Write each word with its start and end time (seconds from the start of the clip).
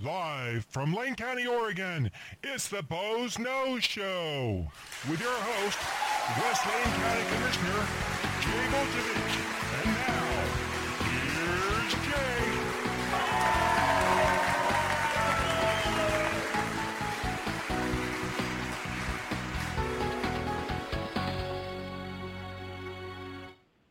Live 0.00 0.64
from 0.66 0.94
Lane 0.94 1.16
County, 1.16 1.44
Oregon, 1.44 2.12
it's 2.44 2.68
the 2.68 2.84
Boze 2.84 3.36
Noze 3.36 3.82
Show 3.82 4.70
with 5.10 5.20
your 5.20 5.34
host, 5.34 5.76
West 6.38 6.64
Lane 6.66 6.84
County 7.00 7.24
Commissioner 7.34 7.84
Jay 8.38 8.68
Bozievich. 8.70 9.42
And 9.82 9.90
now, 10.06 10.46
here's 11.02 11.94
Jay. 12.06 12.46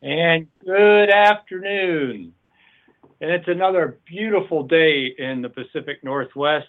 And 0.03 0.47
good 0.63 1.09
afternoon. 1.09 2.36
And 3.19 3.31
it's 3.31 3.47
another 3.47 3.97
beautiful 4.05 4.63
day 4.63 5.07
in 5.17 5.41
the 5.41 5.49
Pacific 5.49 6.03
Northwest. 6.03 6.67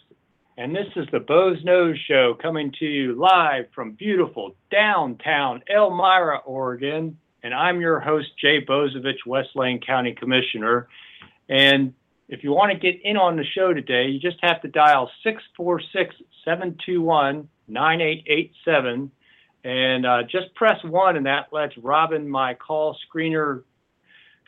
And 0.57 0.75
this 0.75 0.87
is 0.97 1.07
the 1.13 1.21
Boze 1.21 1.63
Noze 1.63 1.99
Show 2.09 2.37
coming 2.41 2.73
to 2.79 2.87
you 2.87 3.15
live 3.15 3.67
from 3.75 3.93
beautiful 3.93 4.57
downtown 4.71 5.63
Elmira, 5.69 6.39
Oregon. 6.47 7.19
And 7.43 7.53
I'm 7.53 7.83
your 7.83 8.01
host, 8.01 8.29
Jay 8.41 8.65
Bozievich, 8.65 9.27
West 9.27 9.51
Lane 9.57 9.79
County 9.79 10.15
Commissioner. 10.15 10.89
And 11.51 11.93
if 12.31 12.43
you 12.43 12.53
want 12.53 12.73
to 12.73 12.79
get 12.79 12.99
in 13.05 13.19
on 13.19 13.37
the 13.37 13.45
show 13.45 13.75
today, 13.75 14.07
you 14.07 14.19
just 14.19 14.39
have 14.41 14.63
to 14.63 14.69
dial 14.69 15.11
646 15.23 16.15
721 16.47 17.47
9887 17.69 19.11
and 19.65 20.07
uh, 20.07 20.23
just 20.23 20.55
press 20.55 20.83
one, 20.85 21.17
and 21.17 21.27
that 21.27 21.49
lets 21.53 21.77
Robin, 21.77 22.27
my 22.27 22.55
call 22.55 22.97
screener 23.07 23.65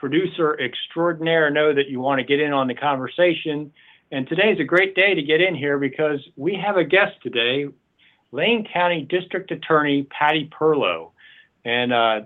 producer 0.00 0.58
extraordinaire, 0.58 1.50
know 1.50 1.74
that 1.74 1.88
you 1.88 2.00
want 2.00 2.18
to 2.18 2.24
get 2.24 2.40
in 2.40 2.52
on 2.52 2.66
the 2.66 2.74
conversation. 2.74 3.70
And 4.10 4.26
today 4.26 4.50
is 4.50 4.58
a 4.58 4.64
great 4.64 4.96
day 4.96 5.14
to 5.14 5.22
get 5.22 5.42
in 5.42 5.54
here 5.54 5.78
because 5.78 6.18
we 6.36 6.54
have 6.54 6.76
a 6.76 6.84
guest 6.84 7.12
today, 7.22 7.66
Lane 8.32 8.66
County 8.72 9.02
District 9.02 9.50
Attorney 9.50 10.04
Patty 10.04 10.50
Perlow. 10.50 11.10
And 11.66 11.92
uh, 11.92 12.22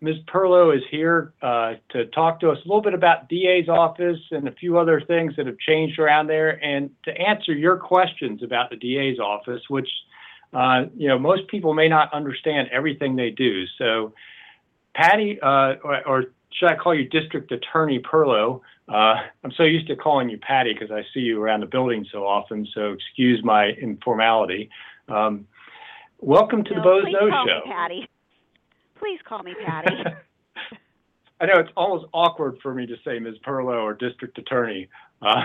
Ms. 0.00 0.16
Perlow 0.26 0.74
is 0.74 0.82
here 0.90 1.34
uh, 1.42 1.74
to 1.90 2.06
talk 2.06 2.40
to 2.40 2.50
us 2.50 2.58
a 2.64 2.66
little 2.66 2.80
bit 2.80 2.94
about 2.94 3.28
DA's 3.28 3.68
office 3.68 4.18
and 4.30 4.48
a 4.48 4.52
few 4.52 4.78
other 4.78 5.02
things 5.02 5.36
that 5.36 5.46
have 5.46 5.58
changed 5.58 5.98
around 5.98 6.26
there 6.26 6.64
and 6.64 6.90
to 7.04 7.12
answer 7.12 7.52
your 7.52 7.76
questions 7.76 8.42
about 8.42 8.70
the 8.70 8.76
DA's 8.76 9.18
office, 9.18 9.60
which 9.68 9.88
uh, 10.54 10.84
you 10.96 11.08
know, 11.08 11.18
most 11.18 11.48
people 11.48 11.74
may 11.74 11.88
not 11.88 12.14
understand 12.14 12.68
everything 12.72 13.16
they 13.16 13.30
do. 13.30 13.66
So, 13.76 14.14
Patty, 14.94 15.40
uh, 15.40 15.74
or, 15.82 16.06
or, 16.06 16.24
should 16.54 16.70
I 16.70 16.76
call 16.76 16.94
you 16.94 17.08
District 17.08 17.50
Attorney 17.52 17.98
Perlow? 18.00 18.60
Uh, 18.88 19.14
I'm 19.42 19.52
so 19.56 19.62
used 19.64 19.86
to 19.88 19.96
calling 19.96 20.28
you 20.28 20.38
Patty 20.38 20.72
because 20.72 20.90
I 20.90 21.02
see 21.12 21.20
you 21.20 21.42
around 21.42 21.60
the 21.60 21.66
building 21.66 22.06
so 22.12 22.26
often. 22.26 22.66
So, 22.74 22.92
excuse 22.92 23.42
my 23.42 23.68
informality. 23.80 24.70
Um, 25.08 25.46
welcome 26.20 26.62
to 26.64 26.70
no, 26.70 26.76
the 26.76 26.82
Boze 26.82 27.04
please 27.04 27.16
call 27.30 27.46
Show. 27.46 27.60
Me 27.66 27.72
Patty. 27.72 28.08
Please 28.98 29.20
call 29.26 29.42
me 29.42 29.54
Patty. 29.66 29.96
I 31.40 31.46
know 31.46 31.58
it's 31.58 31.70
almost 31.76 32.06
awkward 32.12 32.58
for 32.62 32.72
me 32.74 32.86
to 32.86 32.94
say 33.04 33.18
Ms. 33.18 33.34
Perlow 33.44 33.82
or 33.82 33.94
District 33.94 34.38
Attorney. 34.38 34.88
Uh, 35.20 35.44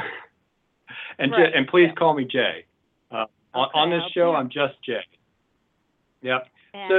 and, 1.20 1.32
Right. 1.32 1.54
and 1.56 1.68
please 1.68 1.88
Yeah. 1.88 1.94
call 1.96 2.14
me 2.14 2.26
Jay. 2.26 2.66
Uh, 3.12 3.26
on, 3.56 3.68
Okay, 3.70 3.80
on 3.80 3.90
this 3.90 4.04
show, 4.14 4.32
do- 4.32 4.38
I'm 4.38 4.50
just 4.50 4.76
Jay. 4.84 5.02
Yep. 6.22 6.48
And 6.76 6.92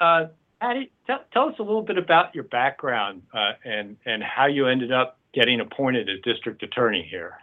So, 0.00 0.30
Patty, 0.60 0.90
tell, 1.06 1.20
tell 1.32 1.48
us 1.48 1.54
a 1.58 1.62
little 1.62 1.82
bit 1.82 1.98
about 1.98 2.34
your 2.34 2.44
background 2.44 3.22
uh, 3.32 3.52
and 3.64 3.96
and 4.06 4.22
how 4.22 4.46
you 4.46 4.66
ended 4.66 4.92
up 4.92 5.18
getting 5.34 5.60
appointed 5.60 6.08
as 6.08 6.20
district 6.22 6.62
attorney 6.62 7.06
here. 7.10 7.34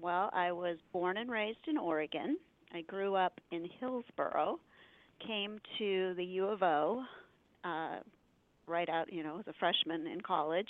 well, 0.00 0.30
I 0.32 0.52
was 0.52 0.76
born 0.92 1.16
and 1.16 1.30
raised 1.30 1.66
in 1.68 1.78
Oregon. 1.78 2.36
I 2.72 2.82
grew 2.82 3.14
up 3.14 3.40
in 3.50 3.68
Hillsboro, 3.80 4.58
came 5.26 5.58
to 5.78 6.14
the 6.16 6.24
U 6.24 6.46
of 6.46 6.62
O 6.62 7.02
uh, 7.64 7.96
right 8.66 8.88
out, 8.88 9.12
you 9.12 9.22
know, 9.22 9.38
as 9.38 9.46
a 9.46 9.52
freshman 9.58 10.06
in 10.06 10.20
college. 10.20 10.68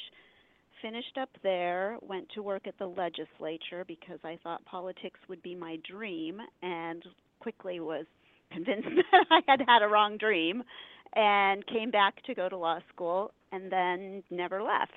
Finished 0.83 1.19
up 1.21 1.31
there, 1.43 1.97
went 2.03 2.29
to 2.35 2.43
work 2.43 2.67
at 2.67 2.79
the 2.79 2.87
legislature 2.87 3.85
because 3.87 4.19
I 4.25 4.39
thought 4.43 4.65
politics 4.67 5.19
would 5.29 5.43
be 5.43 5.55
my 5.55 5.79
dream, 5.91 6.41
and 6.63 7.03
quickly 7.41 7.81
was 7.81 8.05
convinced 8.53 8.89
that 9.13 9.27
I 9.31 9.41
had 9.49 9.63
had 9.67 9.83
a 9.83 9.89
wrong 9.89 10.19
dream, 10.19 10.63
and 11.15 11.67
came 11.67 11.91
back 11.91 12.23
to 12.25 12.35
go 12.35 12.49
to 12.49 12.57
law 12.57 12.79
school, 12.93 13.33
and 13.53 13.71
then 13.71 14.23
never 14.31 14.63
left. 14.63 14.93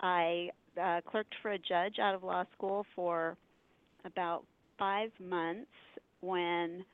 I 0.00 0.50
uh, 0.80 1.00
clerked 1.08 1.34
for 1.42 1.52
a 1.52 1.58
judge 1.58 1.98
out 2.00 2.14
of 2.14 2.22
law 2.22 2.44
school 2.56 2.86
for 2.94 3.36
about 4.04 4.44
five 4.78 5.10
months 5.20 5.70
when 6.20 6.84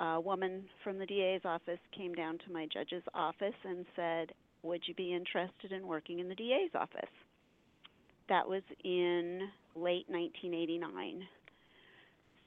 a 0.00 0.20
woman 0.20 0.64
from 0.84 0.98
the 0.98 1.06
DA's 1.06 1.42
office 1.44 1.78
came 1.96 2.14
down 2.14 2.38
to 2.38 2.52
my 2.52 2.66
judge's 2.72 3.02
office 3.14 3.54
and 3.64 3.84
said, 3.96 4.32
Would 4.62 4.82
you 4.86 4.94
be 4.94 5.14
interested 5.14 5.72
in 5.72 5.86
working 5.86 6.20
in 6.20 6.28
the 6.28 6.34
DA's 6.34 6.70
office? 6.74 7.10
That 8.28 8.48
was 8.48 8.62
in 8.84 9.48
late 9.74 10.06
1989. 10.08 11.22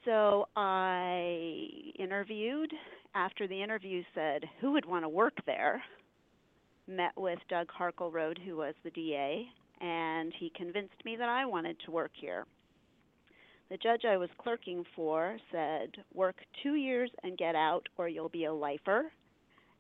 So 0.06 0.48
I 0.56 1.68
interviewed. 2.00 2.72
After 3.14 3.48
the 3.48 3.62
interview, 3.62 4.04
said, 4.16 4.46
Who 4.62 4.72
would 4.74 4.86
want 4.86 5.04
to 5.04 5.10
work 5.10 5.34
there? 5.46 5.84
Met 6.88 7.12
with 7.18 7.40
Doug 7.50 7.68
Harcleroad, 7.70 8.38
who 8.40 8.58
was 8.58 8.74
the 8.84 8.92
DA, 8.92 9.46
and 9.82 10.34
he 10.40 10.52
convinced 10.56 11.04
me 11.04 11.16
that 11.18 11.30
I 11.30 11.46
wanted 11.46 11.78
to 11.86 11.92
work 11.92 12.12
here. 12.14 12.46
The 13.70 13.78
judge 13.78 14.04
I 14.06 14.18
was 14.18 14.30
clerking 14.38 14.86
for 14.96 15.38
said, 15.52 15.92
Work 16.14 16.38
two 16.64 16.76
years 16.76 17.10
and 17.24 17.38
get 17.38 17.56
out, 17.56 17.88
or 17.98 18.08
you'll 18.08 18.30
be 18.30 18.46
a 18.46 18.54
lifer. 18.54 19.12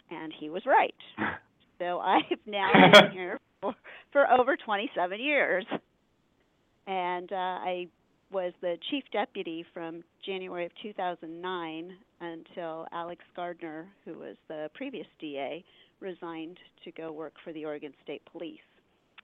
And 0.09 0.33
he 0.37 0.49
was 0.49 0.63
right. 0.65 0.95
So 1.79 1.97
I've 1.97 2.37
now 2.45 2.69
been 2.93 3.11
here 3.11 3.39
for, 3.59 3.73
for 4.11 4.29
over 4.29 4.55
27 4.55 5.19
years. 5.19 5.65
And 6.85 7.31
uh, 7.31 7.35
I 7.35 7.87
was 8.31 8.53
the 8.61 8.77
chief 8.89 9.03
deputy 9.11 9.65
from 9.73 10.03
January 10.25 10.65
of 10.65 10.71
2009 10.81 11.91
until 12.19 12.87
Alex 12.91 13.21
Gardner, 13.35 13.87
who 14.05 14.13
was 14.13 14.35
the 14.47 14.69
previous 14.73 15.07
DA, 15.19 15.63
resigned 15.99 16.57
to 16.83 16.91
go 16.91 17.11
work 17.11 17.33
for 17.43 17.53
the 17.53 17.65
Oregon 17.65 17.93
State 18.03 18.21
Police. 18.31 18.59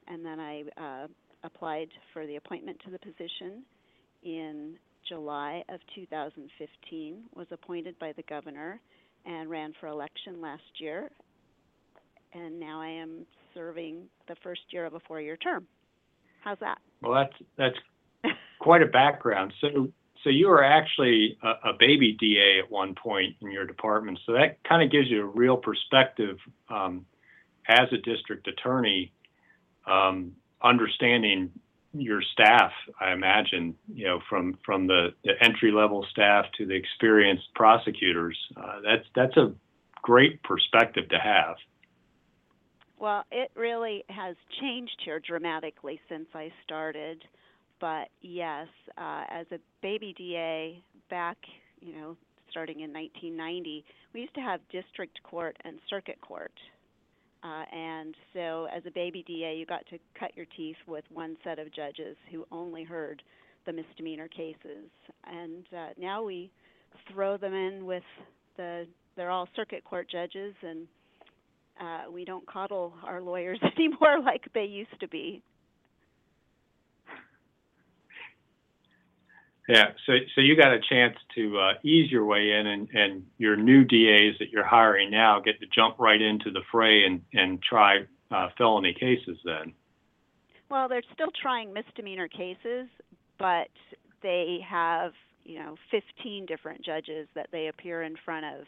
And 0.07 0.25
then 0.25 0.39
I 0.39 0.63
uh, 0.77 1.07
applied 1.43 1.89
for 2.13 2.25
the 2.25 2.35
appointment 2.35 2.79
to 2.85 2.91
the 2.91 2.99
position 2.99 3.63
in 4.23 4.75
July 5.07 5.63
of 5.69 5.79
2015, 5.95 7.23
was 7.35 7.47
appointed 7.51 7.97
by 7.99 8.13
the 8.13 8.23
governor, 8.23 8.79
and 9.25 9.49
ran 9.49 9.73
for 9.79 9.87
election 9.87 10.41
last 10.41 10.63
year. 10.79 11.09
And 12.33 12.59
now 12.59 12.81
I 12.81 12.89
am 12.89 13.25
serving 13.53 14.03
the 14.27 14.35
first 14.43 14.61
year 14.69 14.85
of 14.85 14.93
a 14.93 14.99
four 15.01 15.21
year 15.21 15.37
term. 15.37 15.65
How's 16.43 16.59
that? 16.59 16.77
Well, 17.01 17.13
that's 17.13 17.33
that's 17.57 17.75
quite 18.67 18.81
a 18.81 18.85
background. 18.85 19.53
So, 19.61 19.87
so 20.25 20.29
you 20.29 20.49
were 20.49 20.61
actually 20.61 21.37
a, 21.41 21.69
a 21.69 21.73
baby 21.79 22.17
DA 22.19 22.59
at 22.59 22.69
one 22.69 22.95
point 22.95 23.37
in 23.39 23.49
your 23.49 23.65
department. 23.65 24.19
So 24.25 24.33
that 24.33 24.61
kind 24.67 24.83
of 24.83 24.91
gives 24.91 25.09
you 25.09 25.21
a 25.21 25.25
real 25.25 25.55
perspective 25.55 26.35
um, 26.67 27.05
as 27.69 27.87
a 27.93 27.97
district 27.97 28.45
attorney, 28.49 29.13
um, 29.89 30.33
understanding 30.61 31.49
your 31.93 32.21
staff. 32.33 32.73
I 32.99 33.13
imagine, 33.13 33.73
you 33.93 34.03
know, 34.03 34.19
from 34.27 34.57
from 34.65 34.85
the, 34.85 35.13
the 35.23 35.41
entry 35.41 35.71
level 35.71 36.05
staff 36.11 36.43
to 36.57 36.65
the 36.65 36.75
experienced 36.75 37.47
prosecutors. 37.55 38.37
Uh, 38.57 38.81
that's 38.83 39.05
that's 39.15 39.37
a 39.37 39.53
great 40.01 40.43
perspective 40.43 41.07
to 41.07 41.19
have. 41.19 41.55
Well, 42.99 43.23
it 43.31 43.49
really 43.55 44.03
has 44.09 44.35
changed 44.59 44.99
here 45.05 45.21
dramatically 45.21 46.01
since 46.09 46.27
I 46.33 46.51
started. 46.65 47.23
But 47.79 48.09
yes, 48.21 48.67
uh, 48.97 49.23
as 49.29 49.45
a 49.51 49.59
baby 49.81 50.13
DA 50.17 50.81
back, 51.09 51.37
you 51.79 51.93
know, 51.93 52.17
starting 52.49 52.81
in 52.81 52.91
1990, 52.93 53.83
we 54.13 54.21
used 54.21 54.33
to 54.35 54.41
have 54.41 54.59
district 54.71 55.21
court 55.23 55.55
and 55.63 55.79
circuit 55.89 56.19
court. 56.21 56.53
Uh, 57.43 57.63
and 57.71 58.15
so, 58.33 58.67
as 58.75 58.83
a 58.87 58.91
baby 58.91 59.23
DA, 59.27 59.55
you 59.55 59.65
got 59.65 59.85
to 59.87 59.99
cut 60.19 60.35
your 60.35 60.47
teeth 60.57 60.77
with 60.87 61.03
one 61.13 61.37
set 61.43 61.59
of 61.59 61.71
judges 61.73 62.17
who 62.31 62.45
only 62.51 62.83
heard 62.83 63.21
the 63.65 63.73
misdemeanor 63.73 64.27
cases. 64.27 64.89
And 65.25 65.65
uh, 65.75 65.89
now 65.99 66.23
we 66.23 66.49
throw 67.13 67.37
them 67.37 67.53
in 67.53 67.85
with 67.85 68.03
the, 68.57 68.87
they're 69.15 69.29
all 69.29 69.47
circuit 69.55 69.83
court 69.83 70.09
judges 70.09 70.55
and 70.63 70.87
Uh, 71.79 72.11
we 72.11 72.25
don't 72.25 72.45
coddle 72.47 72.93
our 73.03 73.21
lawyers 73.21 73.59
anymore 73.77 74.19
like 74.25 74.41
they 74.53 74.65
used 74.65 74.99
to 74.99 75.07
be. 75.07 75.41
Yeah, 79.67 79.87
so 80.05 80.13
so 80.33 80.41
you 80.41 80.55
got 80.55 80.71
a 80.71 80.79
chance 80.79 81.17
to 81.35 81.59
uh, 81.59 81.73
ease 81.83 82.09
your 82.09 82.25
way 82.25 82.51
in, 82.53 82.67
and, 82.67 82.89
and 82.93 83.25
your 83.37 83.57
new 83.57 83.83
DAs 83.83 84.35
that 84.39 84.49
you're 84.49 84.65
hiring 84.65 85.11
now 85.11 85.41
get 85.41 85.59
to 85.59 85.65
jump 85.67 85.99
right 85.99 86.21
into 86.21 86.51
the 86.51 86.61
fray 86.71 87.03
and 87.03 87.21
and 87.33 87.61
try 87.61 88.05
uh, 88.31 88.47
felony 88.57 88.93
cases. 88.93 89.37
Then. 89.43 89.73
Well, 90.69 90.87
they're 90.87 91.03
still 91.13 91.31
trying 91.41 91.73
misdemeanor 91.73 92.29
cases, 92.29 92.87
but 93.37 93.69
they 94.23 94.59
have 94.67 95.11
you 95.43 95.59
know 95.59 95.75
15 95.91 96.45
different 96.45 96.83
judges 96.83 97.27
that 97.35 97.47
they 97.51 97.67
appear 97.67 98.03
in 98.03 98.15
front 98.23 98.45
of, 98.45 98.65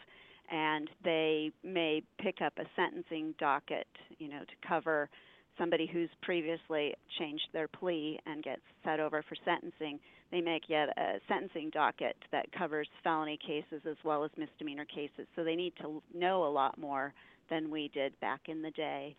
and 0.51 0.89
they 1.05 1.51
may 1.63 2.03
pick 2.21 2.41
up 2.41 2.53
a 2.57 2.65
sentencing 2.75 3.35
docket, 3.39 3.87
you 4.17 4.27
know, 4.27 4.39
to 4.39 4.67
cover 4.67 5.09
somebody 5.57 5.87
who's 5.91 6.09
previously 6.21 6.93
changed 7.17 7.47
their 7.53 7.67
plea 7.67 8.19
and 8.25 8.43
gets 8.43 8.61
set 8.83 8.99
over 8.99 9.23
for 9.27 9.35
sentencing, 9.45 9.99
they 10.31 10.41
make 10.41 10.63
yet 10.67 10.89
a 10.97 11.19
sentencing 11.27 11.71
docket 11.71 12.15
that 12.31 12.51
covers 12.51 12.87
felony 13.03 13.37
cases 13.37 13.81
as 13.89 13.97
well 14.03 14.23
as 14.23 14.31
misdemeanor 14.37 14.85
cases. 14.85 15.27
So 15.35 15.43
they 15.43 15.55
need 15.55 15.73
to 15.81 16.01
know 16.13 16.45
a 16.45 16.49
lot 16.51 16.77
more 16.77 17.13
than 17.49 17.71
we 17.71 17.89
did 17.93 18.19
back 18.19 18.41
in 18.47 18.61
the 18.61 18.71
day. 18.71 19.15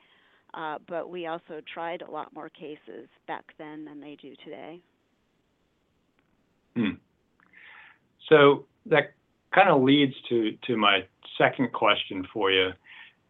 Uh, 0.55 0.79
but 0.89 1.11
we 1.11 1.27
also 1.27 1.61
tried 1.73 2.03
a 2.03 2.11
lot 2.11 2.33
more 2.35 2.49
cases 2.49 3.09
back 3.27 3.45
then 3.59 3.85
than 3.85 4.01
they 4.01 4.17
do 4.21 4.35
today. 4.45 4.81
Hmm. 6.77 6.91
So 8.29 8.67
that 8.87 9.15
kind 9.55 9.69
of 9.69 9.83
leads 9.83 10.15
to, 10.29 10.57
to 10.67 10.77
my 10.77 11.05
second 11.39 11.73
question 11.73 12.27
for 12.33 12.51
you. 12.51 12.71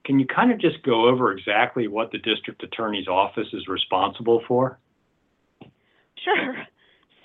Can 0.04 0.18
you 0.18 0.26
kind 0.26 0.50
of 0.50 0.58
just 0.58 0.82
go 0.82 1.08
over 1.08 1.32
exactly 1.32 1.88
what 1.88 2.10
the 2.10 2.18
district 2.18 2.62
attorney's 2.62 3.08
office 3.08 3.48
is 3.52 3.68
responsible 3.68 4.42
for? 4.48 4.78
Sure. 6.24 6.66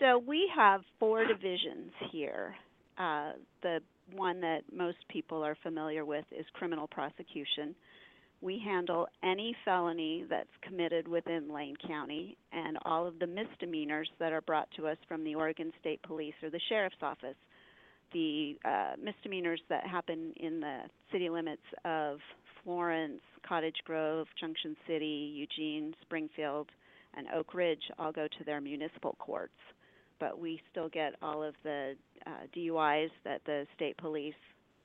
So 0.05 0.19
we 0.19 0.47
have 0.55 0.81
four 0.99 1.25
divisions 1.25 1.91
here. 2.11 2.53
Uh, 2.95 3.31
the 3.63 3.79
one 4.15 4.39
that 4.41 4.61
most 4.71 4.97
people 5.09 5.43
are 5.43 5.57
familiar 5.63 6.05
with 6.05 6.25
is 6.31 6.45
criminal 6.53 6.87
prosecution. 6.87 7.73
We 8.39 8.61
handle 8.63 9.07
any 9.23 9.55
felony 9.65 10.25
that's 10.29 10.47
committed 10.61 11.07
within 11.07 11.51
Lane 11.51 11.75
County 11.87 12.37
and 12.51 12.77
all 12.85 13.07
of 13.07 13.17
the 13.17 13.25
misdemeanors 13.25 14.07
that 14.19 14.31
are 14.31 14.41
brought 14.41 14.67
to 14.77 14.85
us 14.85 14.97
from 15.07 15.23
the 15.23 15.33
Oregon 15.33 15.73
State 15.79 16.03
Police 16.03 16.35
or 16.43 16.51
the 16.51 16.61
Sheriff's 16.69 17.01
Office. 17.01 17.37
The 18.13 18.57
uh, 18.63 18.91
misdemeanors 19.03 19.61
that 19.69 19.87
happen 19.87 20.33
in 20.37 20.59
the 20.59 20.81
city 21.11 21.29
limits 21.29 21.63
of 21.83 22.19
Florence, 22.63 23.21
Cottage 23.47 23.77
Grove, 23.85 24.27
Junction 24.39 24.75
City, 24.87 25.33
Eugene, 25.35 25.95
Springfield, 26.03 26.67
and 27.17 27.27
Oakridge 27.29 27.81
all 27.97 28.11
go 28.11 28.27
to 28.27 28.43
their 28.45 28.61
municipal 28.61 29.15
courts. 29.17 29.53
But 30.19 30.39
we 30.39 30.62
still 30.71 30.89
get 30.89 31.15
all 31.21 31.44
of 31.44 31.56
the 31.63 31.95
uh, 32.25 32.47
DUIs 32.56 33.09
that 33.23 33.41
the 33.45 33.65
state 33.75 33.97
police 33.97 34.33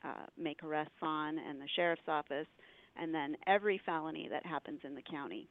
uh, 0.05 0.27
make 0.39 0.63
arrests 0.63 0.93
on 1.03 1.39
and 1.39 1.61
the 1.61 1.69
sheriff's 1.77 2.09
office, 2.09 2.47
and 2.97 3.15
then 3.15 3.37
every 3.47 3.81
felony 3.85 4.29
that 4.31 4.45
happens 4.45 4.81
in 4.85 4.95
the 4.95 5.03
county. 5.03 5.49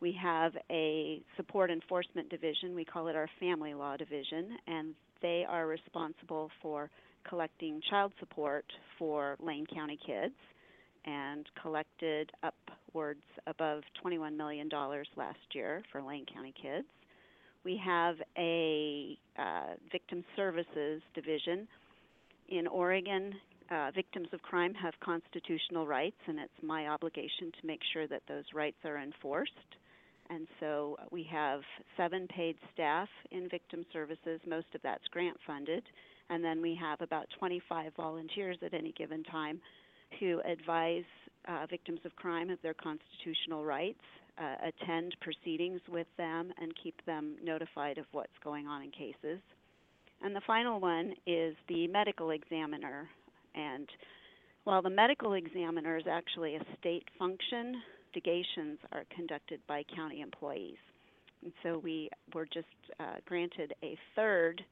We 0.00 0.16
have 0.22 0.52
a 0.70 1.22
support 1.36 1.70
enforcement 1.70 2.28
division, 2.28 2.74
we 2.74 2.84
call 2.84 3.08
it 3.08 3.16
our 3.16 3.28
family 3.40 3.74
law 3.74 3.96
division, 3.96 4.56
and 4.66 4.94
they 5.22 5.44
are 5.48 5.66
responsible 5.66 6.50
for 6.60 6.90
collecting 7.28 7.80
child 7.88 8.12
support 8.20 8.64
for 8.98 9.36
Lane 9.40 9.66
County 9.72 9.98
kids 10.06 10.34
and 11.06 11.46
collected 11.60 12.30
upwards 12.42 13.22
above 13.46 13.82
$21 14.04 14.36
million 14.36 14.68
last 15.16 15.38
year 15.52 15.82
for 15.90 16.02
Lane 16.02 16.26
County 16.32 16.54
kids. 16.60 16.86
We 17.64 17.80
have 17.84 18.16
a 18.36 19.18
uh, 19.38 19.74
victim 19.90 20.24
services 20.36 21.02
division. 21.14 21.66
In 22.48 22.66
Oregon, 22.66 23.34
uh, 23.70 23.90
victims 23.94 24.28
of 24.32 24.42
crime 24.42 24.74
have 24.74 24.92
constitutional 25.02 25.86
rights, 25.86 26.16
and 26.26 26.38
it's 26.38 26.52
my 26.62 26.88
obligation 26.88 27.50
to 27.60 27.66
make 27.66 27.80
sure 27.92 28.06
that 28.06 28.22
those 28.28 28.44
rights 28.54 28.76
are 28.84 28.98
enforced. 28.98 29.52
And 30.30 30.46
so 30.60 30.96
we 31.10 31.26
have 31.30 31.60
seven 31.96 32.26
paid 32.28 32.56
staff 32.72 33.08
in 33.30 33.48
victim 33.48 33.84
services. 33.92 34.40
Most 34.46 34.66
of 34.74 34.82
that's 34.82 35.06
grant 35.10 35.36
funded. 35.46 35.84
And 36.30 36.42
then 36.42 36.62
we 36.62 36.74
have 36.80 37.00
about 37.00 37.26
25 37.38 37.92
volunteers 37.96 38.56
at 38.64 38.72
any 38.74 38.92
given 38.92 39.22
time 39.24 39.60
who 40.20 40.40
advise 40.40 41.04
uh, 41.46 41.66
victims 41.68 42.00
of 42.04 42.16
crime 42.16 42.50
of 42.50 42.58
their 42.62 42.74
constitutional 42.74 43.64
rights, 43.64 44.00
uh, 44.38 44.68
attend 44.68 45.16
proceedings 45.20 45.80
with 45.88 46.06
them, 46.16 46.52
and 46.60 46.72
keep 46.82 46.94
them 47.06 47.36
notified 47.42 47.98
of 47.98 48.06
what's 48.12 48.32
going 48.42 48.66
on 48.66 48.82
in 48.82 48.90
cases. 48.90 49.40
And 50.22 50.34
the 50.34 50.40
final 50.46 50.80
one 50.80 51.14
is 51.26 51.54
the 51.68 51.86
medical 51.88 52.30
examiner. 52.30 53.08
And 53.54 53.88
while 54.64 54.82
the 54.82 54.90
medical 54.90 55.34
examiner 55.34 55.96
is 55.96 56.04
actually 56.10 56.56
a 56.56 56.64
state 56.78 57.04
function, 57.18 57.76
investigations 58.14 58.78
are 58.92 59.04
conducted 59.14 59.60
by 59.66 59.82
county 59.94 60.20
employees. 60.20 60.76
And 61.42 61.52
so 61.62 61.78
we 61.78 62.08
were 62.34 62.46
just 62.46 62.66
uh, 63.00 63.16
granted 63.26 63.74
a 63.82 63.96
third 64.16 64.62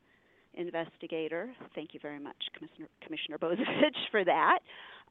investigator. 0.55 1.51
Thank 1.75 1.95
you 1.95 2.01
very 2.01 2.19
much, 2.19 2.37
Commissioner, 2.57 2.89
Commissioner 3.05 3.39
Bozievich, 3.39 3.97
for 4.11 4.25
that. 4.25 4.59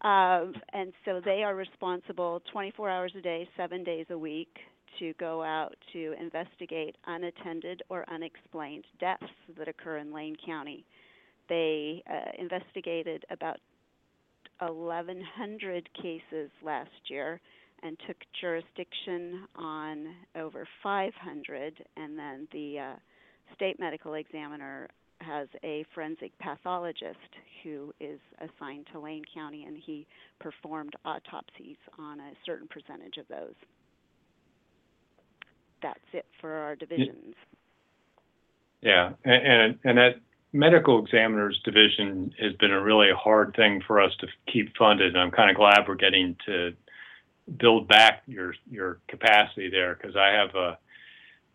Um, 0.01 0.53
and 0.73 0.93
so 1.05 1.21
they 1.23 1.43
are 1.43 1.55
responsible 1.55 2.41
24 2.51 2.89
hours 2.89 3.13
a 3.17 3.21
day, 3.21 3.47
seven 3.55 3.83
days 3.83 4.07
a 4.09 4.17
week, 4.17 4.55
to 4.99 5.13
go 5.19 5.43
out 5.43 5.75
to 5.93 6.13
investigate 6.19 6.95
unattended 7.07 7.81
or 7.89 8.05
unexplained 8.11 8.85
deaths 8.99 9.23
that 9.57 9.67
occur 9.67 9.97
in 9.97 10.13
Lane 10.13 10.35
County. 10.45 10.85
They 11.49 12.03
uh, 12.09 12.31
investigated 12.39 13.25
about 13.29 13.57
1,100 14.59 15.89
cases 15.94 16.49
last 16.63 16.89
year 17.07 17.39
and 17.83 17.97
took 18.07 18.17
jurisdiction 18.39 19.47
on 19.55 20.07
over 20.35 20.67
500, 20.83 21.83
and 21.97 22.17
then 22.17 22.47
the 22.51 22.79
uh, 22.79 22.95
state 23.55 23.79
medical 23.79 24.13
examiner 24.13 24.87
has 25.21 25.47
a 25.63 25.85
forensic 25.94 26.38
pathologist 26.39 27.18
who 27.63 27.94
is 28.00 28.19
assigned 28.39 28.88
to 28.91 29.00
Lane 29.00 29.23
County, 29.33 29.65
and 29.65 29.77
he 29.77 30.07
performed 30.39 30.94
autopsies 31.06 31.77
on 31.97 32.19
a 32.19 32.31
certain 32.45 32.68
percentage 32.68 33.18
of 33.18 33.27
those. 33.27 33.56
That's 35.81 35.99
it 36.13 36.25
for 36.40 36.51
our 36.51 36.75
divisions. 36.75 37.35
Yeah, 38.81 39.11
and 39.23 39.47
and, 39.47 39.80
and 39.83 39.97
that 39.97 40.16
medical 40.54 41.04
examiners 41.04 41.59
division 41.63 42.33
has 42.40 42.54
been 42.54 42.71
a 42.71 42.81
really 42.81 43.09
hard 43.16 43.56
thing 43.56 43.81
for 43.85 44.01
us 44.01 44.11
to 44.19 44.28
keep 44.51 44.75
funded. 44.78 45.13
And 45.13 45.21
I'm 45.21 45.31
kind 45.31 45.49
of 45.49 45.56
glad 45.56 45.85
we're 45.87 45.95
getting 45.95 46.35
to 46.45 46.73
build 47.57 47.87
back 47.87 48.23
your 48.28 48.54
your 48.69 48.99
capacity 49.07 49.69
there 49.69 49.95
because 49.95 50.16
I 50.16 50.30
have 50.30 50.56
a 50.56 50.78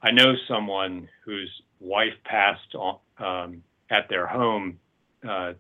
I 0.03 0.11
know 0.11 0.35
someone 0.49 1.09
whose 1.25 1.51
wife 1.81 2.15
passed 2.25 2.75
on, 2.75 2.99
um, 3.19 3.63
at 3.91 4.09
their 4.09 4.27
home 4.27 4.79
uh, 5.29 5.53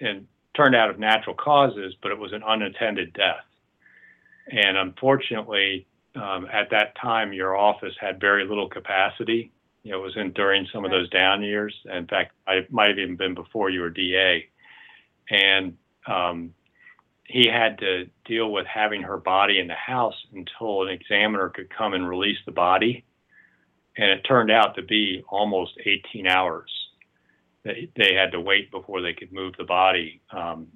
and 0.00 0.26
turned 0.56 0.74
out 0.74 0.90
of 0.90 0.98
natural 0.98 1.34
causes, 1.34 1.94
but 2.02 2.10
it 2.10 2.18
was 2.18 2.32
an 2.32 2.42
unattended 2.46 3.12
death. 3.12 3.44
And 4.50 4.76
unfortunately, 4.76 5.86
um, 6.14 6.46
at 6.52 6.70
that 6.70 6.96
time, 7.00 7.32
your 7.32 7.56
office 7.56 7.94
had 8.00 8.20
very 8.20 8.46
little 8.46 8.68
capacity. 8.68 9.52
You 9.82 9.92
know, 9.92 9.98
it 10.00 10.02
was 10.02 10.16
in 10.16 10.32
during 10.32 10.66
some 10.72 10.84
of 10.84 10.90
those 10.90 11.10
down 11.10 11.42
years. 11.42 11.74
In 11.92 12.06
fact, 12.06 12.32
I 12.46 12.66
might 12.70 12.88
have 12.88 12.98
even 12.98 13.16
been 13.16 13.34
before 13.34 13.70
you 13.70 13.80
were 13.80 13.90
DA. 13.90 14.48
And 15.30 15.76
um, 16.06 16.54
he 17.24 17.48
had 17.48 17.78
to 17.78 18.08
deal 18.24 18.50
with 18.50 18.66
having 18.66 19.02
her 19.02 19.18
body 19.18 19.58
in 19.58 19.66
the 19.66 19.74
house 19.74 20.14
until 20.32 20.82
an 20.82 20.88
examiner 20.88 21.50
could 21.50 21.68
come 21.70 21.92
and 21.92 22.08
release 22.08 22.38
the 22.46 22.52
body. 22.52 23.04
And 23.96 24.10
it 24.10 24.22
turned 24.22 24.50
out 24.50 24.76
to 24.76 24.82
be 24.82 25.22
almost 25.28 25.72
18 25.84 26.26
hours 26.26 26.70
that 27.66 27.74
they 27.96 28.14
had 28.14 28.32
to 28.32 28.40
wait 28.40 28.70
before 28.70 29.02
they 29.02 29.12
could 29.12 29.32
move 29.32 29.54
the 29.58 29.64
body 29.64 30.20
um, 30.30 30.66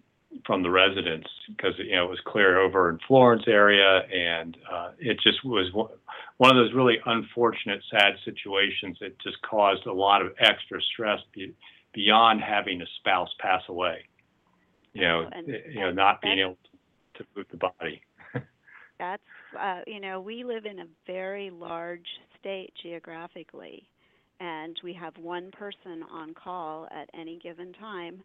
from 0.47 0.63
the 0.63 0.71
residence 0.71 1.27
because 1.49 1.75
you 1.79 1.97
know 1.97 2.05
it 2.05 2.11
was 2.11 2.21
clear 2.27 2.61
over 2.61 2.91
in 2.91 2.99
Florence 3.09 3.45
area, 3.47 4.03
and 4.13 4.57
uh, 4.71 4.91
it 4.99 5.19
just 5.23 5.45
was 5.45 5.73
one 5.73 6.51
of 6.51 6.57
those 6.57 6.75
really 6.75 6.99
unfortunate, 7.07 7.83
sad 7.91 8.15
situations 8.25 8.99
that 9.01 9.19
just 9.21 9.41
caused 9.43 9.87
a 9.87 9.93
lot 9.93 10.21
of 10.21 10.33
extra 10.39 10.81
stress 10.93 11.21
be, 11.33 11.55
beyond 11.93 12.41
having 12.41 12.83
a 12.83 12.87
spouse 12.99 13.31
pass 13.41 13.63
away 13.69 14.05
you 14.93 15.03
know, 15.03 15.29
and, 15.33 15.47
you 15.47 15.81
know, 15.81 15.91
not 15.91 16.21
being 16.21 16.41
able 16.41 16.59
to 17.15 17.25
move 17.37 17.47
the 17.51 17.57
body. 17.57 18.03
that's, 18.99 19.23
uh, 19.59 19.81
you 19.87 20.01
know, 20.01 20.21
we 20.21 20.45
live 20.45 20.67
in 20.67 20.81
a 20.81 20.87
very 21.07 21.51
large 21.51 22.07
state 22.39 22.73
geographically, 22.83 23.89
and 24.41 24.77
we 24.83 24.93
have 24.95 25.17
one 25.19 25.51
person 25.53 26.03
on 26.11 26.35
call 26.35 26.89
at 26.91 27.09
any 27.15 27.39
given 27.39 27.73
time. 27.75 28.23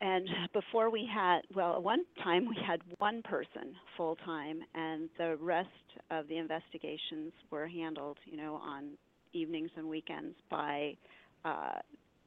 and 0.00 0.28
before 0.52 0.90
we 0.90 1.08
had, 1.12 1.40
well, 1.54 1.76
at 1.76 1.82
one 1.82 2.04
time 2.22 2.48
we 2.48 2.56
had 2.66 2.80
one 2.98 3.22
person 3.22 3.74
full 3.96 4.16
time, 4.16 4.60
and 4.74 5.08
the 5.18 5.36
rest 5.40 5.68
of 6.10 6.26
the 6.28 6.36
investigations 6.38 7.32
were 7.50 7.68
handled, 7.68 8.18
you 8.24 8.36
know, 8.36 8.56
on 8.56 8.90
evenings 9.32 9.70
and 9.76 9.88
weekends 9.88 10.34
by 10.50 10.96
uh, 11.44 11.78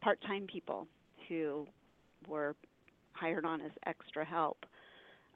part 0.01 0.19
time 0.22 0.48
people 0.51 0.88
who 1.27 1.67
were 2.27 2.55
hired 3.13 3.46
on 3.46 3.62
as 3.62 3.72
extra 3.86 4.24
help. 4.24 4.57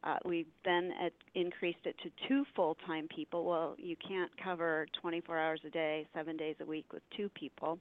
Uh, 0.04 0.18
we 0.26 0.48
then 0.66 0.92
at, 1.04 1.14
increased 1.36 1.86
it 1.86 1.96
to 2.04 2.10
two 2.28 2.44
full 2.56 2.76
time 2.88 3.08
people. 3.16 3.46
Well, 3.46 3.76
you 3.78 3.96
can't 4.08 4.32
cover 4.44 4.88
24 5.00 5.38
hours 5.38 5.62
a 5.66 5.70
day, 5.70 6.08
seven 6.14 6.38
days 6.38 6.56
a 6.60 6.66
week 6.66 6.86
with 6.92 7.04
two 7.16 7.30
people. 7.30 7.78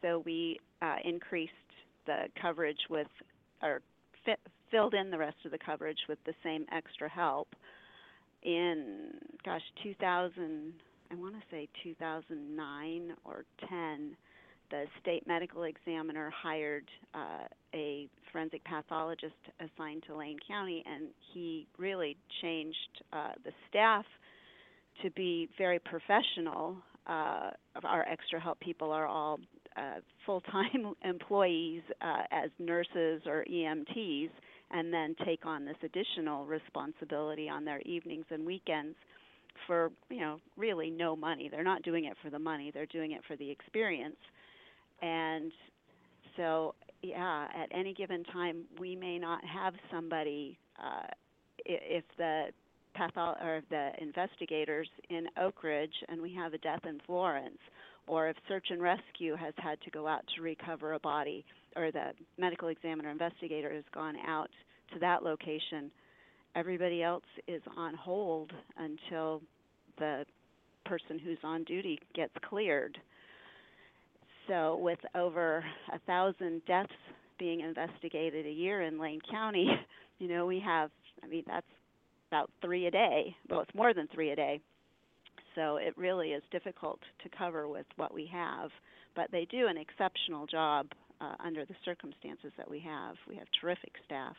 So 0.00 0.22
we 0.24 0.58
uh, 0.80 0.96
increased 1.04 1.52
the 2.06 2.24
coverage 2.40 2.78
with, 2.88 3.08
or 3.62 3.82
fit, 4.24 4.38
filled 4.70 4.94
in 4.94 5.10
the 5.10 5.18
rest 5.18 5.36
of 5.44 5.50
the 5.50 5.58
coverage 5.58 5.98
with 6.08 6.18
the 6.24 6.34
same 6.42 6.64
extra 6.72 7.08
help. 7.08 7.48
In, 8.42 9.10
gosh, 9.44 9.62
2000, 9.82 10.72
I 11.10 11.14
want 11.16 11.34
to 11.34 11.42
say 11.50 11.68
2009 11.82 13.12
or 13.24 13.44
10, 13.68 14.16
the 14.70 14.84
state 15.00 15.26
medical 15.26 15.64
examiner 15.64 16.30
hired 16.30 16.84
uh, 17.14 17.46
a 17.74 18.08
forensic 18.32 18.62
pathologist 18.64 19.34
assigned 19.60 20.02
to 20.06 20.16
Lane 20.16 20.38
County, 20.46 20.84
and 20.86 21.08
he 21.32 21.66
really 21.78 22.16
changed 22.42 22.76
uh, 23.12 23.30
the 23.44 23.52
staff 23.68 24.04
to 25.02 25.10
be 25.10 25.48
very 25.56 25.78
professional. 25.78 26.76
Uh, 27.06 27.50
our 27.84 28.06
extra 28.08 28.40
help 28.40 28.58
people 28.60 28.92
are 28.92 29.06
all 29.06 29.38
uh, 29.76 30.00
full-time 30.26 30.94
employees 31.04 31.82
uh, 32.02 32.22
as 32.30 32.50
nurses 32.58 33.22
or 33.26 33.44
EMTs, 33.50 34.30
and 34.70 34.92
then 34.92 35.14
take 35.24 35.46
on 35.46 35.64
this 35.64 35.76
additional 35.82 36.44
responsibility 36.44 37.48
on 37.48 37.64
their 37.64 37.80
evenings 37.82 38.26
and 38.30 38.44
weekends 38.44 38.96
for 39.66 39.90
you 40.10 40.20
know 40.20 40.38
really 40.56 40.90
no 40.90 41.16
money. 41.16 41.48
They're 41.48 41.64
not 41.64 41.82
doing 41.82 42.04
it 42.04 42.16
for 42.22 42.30
the 42.30 42.38
money; 42.38 42.70
they're 42.72 42.86
doing 42.86 43.12
it 43.12 43.22
for 43.26 43.36
the 43.36 43.50
experience. 43.50 44.16
And 45.02 45.52
so, 46.36 46.74
yeah, 47.02 47.46
at 47.54 47.68
any 47.70 47.94
given 47.94 48.24
time, 48.24 48.64
we 48.80 48.96
may 48.96 49.18
not 49.18 49.44
have 49.44 49.74
somebody 49.92 50.58
uh, 50.78 51.06
if 51.64 52.04
the 52.16 52.46
patho- 52.98 53.42
or 53.42 53.62
the 53.70 53.90
investigators 54.00 54.88
in 55.10 55.26
Oakridge 55.40 55.94
and 56.08 56.20
we 56.20 56.34
have 56.34 56.54
a 56.54 56.58
death 56.58 56.84
in 56.84 57.00
Florence 57.06 57.58
or 58.08 58.28
if 58.28 58.36
search 58.48 58.66
and 58.70 58.82
rescue 58.82 59.36
has 59.36 59.54
had 59.58 59.80
to 59.82 59.90
go 59.90 60.08
out 60.08 60.24
to 60.34 60.42
recover 60.42 60.94
a 60.94 60.98
body, 60.98 61.44
or 61.76 61.92
the 61.92 62.12
medical 62.38 62.68
examiner 62.68 63.10
investigator 63.10 63.72
has 63.72 63.84
gone 63.92 64.16
out 64.26 64.48
to 64.92 64.98
that 64.98 65.22
location, 65.22 65.90
everybody 66.56 67.02
else 67.02 67.24
is 67.46 67.62
on 67.76 67.94
hold 67.94 68.50
until 68.78 69.42
the 69.98 70.24
person 70.86 71.18
who's 71.18 71.38
on 71.44 71.64
duty 71.64 71.98
gets 72.14 72.32
cleared. 72.48 72.96
So, 74.48 74.76
with 74.76 74.98
over 75.14 75.64
a 75.92 75.98
thousand 76.00 76.64
deaths 76.66 76.92
being 77.38 77.60
investigated 77.60 78.46
a 78.46 78.50
year 78.50 78.82
in 78.82 78.98
Lane 78.98 79.20
County, 79.30 79.68
you 80.18 80.28
know, 80.28 80.46
we 80.46 80.60
have, 80.60 80.90
I 81.22 81.26
mean, 81.26 81.44
that's 81.46 81.66
about 82.30 82.50
three 82.62 82.86
a 82.86 82.90
day. 82.90 83.36
Well, 83.48 83.60
it's 83.60 83.74
more 83.74 83.94
than 83.94 84.08
three 84.08 84.30
a 84.30 84.36
day 84.36 84.60
so 85.58 85.76
it 85.76 85.92
really 85.96 86.28
is 86.28 86.42
difficult 86.52 87.00
to 87.22 87.28
cover 87.36 87.68
with 87.68 87.86
what 87.96 88.14
we 88.14 88.28
have. 88.32 88.70
But 89.16 89.30
they 89.32 89.46
do 89.50 89.66
an 89.66 89.76
exceptional 89.76 90.46
job 90.46 90.86
uh, 91.20 91.34
under 91.44 91.64
the 91.64 91.74
circumstances 91.84 92.52
that 92.56 92.70
we 92.70 92.78
have. 92.80 93.16
We 93.28 93.34
have 93.36 93.48
terrific 93.60 93.92
staff. 94.06 94.36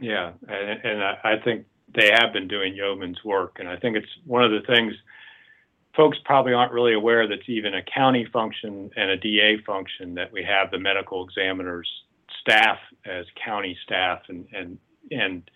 Yeah, 0.00 0.32
and, 0.48 0.80
and 0.84 1.02
I 1.02 1.34
think 1.44 1.66
they 1.94 2.10
have 2.18 2.32
been 2.32 2.48
doing 2.48 2.74
yeoman's 2.74 3.22
work, 3.22 3.56
and 3.58 3.68
I 3.68 3.76
think 3.76 3.96
it's 3.96 4.08
one 4.24 4.42
of 4.42 4.50
the 4.50 4.66
things 4.66 4.94
folks 5.96 6.18
probably 6.24 6.52
aren't 6.52 6.72
really 6.72 6.94
aware 6.94 7.28
that's 7.28 7.48
even 7.48 7.74
a 7.74 7.82
county 7.82 8.26
function 8.32 8.90
and 8.96 9.10
a 9.10 9.16
DA 9.16 9.58
function 9.66 10.14
that 10.14 10.32
we 10.32 10.42
have 10.42 10.70
the 10.70 10.78
medical 10.78 11.24
examiners 11.24 11.88
staff 12.40 12.78
as 13.04 13.26
county 13.44 13.76
staff 13.84 14.22
and 14.28 14.46
and 14.52 14.78
and 15.10 15.50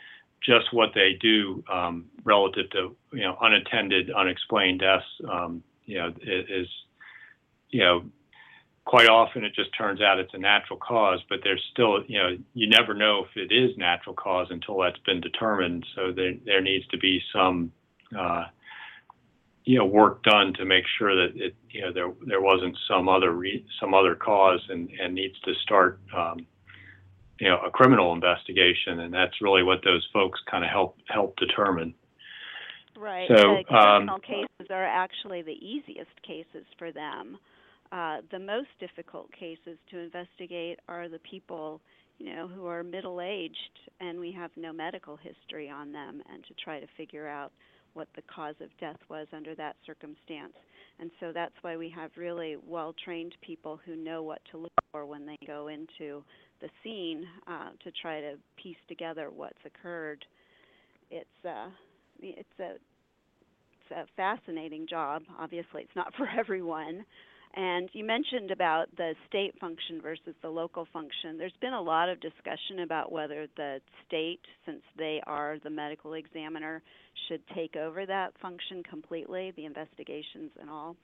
just 0.45 0.73
what 0.73 0.91
they 0.95 1.17
do 1.21 1.65
um, 1.73 2.05
relative 2.25 2.71
to 2.71 2.97
you 3.13 3.23
know 3.23 3.37
unattended, 3.41 4.11
unexplained 4.11 4.81
deaths. 4.81 5.05
Um, 5.29 5.63
you 5.85 5.99
know 5.99 6.13
is 6.23 6.69
you 7.71 7.81
know 7.81 8.05
quite 8.85 9.09
often 9.09 9.45
it 9.45 9.55
just 9.55 9.71
turns 9.77 10.01
out 10.01 10.19
it's 10.19 10.35
a 10.35 10.39
natural 10.39 10.79
cause, 10.79 11.21
but 11.29 11.41
there's 11.43 11.65
still 11.73 12.05
you 12.07 12.19
know 12.19 12.37
you 12.55 12.69
never 12.69 12.95
know 12.95 13.25
if 13.25 13.37
it 13.37 13.53
is 13.53 13.77
natural 13.77 14.15
cause 14.15 14.49
until 14.51 14.79
that's 14.79 14.99
been 15.07 15.21
determined. 15.21 15.85
So 15.95 16.13
there 16.13 16.35
there 16.45 16.61
needs 16.61 16.87
to 16.89 16.99
be 16.99 17.21
some 17.33 17.73
uh, 18.17 18.45
you 19.67 19.77
know 19.79 19.85
work 19.85 20.23
done 20.23 20.55
to 20.55 20.65
make 20.65 20.85
sure 20.97 21.15
that 21.15 21.37
it 21.37 21.55
you 21.71 21.83
know 21.83 21.93
there 21.93 22.13
there 22.27 22.41
wasn't 22.41 22.77
some 22.89 23.09
other 23.09 23.33
re- 23.33 23.67
some 23.81 23.93
other 23.93 24.15
cause 24.15 24.65
and 24.69 24.89
and 25.01 25.15
needs 25.15 25.39
to 25.41 25.53
start 25.63 26.01
um, 26.17 26.47
you 27.41 27.49
know 27.49 27.59
a 27.67 27.71
criminal 27.71 28.13
investigation, 28.15 29.01
and 29.01 29.13
that's 29.13 29.43
really 29.43 29.63
what 29.63 29.81
those 29.85 30.07
folks 30.13 30.41
kind 30.51 30.65
of 30.65 30.71
help 30.71 30.97
help 31.09 31.37
determine. 31.37 31.95
Right. 32.99 33.29
So, 33.29 33.35
the 33.37 33.65
criminal 33.65 34.15
um, 34.15 34.21
cases 34.23 34.71
are 34.71 34.87
actually 34.87 35.43
the 35.43 35.53
easiest 35.53 36.23
cases 36.23 36.65
for 36.79 36.93
them. 36.93 37.37
Uh, 37.93 38.19
the 38.31 38.39
most 38.39 38.69
difficult 38.81 39.31
cases 39.33 39.79
to 39.91 39.99
investigate 39.99 40.79
are 40.89 41.09
the 41.09 41.19
people, 41.31 41.81
you 42.19 42.35
know, 42.35 42.49
who 42.49 42.67
are 42.67 42.83
middle 42.83 43.21
aged 43.21 43.55
and 44.01 44.19
we 44.19 44.33
have 44.33 44.51
no 44.57 44.73
medical 44.73 45.17
history 45.17 45.69
on 45.69 45.93
them, 45.93 46.23
and 46.33 46.43
to 46.45 46.55
try 46.55 46.81
to 46.81 46.87
figure 46.97 47.29
out 47.29 47.53
what 47.97 48.09
the 48.15 48.23
cause 48.23 48.55
of 48.61 48.69
death 48.79 48.99
was 49.09 49.27
under 49.33 49.55
that 49.55 49.77
circumstance. 49.87 50.53
And 51.01 51.11
so 51.19 51.33
that's 51.33 51.55
why 51.63 51.77
we 51.77 51.91
have 51.91 52.11
really 52.17 52.57
well 52.67 52.95
trained 53.05 53.35
people 53.41 53.81
who 53.85 53.97
know 53.97 54.23
what 54.23 54.41
to 54.51 54.59
look 54.59 54.73
for 54.93 55.07
when 55.07 55.27
they 55.27 55.37
go 55.47 55.69
into 55.69 56.23
the 56.61 56.69
scene 56.83 57.27
uh, 57.47 57.71
to 57.85 57.91
try 58.01 58.21
to 58.21 58.35
piece 58.63 58.77
together 58.89 59.31
what's 59.31 59.59
occurred. 59.65 60.25
It's 61.11 61.45
uh, 61.45 61.69
it's 62.21 62.49
a 62.61 62.73
it's 62.73 63.91
a 63.93 64.05
fascinating 64.17 64.87
job. 64.89 65.23
Obviously, 65.39 65.83
it's 65.83 65.97
not 65.97 66.15
for 66.17 66.29
everyone. 66.29 67.05
And 67.57 67.89
you 67.95 68.05
mentioned 68.05 68.51
about 68.51 68.95
the 68.99 69.15
state 69.27 69.59
function 69.59 70.03
versus 70.03 70.35
the 70.43 70.49
local 70.49 70.87
function. 70.93 71.39
There's 71.39 71.57
been 71.63 71.73
a 71.73 71.81
lot 71.81 72.11
of 72.11 72.21
discussion 72.21 72.81
about 72.85 73.11
whether 73.11 73.47
the 73.57 73.81
state, 74.07 74.41
since 74.67 74.83
they 74.99 75.23
are 75.27 75.57
the 75.65 75.71
medical 75.71 76.13
examiner, 76.15 76.83
should 77.29 77.41
take 77.55 77.75
over 77.75 78.05
that 78.05 78.35
function 78.43 78.83
completely, 78.83 79.55
the 79.57 79.65
investigations 79.65 80.51
and 80.61 80.69
all. 80.69 80.97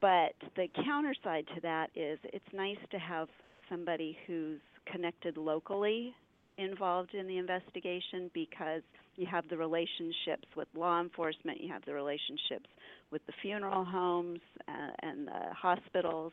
But 0.00 0.34
the 0.56 0.66
counter 0.84 1.14
side 1.22 1.46
to 1.54 1.60
that 1.60 1.90
is 1.94 2.18
it's 2.24 2.44
nice 2.52 2.76
to 2.90 2.98
have 2.98 3.28
somebody 3.70 4.18
who's 4.26 4.60
connected 4.90 5.36
locally 5.36 6.14
involved 6.58 7.14
in 7.14 7.26
the 7.26 7.38
investigation 7.38 8.30
because 8.34 8.82
you 9.16 9.26
have 9.26 9.48
the 9.48 9.56
relationships 9.56 10.46
with 10.56 10.68
law 10.76 11.00
enforcement, 11.00 11.60
you 11.60 11.72
have 11.72 11.84
the 11.86 11.94
relationships 11.94 12.68
with 13.10 13.24
the 13.26 13.32
funeral 13.40 13.84
homes 13.84 14.40
uh, 14.68 14.90
and 15.02 15.26
the 15.26 15.54
hospitals, 15.56 16.32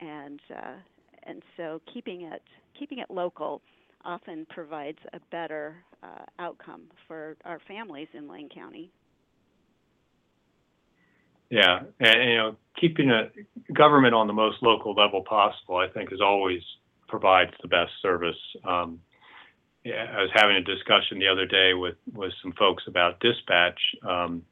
and 0.00 0.40
uh, 0.54 0.74
and 1.24 1.42
so 1.56 1.80
keeping 1.92 2.22
it 2.22 2.42
keeping 2.78 2.98
it 2.98 3.10
local 3.10 3.60
often 4.04 4.46
provides 4.50 4.98
a 5.12 5.20
better 5.30 5.76
uh, 6.02 6.24
outcome 6.38 6.82
for 7.08 7.36
our 7.44 7.58
families 7.66 8.08
in 8.12 8.28
Lane 8.28 8.48
County. 8.54 8.90
Yeah, 11.50 11.80
and 12.00 12.30
you 12.30 12.36
know, 12.36 12.56
keeping 12.80 13.10
a 13.10 13.30
government 13.72 14.14
on 14.14 14.26
the 14.26 14.32
most 14.32 14.58
local 14.62 14.94
level 14.94 15.22
possible, 15.22 15.76
I 15.76 15.88
think, 15.88 16.12
is 16.12 16.20
always 16.20 16.60
provides 17.08 17.52
the 17.62 17.68
best 17.68 17.92
service. 18.02 18.36
Um, 18.66 19.00
I 19.86 20.22
was 20.22 20.30
having 20.34 20.56
a 20.56 20.62
discussion 20.62 21.18
the 21.18 21.28
other 21.28 21.46
day 21.46 21.74
with 21.74 21.96
with 22.12 22.32
some 22.42 22.52
folks 22.52 22.84
about 22.86 23.20
dispatch, 23.20 23.78
um, 24.02 24.42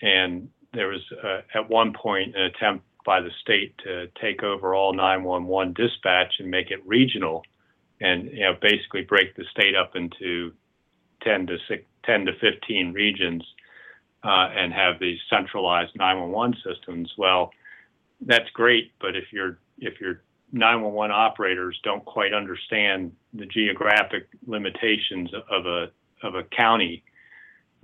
and 0.00 0.48
there 0.72 0.88
was 0.88 1.02
uh, 1.22 1.42
at 1.54 1.68
one 1.68 1.92
point 1.92 2.34
an 2.34 2.42
attempt 2.44 2.84
by 3.04 3.20
the 3.20 3.30
state 3.42 3.76
to 3.84 4.08
take 4.20 4.42
over 4.42 4.74
all 4.74 4.94
911 4.94 5.74
dispatch 5.74 6.34
and 6.38 6.50
make 6.50 6.70
it 6.70 6.80
regional, 6.86 7.42
and 8.00 8.30
you 8.30 8.40
know 8.40 8.54
basically 8.60 9.02
break 9.02 9.36
the 9.36 9.44
state 9.50 9.76
up 9.76 9.96
into 9.96 10.52
10 11.22 11.46
to 11.46 11.58
6, 11.68 11.84
10 12.04 12.26
to 12.26 12.32
15 12.40 12.92
regions 12.92 13.42
uh, 14.22 14.48
and 14.56 14.72
have 14.72 14.98
these 14.98 15.18
centralized 15.28 15.92
911 15.96 16.56
systems. 16.64 17.12
Well, 17.18 17.50
that's 18.22 18.48
great, 18.50 18.92
but 19.00 19.14
if 19.14 19.32
your 19.32 19.58
if 19.78 20.00
your 20.00 20.22
911 20.54 21.14
operators 21.14 21.78
don't 21.82 22.04
quite 22.04 22.32
understand 22.32 23.12
the 23.34 23.46
geographic 23.46 24.28
limitations 24.46 25.30
of 25.50 25.66
a 25.66 25.90
of 26.22 26.34
a 26.36 26.44
county 26.44 27.04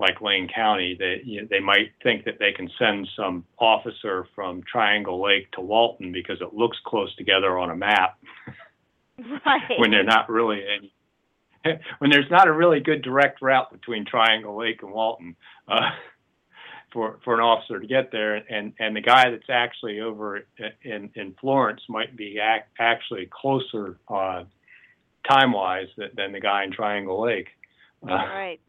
like 0.00 0.22
Lane 0.22 0.48
County, 0.52 0.96
they 0.98 1.20
you 1.24 1.42
know, 1.42 1.48
they 1.50 1.60
might 1.60 1.92
think 2.02 2.24
that 2.24 2.38
they 2.38 2.52
can 2.52 2.70
send 2.78 3.06
some 3.14 3.44
officer 3.58 4.26
from 4.34 4.62
Triangle 4.62 5.22
Lake 5.22 5.50
to 5.52 5.60
Walton 5.60 6.10
because 6.10 6.40
it 6.40 6.54
looks 6.54 6.78
close 6.86 7.14
together 7.16 7.58
on 7.58 7.70
a 7.70 7.76
map. 7.76 8.18
Right. 9.44 9.78
when 9.78 9.90
they're 9.90 10.02
not 10.02 10.30
really 10.30 10.62
any 10.66 10.94
when 11.98 12.10
there's 12.10 12.30
not 12.30 12.48
a 12.48 12.52
really 12.52 12.80
good 12.80 13.02
direct 13.02 13.42
route 13.42 13.70
between 13.70 14.06
Triangle 14.06 14.56
Lake 14.56 14.82
and 14.82 14.90
Walton 14.90 15.36
uh, 15.68 15.90
for 16.92 17.18
for 17.24 17.34
an 17.34 17.40
officer 17.40 17.78
to 17.80 17.86
get 17.86 18.10
there, 18.12 18.36
and 18.36 18.72
and 18.78 18.96
the 18.96 19.00
guy 19.00 19.30
that's 19.30 19.48
actually 19.50 20.00
over 20.00 20.44
in 20.82 21.10
in 21.14 21.34
Florence 21.40 21.80
might 21.88 22.16
be 22.16 22.38
ac- 22.38 22.64
actually 22.78 23.28
closer 23.30 23.98
uh, 24.08 24.44
time 25.28 25.52
wise 25.52 25.88
than, 25.96 26.10
than 26.16 26.32
the 26.32 26.40
guy 26.40 26.64
in 26.64 26.72
Triangle 26.72 27.20
Lake. 27.22 27.48
Uh, 28.02 28.14
right. 28.14 28.60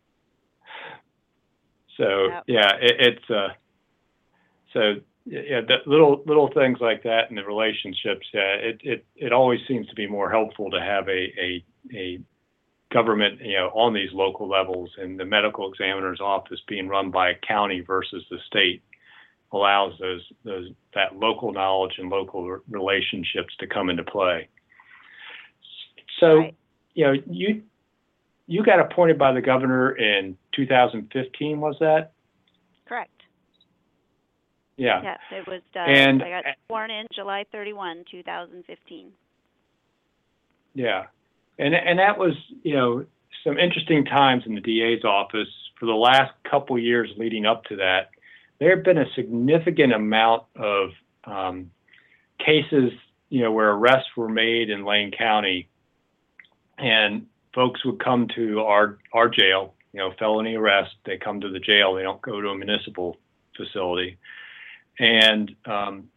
So 1.98 2.28
Yep. 2.28 2.44
yeah, 2.48 2.72
it, 2.82 2.96
it's 3.00 3.30
uh, 3.30 3.50
so 4.74 4.96
yeah, 5.26 5.62
the 5.62 5.78
little 5.86 6.24
little 6.26 6.50
things 6.54 6.80
like 6.82 7.04
that 7.04 7.30
in 7.30 7.36
the 7.36 7.44
relationships. 7.44 8.26
Yeah, 8.34 8.56
it 8.56 8.82
it 8.84 9.06
it 9.16 9.32
always 9.32 9.60
seems 9.68 9.88
to 9.88 9.96
be 9.96 10.08
more 10.08 10.32
helpful 10.32 10.72
to 10.72 10.80
have 10.80 11.08
a 11.08 11.32
a 11.40 11.66
a 11.94 12.20
government, 12.92 13.40
you 13.42 13.56
know, 13.58 13.68
on 13.70 13.94
these 13.94 14.12
local 14.14 14.48
levels, 14.48 14.90
and 14.98 15.20
the 15.20 15.26
medical 15.26 15.72
examiner's 15.72 16.20
office 16.22 16.60
being 16.68 16.88
run 16.88 17.10
by 17.12 17.30
a 17.32 17.36
county 17.48 17.82
versus 17.82 18.24
the 18.30 18.38
state 18.48 18.84
allows 19.54 19.94
those 20.00 20.22
those 20.44 20.70
that 20.94 21.16
local 21.16 21.52
knowledge 21.52 21.94
and 21.98 22.10
local 22.10 22.48
re- 22.50 22.60
relationships 22.70 23.54
to 23.60 23.68
come 23.68 23.90
into 23.90 24.04
play. 24.04 24.48
So, 26.20 26.38
Right. 26.38 26.56
you 26.94 27.06
know, 27.06 27.14
you 27.26 27.64
you 28.48 28.64
got 28.64 28.80
appointed 28.80 29.18
by 29.18 29.32
the 29.32 29.42
governor 29.42 29.92
in 29.96 30.38
2015, 30.54 31.62
was 31.62 31.78
that? 31.80 32.12
Correct. 32.86 33.10
Yeah. 34.76 35.02
Yes, 35.02 35.20
it 35.32 35.48
was. 35.48 35.62
Uh, 35.76 35.80
And- 35.80 36.22
I 36.22 36.42
got 36.42 36.46
sworn 36.68 36.92
in 36.92 37.08
July 37.14 37.46
31, 37.52 38.04
2015. 38.12 39.14
Yeah, 40.74 41.08
and 41.62 41.76
and 41.76 42.00
that 42.00 42.18
was 42.18 42.34
you 42.64 42.76
know 42.76 43.06
some 43.44 43.58
interesting 43.58 44.06
times 44.06 44.44
in 44.46 44.56
the 44.56 44.62
DA's 44.62 45.04
office 45.04 45.48
for 45.80 45.86
the 45.86 45.94
last 45.94 46.32
couple 46.50 46.78
years 46.78 47.10
leading 47.18 47.46
up 47.46 47.64
to 47.66 47.78
that. 47.78 48.10
There 48.60 48.76
have 48.76 48.84
been 48.86 48.98
a 48.98 49.12
significant 49.16 49.94
amount 49.94 50.44
of 50.56 50.90
um, 51.24 51.72
cases, 52.38 52.92
you 53.30 53.42
know, 53.42 53.52
where 53.52 53.72
arrests 53.72 54.10
were 54.16 54.30
made 54.30 54.70
in 54.70 54.86
Lane 54.86 55.12
County, 55.12 55.70
and 56.78 57.26
folks 57.54 57.84
would 57.86 58.04
come 58.04 58.28
to 58.36 58.62
our 58.62 58.98
our 59.14 59.30
jail, 59.30 59.74
you 59.94 60.00
know, 60.00 60.12
felony 60.20 60.56
arrest. 60.56 60.92
They 61.06 61.18
come 61.18 61.42
to 61.42 61.50
the 61.50 61.60
jail. 61.60 61.96
They 61.96 62.04
don't 62.04 62.22
go 62.22 62.42
to 62.42 62.50
a 62.50 62.58
municipal 62.58 63.18
facility, 63.56 64.18
and 65.00 65.56
um, 65.66 66.10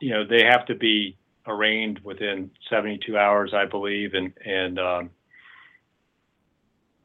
you 0.00 0.10
know 0.10 0.24
they 0.26 0.44
have 0.44 0.66
to 0.66 0.74
be 0.74 1.16
arraigned 1.46 2.00
within 2.04 2.50
72 2.68 3.16
hours, 3.16 3.52
I 3.54 3.66
believe, 3.66 4.14
and 4.14 4.32
and 4.44 4.78
um, 4.78 5.10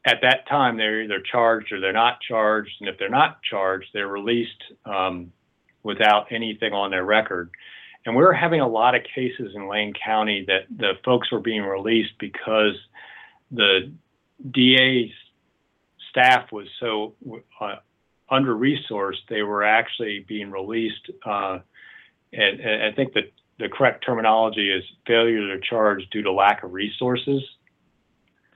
at 0.05 0.19
that 0.21 0.47
time 0.47 0.77
they're 0.77 1.03
either 1.03 1.19
charged 1.19 1.71
or 1.71 1.79
they're 1.79 1.93
not 1.93 2.19
charged, 2.21 2.71
and 2.79 2.89
if 2.89 2.97
they're 2.97 3.09
not 3.09 3.41
charged, 3.43 3.87
they're 3.93 4.07
released 4.07 4.63
um, 4.85 5.31
without 5.83 6.31
anything 6.31 6.73
on 6.73 6.91
their 6.91 7.05
record. 7.05 7.49
And 8.05 8.15
we 8.15 8.21
were 8.21 8.33
having 8.33 8.61
a 8.61 8.67
lot 8.67 8.93
of 8.93 9.01
cases 9.15 9.53
in 9.55 9.67
Lane 9.67 9.93
County 9.93 10.45
that 10.47 10.65
the 10.75 10.93
folks 11.03 11.31
were 11.31 11.39
being 11.39 11.63
released 11.63 12.13
because 12.19 12.75
the 13.51 13.91
DA's 14.51 15.09
staff 16.11 16.51
was 16.51 16.67
so 16.79 17.15
uh, 17.59 17.75
under 18.29 18.55
resourced, 18.55 19.25
they 19.29 19.41
were 19.41 19.63
actually 19.63 20.23
being 20.27 20.51
released. 20.51 21.09
Uh, 21.25 21.59
and, 22.31 22.59
and 22.59 22.83
I 22.83 22.91
think 22.95 23.13
that 23.13 23.31
the 23.59 23.69
correct 23.69 24.05
terminology 24.05 24.69
is 24.69 24.83
failure 25.07 25.55
to 25.55 25.59
charge 25.61 26.07
due 26.11 26.21
to 26.23 26.31
lack 26.31 26.63
of 26.63 26.73
resources, 26.73 27.41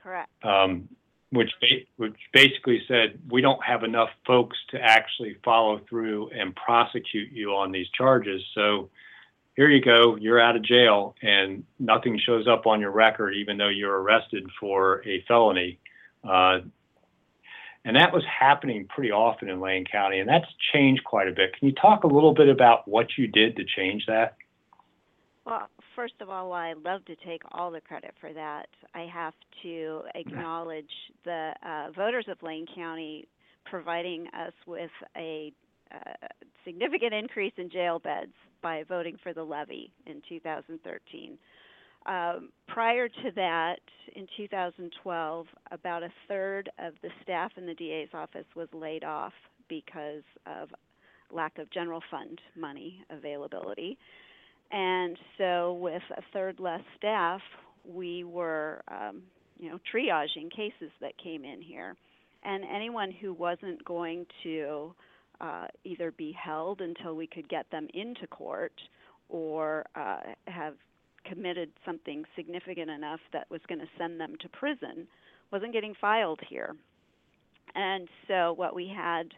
Correct. 0.02 0.28
um, 0.44 0.88
which 1.30 1.50
ba- 1.60 1.86
which 1.96 2.16
basically 2.32 2.82
said 2.86 3.18
we 3.30 3.40
don't 3.40 3.64
have 3.64 3.82
enough 3.82 4.10
folks 4.26 4.56
to 4.70 4.80
actually 4.80 5.36
follow 5.44 5.80
through 5.88 6.30
and 6.30 6.54
prosecute 6.54 7.32
you 7.32 7.50
on 7.54 7.72
these 7.72 7.88
charges. 7.96 8.42
So 8.54 8.90
here 9.56 9.68
you 9.68 9.82
go, 9.82 10.16
you're 10.16 10.40
out 10.40 10.56
of 10.56 10.62
jail, 10.62 11.14
and 11.22 11.64
nothing 11.78 12.18
shows 12.18 12.46
up 12.46 12.66
on 12.66 12.80
your 12.80 12.90
record, 12.90 13.34
even 13.34 13.56
though 13.56 13.68
you're 13.68 14.00
arrested 14.00 14.48
for 14.58 15.02
a 15.06 15.22
felony. 15.26 15.78
Uh, 16.22 16.60
and 17.84 17.96
that 17.96 18.12
was 18.12 18.22
happening 18.24 18.86
pretty 18.86 19.10
often 19.10 19.48
in 19.48 19.60
Lane 19.60 19.86
County, 19.90 20.18
and 20.18 20.28
that's 20.28 20.46
changed 20.72 21.02
quite 21.04 21.28
a 21.28 21.32
bit. 21.32 21.56
Can 21.58 21.68
you 21.68 21.74
talk 21.74 22.04
a 22.04 22.06
little 22.06 22.34
bit 22.34 22.48
about 22.48 22.86
what 22.86 23.06
you 23.16 23.26
did 23.26 23.56
to 23.56 23.64
change 23.64 24.04
that? 24.06 24.36
Well, 25.50 25.68
first 25.96 26.14
of 26.20 26.30
all, 26.30 26.50
while 26.50 26.62
I 26.62 26.74
love 26.74 27.04
to 27.06 27.16
take 27.26 27.42
all 27.50 27.72
the 27.72 27.80
credit 27.80 28.14
for 28.20 28.32
that, 28.32 28.68
I 28.94 29.08
have 29.12 29.34
to 29.64 30.02
acknowledge 30.14 30.84
the 31.24 31.52
uh, 31.66 31.90
voters 31.90 32.26
of 32.28 32.40
Lane 32.40 32.66
County 32.72 33.26
providing 33.64 34.28
us 34.28 34.52
with 34.68 34.92
a 35.16 35.52
uh, 35.92 36.28
significant 36.64 37.12
increase 37.12 37.52
in 37.56 37.68
jail 37.68 37.98
beds 37.98 38.30
by 38.62 38.84
voting 38.88 39.16
for 39.24 39.34
the 39.34 39.42
levy 39.42 39.92
in 40.06 40.22
2013. 40.28 41.36
Um, 42.06 42.50
prior 42.68 43.08
to 43.08 43.30
that, 43.34 43.80
in 44.14 44.28
2012, 44.36 45.46
about 45.72 46.04
a 46.04 46.12
third 46.28 46.70
of 46.78 46.94
the 47.02 47.10
staff 47.24 47.50
in 47.56 47.66
the 47.66 47.74
DA's 47.74 48.10
office 48.14 48.46
was 48.54 48.68
laid 48.72 49.02
off 49.02 49.32
because 49.68 50.22
of 50.46 50.68
lack 51.32 51.58
of 51.58 51.68
general 51.72 52.02
fund 52.08 52.40
money 52.56 53.04
availability. 53.10 53.98
And 54.72 55.16
so, 55.36 55.74
with 55.74 56.02
a 56.16 56.22
third 56.32 56.60
less 56.60 56.82
staff, 56.96 57.40
we 57.84 58.24
were, 58.24 58.82
um, 58.88 59.22
you 59.58 59.68
know, 59.68 59.80
triaging 59.92 60.50
cases 60.50 60.90
that 61.00 61.12
came 61.18 61.44
in 61.44 61.60
here, 61.60 61.96
and 62.44 62.64
anyone 62.64 63.10
who 63.10 63.32
wasn't 63.32 63.84
going 63.84 64.26
to 64.44 64.94
uh, 65.40 65.66
either 65.84 66.12
be 66.12 66.32
held 66.32 66.80
until 66.80 67.16
we 67.16 67.26
could 67.26 67.48
get 67.48 67.68
them 67.70 67.88
into 67.94 68.26
court, 68.28 68.72
or 69.28 69.86
uh, 69.96 70.20
have 70.46 70.74
committed 71.24 71.70
something 71.84 72.24
significant 72.36 72.90
enough 72.90 73.20
that 73.32 73.50
was 73.50 73.60
going 73.68 73.80
to 73.80 73.88
send 73.98 74.20
them 74.20 74.34
to 74.40 74.48
prison, 74.50 75.06
wasn't 75.50 75.72
getting 75.72 75.94
filed 76.00 76.40
here. 76.48 76.76
And 77.74 78.08
so, 78.28 78.52
what 78.52 78.74
we 78.74 78.88
had 78.88 79.32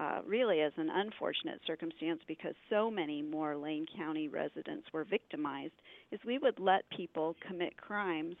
uh, 0.00 0.20
really 0.26 0.60
as 0.60 0.72
an 0.76 0.88
unfortunate 0.88 1.60
circumstance 1.66 2.20
because 2.26 2.54
so 2.70 2.90
many 2.90 3.20
more 3.20 3.56
Lane 3.56 3.86
County 3.96 4.28
residents 4.28 4.86
were 4.92 5.04
victimized 5.04 5.74
is 6.10 6.18
we 6.24 6.38
would 6.38 6.58
let 6.58 6.88
people 6.96 7.36
commit 7.46 7.76
crimes 7.76 8.36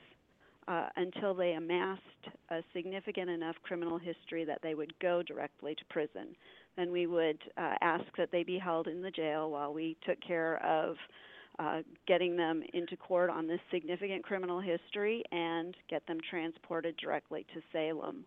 uh, 0.68 0.88
until 0.96 1.34
they 1.34 1.52
amassed 1.52 2.00
a 2.50 2.60
significant 2.72 3.28
enough 3.28 3.56
criminal 3.62 3.98
history 3.98 4.44
that 4.44 4.60
they 4.62 4.74
would 4.74 4.92
go 5.00 5.22
directly 5.22 5.74
to 5.74 5.84
prison. 5.90 6.28
Then 6.76 6.90
we 6.92 7.06
would 7.06 7.38
uh, 7.58 7.74
ask 7.82 8.04
that 8.16 8.30
they 8.32 8.42
be 8.42 8.58
held 8.58 8.86
in 8.86 9.02
the 9.02 9.10
jail 9.10 9.50
while 9.50 9.74
we 9.74 9.96
took 10.06 10.18
care 10.26 10.64
of 10.64 10.96
uh, 11.58 11.82
getting 12.06 12.36
them 12.36 12.62
into 12.72 12.96
court 12.96 13.28
on 13.28 13.46
this 13.46 13.60
significant 13.70 14.24
criminal 14.24 14.60
history 14.60 15.22
and 15.30 15.76
get 15.90 16.06
them 16.06 16.18
transported 16.30 16.96
directly 16.96 17.44
to 17.52 17.60
Salem 17.70 18.24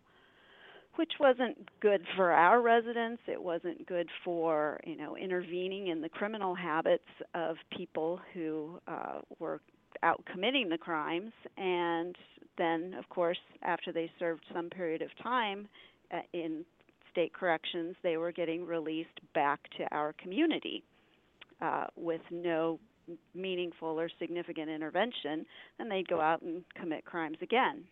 which 0.96 1.12
wasn't 1.18 1.56
good 1.80 2.02
for 2.16 2.32
our 2.32 2.60
residents. 2.60 3.22
It 3.26 3.42
wasn't 3.42 3.86
good 3.86 4.08
for 4.24 4.80
you 4.84 4.96
know 4.96 5.16
intervening 5.16 5.88
in 5.88 6.00
the 6.00 6.08
criminal 6.08 6.54
habits 6.54 7.08
of 7.34 7.56
people 7.76 8.20
who 8.32 8.78
uh, 8.86 9.20
were 9.38 9.60
out 10.02 10.24
committing 10.30 10.68
the 10.68 10.78
crimes. 10.78 11.32
And 11.56 12.16
then, 12.58 12.94
of 12.98 13.08
course, 13.08 13.38
after 13.62 13.92
they 13.92 14.10
served 14.18 14.44
some 14.52 14.70
period 14.70 15.02
of 15.02 15.08
time 15.22 15.68
uh, 16.12 16.20
in 16.32 16.64
state 17.10 17.32
corrections, 17.32 17.96
they 18.02 18.16
were 18.16 18.32
getting 18.32 18.66
released 18.66 19.20
back 19.34 19.60
to 19.78 19.84
our 19.92 20.12
community 20.14 20.82
uh, 21.60 21.86
with 21.96 22.20
no 22.30 22.78
meaningful 23.34 24.00
or 24.00 24.08
significant 24.18 24.68
intervention. 24.70 25.44
Then 25.78 25.88
they'd 25.88 26.08
go 26.08 26.20
out 26.20 26.42
and 26.42 26.64
commit 26.74 27.04
crimes 27.04 27.38
again 27.42 27.84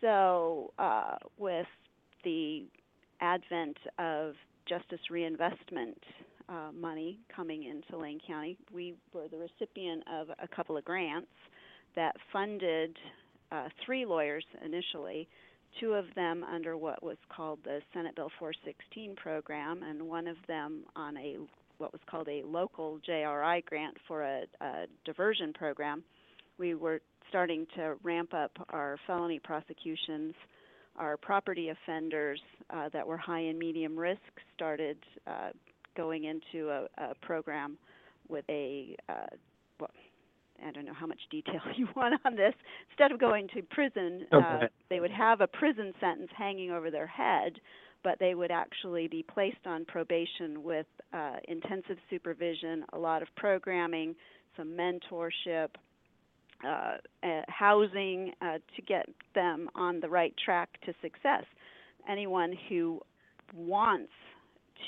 so 0.00 0.72
uh, 0.78 1.16
with 1.38 1.66
the 2.24 2.64
advent 3.20 3.76
of 3.98 4.34
justice 4.68 5.00
reinvestment 5.10 5.98
uh, 6.48 6.70
money 6.74 7.18
coming 7.34 7.64
into 7.64 8.00
Lane 8.00 8.20
County, 8.26 8.56
we 8.72 8.94
were 9.12 9.28
the 9.28 9.38
recipient 9.38 10.02
of 10.12 10.28
a 10.42 10.48
couple 10.48 10.76
of 10.76 10.84
grants 10.84 11.28
that 11.94 12.14
funded 12.32 12.96
uh, 13.50 13.68
three 13.84 14.04
lawyers 14.04 14.44
initially, 14.64 15.28
two 15.80 15.92
of 15.92 16.04
them 16.14 16.44
under 16.44 16.76
what 16.76 17.02
was 17.02 17.16
called 17.34 17.58
the 17.64 17.80
Senate 17.92 18.14
Bill 18.14 18.30
416 18.38 19.16
program, 19.16 19.82
and 19.82 20.02
one 20.02 20.26
of 20.26 20.36
them 20.46 20.84
on 20.94 21.16
a 21.16 21.36
what 21.78 21.92
was 21.92 22.00
called 22.10 22.26
a 22.28 22.42
local 22.46 22.98
JRI 23.06 23.62
grant 23.66 23.94
for 24.08 24.22
a, 24.22 24.44
a 24.62 24.86
diversion 25.04 25.52
program. 25.52 26.02
We 26.58 26.74
were 26.74 27.00
starting 27.28 27.66
to 27.76 27.96
ramp 28.02 28.34
up 28.34 28.52
our 28.70 28.98
felony 29.06 29.38
prosecutions. 29.38 30.34
Our 30.96 31.16
property 31.16 31.70
offenders 31.70 32.40
uh, 32.70 32.88
that 32.92 33.06
were 33.06 33.18
high 33.18 33.40
and 33.40 33.58
medium 33.58 33.98
risk 33.98 34.20
started 34.54 34.96
uh, 35.26 35.50
going 35.96 36.24
into 36.24 36.70
a, 36.70 36.86
a 36.98 37.14
program 37.22 37.76
with 38.28 38.44
a 38.48 38.96
uh, 39.08 39.26
well, 39.78 39.90
I 40.64 40.70
don't 40.72 40.86
know 40.86 40.94
how 40.94 41.06
much 41.06 41.20
detail 41.30 41.60
you 41.76 41.88
want 41.94 42.20
on 42.24 42.36
this. 42.36 42.54
Instead 42.90 43.12
of 43.12 43.20
going 43.20 43.48
to 43.54 43.62
prison, 43.62 44.26
okay. 44.32 44.64
uh, 44.64 44.66
they 44.88 45.00
would 45.00 45.10
have 45.10 45.40
a 45.40 45.46
prison 45.46 45.92
sentence 46.00 46.30
hanging 46.36 46.70
over 46.70 46.90
their 46.90 47.06
head, 47.06 47.60
but 48.02 48.18
they 48.18 48.34
would 48.34 48.50
actually 48.50 49.08
be 49.08 49.22
placed 49.22 49.66
on 49.66 49.84
probation 49.84 50.62
with 50.62 50.86
uh, 51.12 51.36
intensive 51.48 51.98
supervision, 52.08 52.84
a 52.92 52.98
lot 52.98 53.22
of 53.22 53.28
programming, 53.36 54.14
some 54.56 54.68
mentorship, 54.68 55.68
uh, 56.64 56.96
uh, 57.22 57.42
housing 57.48 58.32
uh, 58.40 58.58
to 58.74 58.82
get 58.86 59.06
them 59.34 59.68
on 59.74 60.00
the 60.00 60.08
right 60.08 60.34
track 60.42 60.70
to 60.84 60.92
success. 61.02 61.44
Anyone 62.08 62.54
who 62.68 63.00
wants 63.54 64.12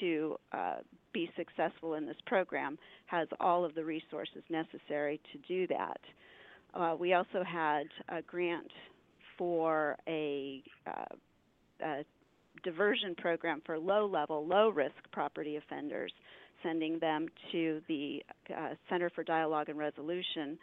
to 0.00 0.36
uh, 0.52 0.76
be 1.12 1.30
successful 1.36 1.94
in 1.94 2.06
this 2.06 2.16
program 2.26 2.78
has 3.06 3.28
all 3.40 3.64
of 3.64 3.74
the 3.74 3.84
resources 3.84 4.42
necessary 4.48 5.20
to 5.32 5.38
do 5.46 5.66
that. 5.66 6.00
Uh, 6.74 6.96
we 6.98 7.14
also 7.14 7.42
had 7.46 7.84
a 8.08 8.22
grant 8.22 8.70
for 9.36 9.96
a, 10.06 10.62
a 11.82 12.04
diversion 12.62 13.14
program 13.16 13.62
for 13.64 13.78
low 13.78 14.06
level, 14.06 14.46
low 14.46 14.68
risk 14.68 14.96
property 15.12 15.56
offenders, 15.56 16.12
sending 16.62 16.98
them 16.98 17.26
to 17.52 17.80
the 17.88 18.22
Center 18.88 19.10
for 19.10 19.22
Dialogue 19.22 19.68
and 19.68 19.78
Resolution. 19.78 20.58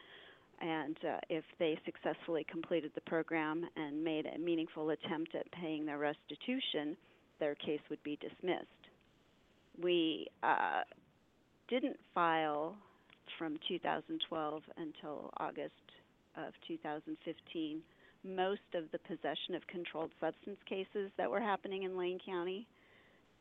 And 0.62 0.98
uh, 1.04 1.18
if 1.30 1.44
they 1.60 1.78
successfully 1.86 2.46
completed 2.50 2.92
the 2.96 3.02
program 3.02 3.66
and 3.76 4.04
made 4.04 4.26
a 4.26 4.40
meaningful 4.40 4.90
attempt 4.92 5.36
at 5.36 5.52
paying 5.52 5.86
their 5.86 5.98
restitution, 5.98 6.96
their 7.40 7.56
case 7.56 7.82
would 7.90 8.02
be 8.04 8.18
dismissed. 8.18 8.66
We 9.82 10.28
uh, 10.44 10.82
didn't 11.68 11.98
file 12.14 12.76
from 13.38 13.58
2012 13.68 14.62
until 14.78 15.30
August 15.38 15.74
of 16.38 16.54
2015 16.68 17.82
most 18.26 18.62
of 18.74 18.86
the 18.92 19.00
possession 19.00 19.56
of 19.56 19.66
controlled 19.68 20.12
substance 20.20 20.58
cases 20.68 21.12
that 21.18 21.30
were 21.30 21.40
happening 21.40 21.84
in 21.84 21.98
Lane 21.98 22.20
County. 22.26 22.68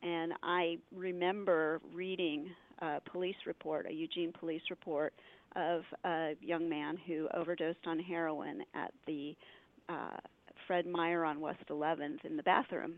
And 0.02 0.34
I 0.42 0.76
remember 0.94 1.80
reading 1.94 2.50
a 2.80 3.00
police 3.10 3.36
report, 3.46 3.86
a 3.88 3.92
Eugene 3.92 4.32
police 4.38 4.62
report, 4.68 5.14
of 5.56 5.82
a 6.04 6.32
young 6.40 6.68
man 6.68 6.98
who 7.06 7.28
overdosed 7.34 7.86
on 7.86 7.98
heroin 7.98 8.62
at 8.74 8.92
the 9.06 9.34
uh, 9.88 10.16
Fred 10.66 10.86
Meyer 10.86 11.24
on 11.24 11.40
West 11.40 11.64
11th 11.70 12.24
in 12.24 12.36
the 12.36 12.42
bathroom. 12.42 12.94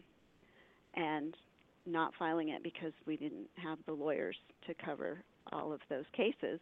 And 0.94 1.34
not 1.86 2.12
filing 2.18 2.50
it 2.50 2.62
because 2.62 2.92
we 3.06 3.16
didn't 3.16 3.48
have 3.62 3.78
the 3.86 3.92
lawyers 3.92 4.36
to 4.66 4.74
cover 4.74 5.18
all 5.52 5.72
of 5.72 5.80
those 5.88 6.04
cases. 6.12 6.60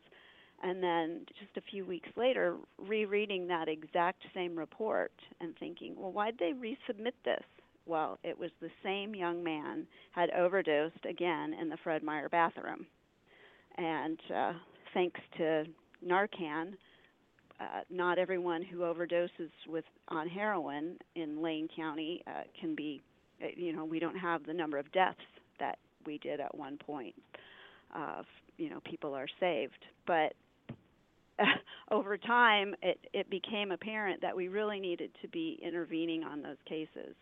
And 0.62 0.83
then 0.83 1.26
just 1.40 1.57
a 1.57 1.70
few 1.70 1.85
weeks 1.85 2.09
later, 2.16 2.57
rereading 2.78 3.46
that 3.48 3.68
exact 3.68 4.22
same 4.35 4.57
report 4.57 5.12
and 5.40 5.54
thinking, 5.59 5.94
well, 5.96 6.12
why'd 6.12 6.38
they 6.38 6.52
resubmit 6.52 7.12
this? 7.24 7.42
Well, 7.87 8.18
it 8.22 8.38
was 8.38 8.50
the 8.61 8.70
same 8.83 9.14
young 9.14 9.42
man 9.42 9.87
had 10.12 10.30
overdosed 10.30 11.04
again 11.09 11.54
in 11.61 11.68
the 11.68 11.76
Fred 11.83 12.02
Meyer 12.02 12.28
bathroom. 12.28 12.87
And 13.76 14.18
uh, 14.35 14.52
thanks 14.94 15.20
to 15.38 15.64
Narcan, 16.06 16.74
uh, 17.60 17.80
not 17.90 18.18
everyone 18.18 18.62
who 18.62 18.78
overdoses 18.78 19.50
with 19.68 19.84
on 20.08 20.28
heroin 20.28 20.96
in 21.14 21.42
Lane 21.42 21.68
County 21.76 22.22
uh, 22.26 22.42
can 22.60 22.74
be 22.74 23.02
uh, 23.42 23.46
you 23.56 23.72
know, 23.72 23.84
we 23.84 23.98
don't 23.98 24.16
have 24.16 24.44
the 24.46 24.52
number 24.52 24.78
of 24.78 24.90
deaths 24.92 25.18
that 25.58 25.78
we 26.06 26.18
did 26.18 26.40
at 26.40 26.54
one 26.56 26.76
point. 26.78 27.14
Uh, 27.94 28.22
you 28.56 28.70
know, 28.70 28.80
people 28.84 29.14
are 29.14 29.26
saved, 29.40 29.84
but 30.06 30.34
over 31.90 32.16
time, 32.16 32.74
it 32.82 32.98
it 33.12 33.28
became 33.30 33.72
apparent 33.72 34.20
that 34.22 34.34
we 34.36 34.48
really 34.48 34.78
needed 34.78 35.10
to 35.22 35.28
be 35.28 35.58
intervening 35.62 36.22
on 36.22 36.42
those 36.42 36.56
cases, 36.68 37.14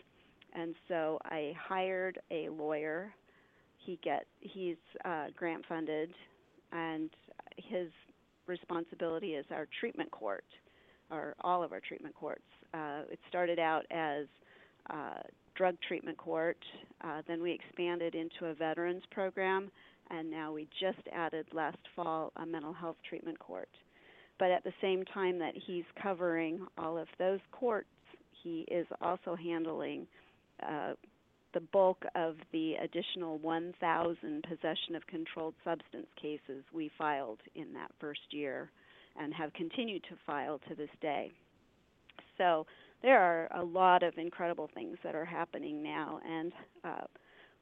and 0.55 0.75
so 0.89 1.19
I 1.25 1.55
hired 1.59 2.19
a 2.31 2.49
lawyer. 2.51 3.13
He 3.79 3.99
get 4.05 4.27
he's 4.41 4.77
uh, 5.05 5.27
grant 5.37 5.65
funded, 5.67 6.11
and 6.73 7.09
his 7.57 7.89
responsibility 8.47 9.35
is 9.35 9.47
our 9.51 9.67
treatment 9.81 10.11
court, 10.11 10.45
or 11.11 11.35
all 11.43 11.63
of 11.63 11.73
our 11.73 11.81
treatment 11.81 12.15
courts. 12.15 12.43
Uh, 12.75 13.03
it 13.11 13.19
started 13.29 13.59
out 13.59 13.85
as 13.91 14.27
uh, 14.91 15.21
drug 15.55 15.77
treatment 15.87 16.17
court. 16.17 16.59
Uh, 17.05 17.23
then 17.27 17.43
we 17.43 17.53
expanded 17.53 18.15
into 18.15 18.47
a 18.47 18.55
veterans 18.55 19.03
program, 19.11 19.71
and 20.11 20.31
now 20.31 20.53
we 20.53 20.69
just 20.81 21.07
added 21.13 21.47
last 21.53 21.79
fall 21.95 22.33
a 22.37 22.47
mental 22.47 22.73
health 22.73 22.97
treatment 23.09 23.39
court. 23.39 23.69
But 24.39 24.51
at 24.51 24.65
the 24.65 24.73
same 24.81 25.05
time 25.13 25.39
that 25.39 25.55
he's 25.67 25.85
covering 26.03 26.67
all 26.79 26.99
of 26.99 27.07
those 27.19 27.41
courts, 27.53 27.89
he 28.43 28.67
is 28.71 28.87
also 29.01 29.37
handling 29.37 30.07
uh, 30.67 30.95
the 31.55 31.61
bulk 31.61 32.05
of 32.15 32.37
the 32.53 32.75
additional 32.83 33.39
1,000 33.39 34.45
possession 34.49 34.95
of 34.97 35.07
controlled 35.07 35.55
substance 35.65 36.07
cases 36.21 36.65
we 36.73 36.91
filed 36.97 37.39
in 37.55 37.73
that 37.75 37.91
first 38.01 38.21
year 38.31 38.71
and 39.21 39.35
have 39.35 39.53
continued 39.53 40.03
to 40.05 40.17
file 40.27 40.59
to 40.69 40.75
this 40.75 40.91
day. 41.01 41.31
So 42.39 42.67
there 43.03 43.21
are 43.21 43.49
a 43.55 43.65
lot 43.65 44.03
of 44.03 44.17
incredible 44.17 44.71
things 44.75 44.97
that 45.05 45.15
are 45.15 45.25
happening 45.25 45.83
now, 45.83 46.21
and 46.27 46.53
uh, 46.85 47.05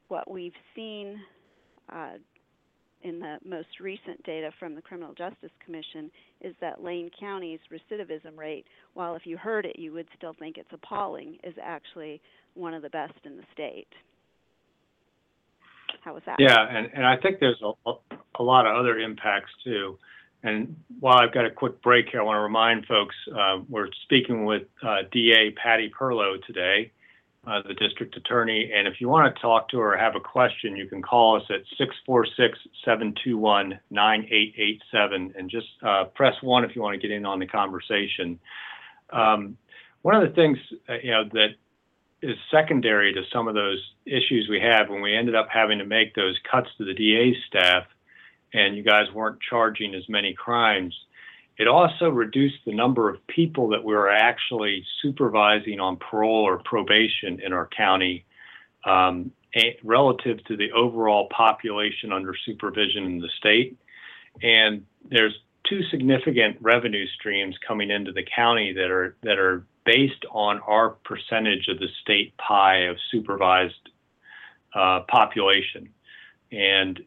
what 0.09 0.31
we've 0.31 0.53
seen 0.74 1.18
uh, 1.92 2.14
in 3.02 3.18
the 3.18 3.38
most 3.44 3.80
recent 3.80 4.22
data 4.24 4.50
from 4.58 4.74
the 4.74 4.82
Criminal 4.82 5.14
Justice 5.14 5.50
Commission 5.64 6.10
is 6.40 6.54
that 6.60 6.82
Lane 6.82 7.10
County's 7.18 7.60
recidivism 7.72 8.36
rate, 8.36 8.66
while 8.94 9.14
if 9.14 9.26
you 9.26 9.36
heard 9.36 9.64
it 9.64 9.78
you 9.78 9.92
would 9.92 10.06
still 10.16 10.34
think 10.38 10.58
it's 10.58 10.68
appalling, 10.72 11.38
is 11.42 11.54
actually 11.62 12.20
one 12.54 12.74
of 12.74 12.82
the 12.82 12.90
best 12.90 13.14
in 13.24 13.36
the 13.36 13.44
state. 13.52 13.88
How 16.02 16.14
was 16.14 16.22
that? 16.26 16.36
Yeah, 16.38 16.56
and, 16.68 16.90
and 16.94 17.06
I 17.06 17.16
think 17.16 17.40
there's 17.40 17.60
a, 17.62 17.92
a 18.38 18.42
lot 18.42 18.66
of 18.66 18.76
other 18.76 18.98
impacts 18.98 19.50
too. 19.64 19.98
And 20.42 20.76
while 21.00 21.18
I've 21.18 21.34
got 21.34 21.44
a 21.44 21.50
quick 21.50 21.82
break 21.82 22.06
here, 22.10 22.20
I 22.20 22.24
want 22.24 22.36
to 22.36 22.40
remind 22.40 22.86
folks 22.86 23.14
uh, 23.34 23.58
we're 23.68 23.88
speaking 24.04 24.46
with 24.46 24.62
uh, 24.82 25.02
DA 25.12 25.50
Patty 25.62 25.90
Perlow 25.90 26.42
today, 26.46 26.92
uh, 27.46 27.62
the 27.66 27.74
district 27.74 28.16
attorney. 28.16 28.70
And 28.74 28.87
if 28.87 29.00
you 29.00 29.09
want 29.09 29.35
to 29.35 29.40
talk 29.40 29.68
to 29.70 29.79
her 29.79 29.94
or 29.94 29.96
have 29.96 30.16
a 30.16 30.20
question, 30.20 30.76
you 30.76 30.87
can 30.87 31.03
call 31.03 31.37
us 31.37 31.42
at 31.50 31.61
646 31.79 32.59
721 32.85 33.79
9887 33.90 35.35
and 35.37 35.50
just 35.50 35.66
uh, 35.83 36.05
press 36.14 36.35
one 36.42 36.64
if 36.64 36.76
you 36.76 36.83
want 36.83 37.00
to 37.00 37.09
get 37.09 37.14
in 37.14 37.24
on 37.24 37.38
the 37.38 37.46
conversation. 37.46 38.38
Um, 39.11 39.57
one 40.03 40.14
of 40.14 40.29
the 40.29 40.35
things 40.35 40.59
uh, 40.88 40.94
you 41.03 41.11
know 41.11 41.24
that 41.33 41.48
is 42.22 42.37
secondary 42.50 43.14
to 43.14 43.22
some 43.33 43.48
of 43.48 43.55
those 43.55 43.83
issues 44.05 44.46
we 44.50 44.61
had 44.61 44.90
when 44.90 45.00
we 45.00 45.16
ended 45.16 45.35
up 45.35 45.48
having 45.53 45.79
to 45.79 45.87
make 45.87 46.14
those 46.14 46.38
cuts 46.50 46.68
to 46.76 46.85
the 46.85 46.92
DA 46.92 47.35
staff 47.48 47.85
and 48.53 48.76
you 48.76 48.83
guys 48.83 49.07
weren't 49.14 49.38
charging 49.48 49.94
as 49.94 50.03
many 50.09 50.35
crimes. 50.35 50.94
It 51.61 51.68
also 51.68 52.09
reduced 52.09 52.57
the 52.64 52.73
number 52.73 53.11
of 53.11 53.18
people 53.27 53.68
that 53.68 53.85
we 53.85 53.92
were 53.92 54.09
actually 54.09 54.83
supervising 55.03 55.79
on 55.79 55.99
parole 55.99 56.42
or 56.42 56.62
probation 56.64 57.38
in 57.44 57.53
our 57.53 57.68
county 57.77 58.25
um, 58.87 59.31
relative 59.85 60.42
to 60.44 60.57
the 60.57 60.73
overall 60.73 61.29
population 61.29 62.14
under 62.14 62.35
supervision 62.46 63.05
in 63.05 63.18
the 63.18 63.29
state. 63.37 63.77
And 64.42 64.87
there's 65.11 65.35
two 65.68 65.83
significant 65.90 66.57
revenue 66.62 67.07
streams 67.18 67.55
coming 67.68 67.90
into 67.90 68.11
the 68.11 68.25
county 68.35 68.73
that 68.73 68.90
are 68.90 69.16
that 69.23 69.38
are 69.38 69.66
based 69.85 70.25
on 70.31 70.61
our 70.61 70.96
percentage 71.05 71.68
of 71.68 71.79
the 71.79 71.88
state 72.01 72.35
pie 72.38 72.85
of 72.85 72.96
supervised 73.11 73.90
uh, 74.75 75.01
population. 75.09 75.90
And 76.53 77.01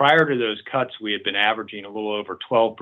prior 0.00 0.24
to 0.24 0.38
those 0.38 0.58
cuts, 0.72 0.98
we 0.98 1.12
had 1.12 1.22
been 1.24 1.36
averaging 1.36 1.84
a 1.84 1.88
little 1.88 2.10
over 2.10 2.38
12% 2.50 2.74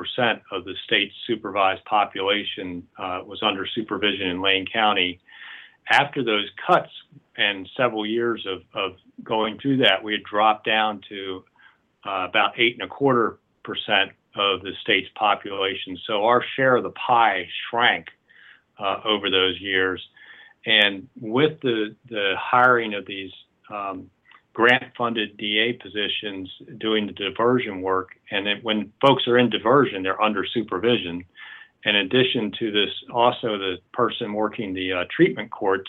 of 0.52 0.64
the 0.64 0.74
state's 0.84 1.12
supervised 1.26 1.84
population 1.84 2.86
uh, 2.96 3.20
was 3.26 3.42
under 3.42 3.66
supervision 3.66 4.28
in 4.28 4.40
Lane 4.40 4.64
County. 4.72 5.18
After 5.90 6.22
those 6.22 6.48
cuts 6.64 6.90
and 7.36 7.68
several 7.76 8.06
years 8.06 8.46
of, 8.46 8.62
of 8.72 8.98
going 9.24 9.58
through 9.58 9.78
that, 9.78 10.04
we 10.04 10.12
had 10.12 10.22
dropped 10.22 10.64
down 10.64 11.00
to 11.08 11.44
uh, 12.06 12.26
about 12.28 12.52
eight 12.56 12.74
and 12.74 12.88
a 12.88 12.94
quarter 12.94 13.40
percent 13.64 14.12
of 14.36 14.62
the 14.62 14.70
state's 14.82 15.08
population. 15.16 15.98
So 16.06 16.24
our 16.24 16.44
share 16.54 16.76
of 16.76 16.84
the 16.84 16.92
pie 16.92 17.48
shrank 17.68 18.06
uh, 18.78 19.00
over 19.04 19.28
those 19.28 19.60
years. 19.60 20.00
And 20.66 21.08
with 21.20 21.60
the, 21.62 21.96
the 22.08 22.34
hiring 22.38 22.94
of 22.94 23.06
these 23.06 23.32
um, 23.72 24.08
grant 24.58 24.82
funded 24.98 25.36
DA 25.36 25.72
positions 25.74 26.50
doing 26.78 27.06
the 27.06 27.12
diversion 27.12 27.80
work. 27.80 28.08
And 28.32 28.44
then 28.44 28.56
when 28.62 28.92
folks 29.00 29.28
are 29.28 29.38
in 29.38 29.50
diversion, 29.50 30.02
they're 30.02 30.20
under 30.20 30.44
supervision. 30.44 31.24
In 31.84 31.94
addition 31.94 32.50
to 32.58 32.72
this, 32.72 32.90
also 33.14 33.56
the 33.56 33.76
person 33.92 34.32
working 34.32 34.74
the 34.74 34.92
uh, 34.92 35.04
treatment 35.14 35.52
courts, 35.52 35.88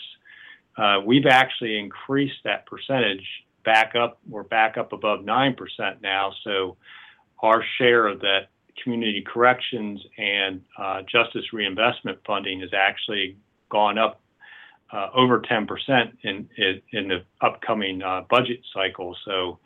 uh, 0.78 0.98
we've 1.04 1.26
actually 1.26 1.80
increased 1.80 2.36
that 2.44 2.64
percentage 2.66 3.26
back 3.64 3.96
up. 3.96 4.20
We're 4.28 4.44
back 4.44 4.78
up 4.78 4.92
above 4.92 5.24
9% 5.24 5.56
now. 6.00 6.32
So 6.44 6.76
our 7.42 7.64
share 7.76 8.06
of 8.06 8.20
that 8.20 8.50
community 8.84 9.26
corrections 9.26 10.00
and 10.16 10.62
uh, 10.78 11.02
justice 11.10 11.52
reinvestment 11.52 12.20
funding 12.24 12.60
has 12.60 12.70
actually 12.72 13.36
gone 13.68 13.98
up 13.98 14.20
over 14.92 15.40
10% 15.40 15.68
in, 16.22 16.48
the 16.92 17.22
upcoming 17.40 18.02
uh, 18.02 18.22
budget 18.28 18.60
cycle. 18.74 19.16
So 19.24 19.58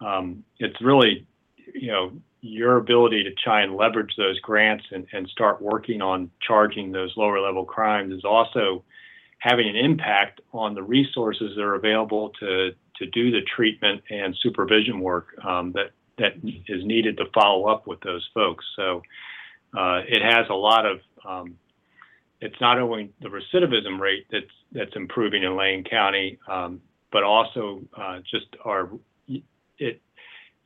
um, 0.00 0.44
it's 0.58 0.80
really, 0.80 1.26
you 1.74 1.88
know, 1.88 2.12
your 2.40 2.76
ability 2.76 3.24
to 3.24 3.32
try 3.32 3.62
and 3.62 3.76
leverage 3.76 4.14
those 4.16 4.38
grants 4.40 4.84
and, 4.92 5.06
and 5.12 5.28
start 5.28 5.60
working 5.60 6.00
on 6.00 6.30
charging 6.40 6.92
those 6.92 7.12
lower 7.16 7.40
level 7.40 7.64
crimes 7.64 8.12
is 8.12 8.24
also 8.24 8.84
having 9.38 9.68
an 9.68 9.76
impact 9.76 10.40
on 10.52 10.74
the 10.74 10.82
resources 10.82 11.52
that 11.56 11.62
are 11.62 11.74
available 11.74 12.30
to, 12.40 12.70
to 12.96 13.06
do 13.06 13.30
the 13.30 13.40
treatment 13.56 14.02
and 14.10 14.36
supervision 14.40 15.00
work 15.00 15.34
um, 15.44 15.72
that, 15.72 15.90
that 16.18 16.34
is 16.68 16.84
needed 16.84 17.16
to 17.16 17.24
follow 17.34 17.66
up 17.66 17.86
with 17.86 18.00
those 18.00 18.28
folks. 18.34 18.64
So 18.76 19.02
uh, 19.76 20.02
it 20.06 20.22
has 20.22 20.46
a 20.50 20.54
lot 20.54 20.86
of 20.86 21.00
um, 21.24 21.56
it's 22.40 22.60
not 22.60 22.78
only 22.78 23.10
the 23.20 23.28
recidivism 23.28 23.98
rate 23.98 24.26
that's 24.30 24.46
that's 24.72 24.94
improving 24.94 25.42
in 25.42 25.56
Lane 25.56 25.84
County, 25.84 26.38
um, 26.48 26.80
but 27.10 27.22
also 27.22 27.82
uh, 27.96 28.18
just 28.30 28.46
our 28.64 28.90
it, 29.26 29.42
it's 29.78 30.00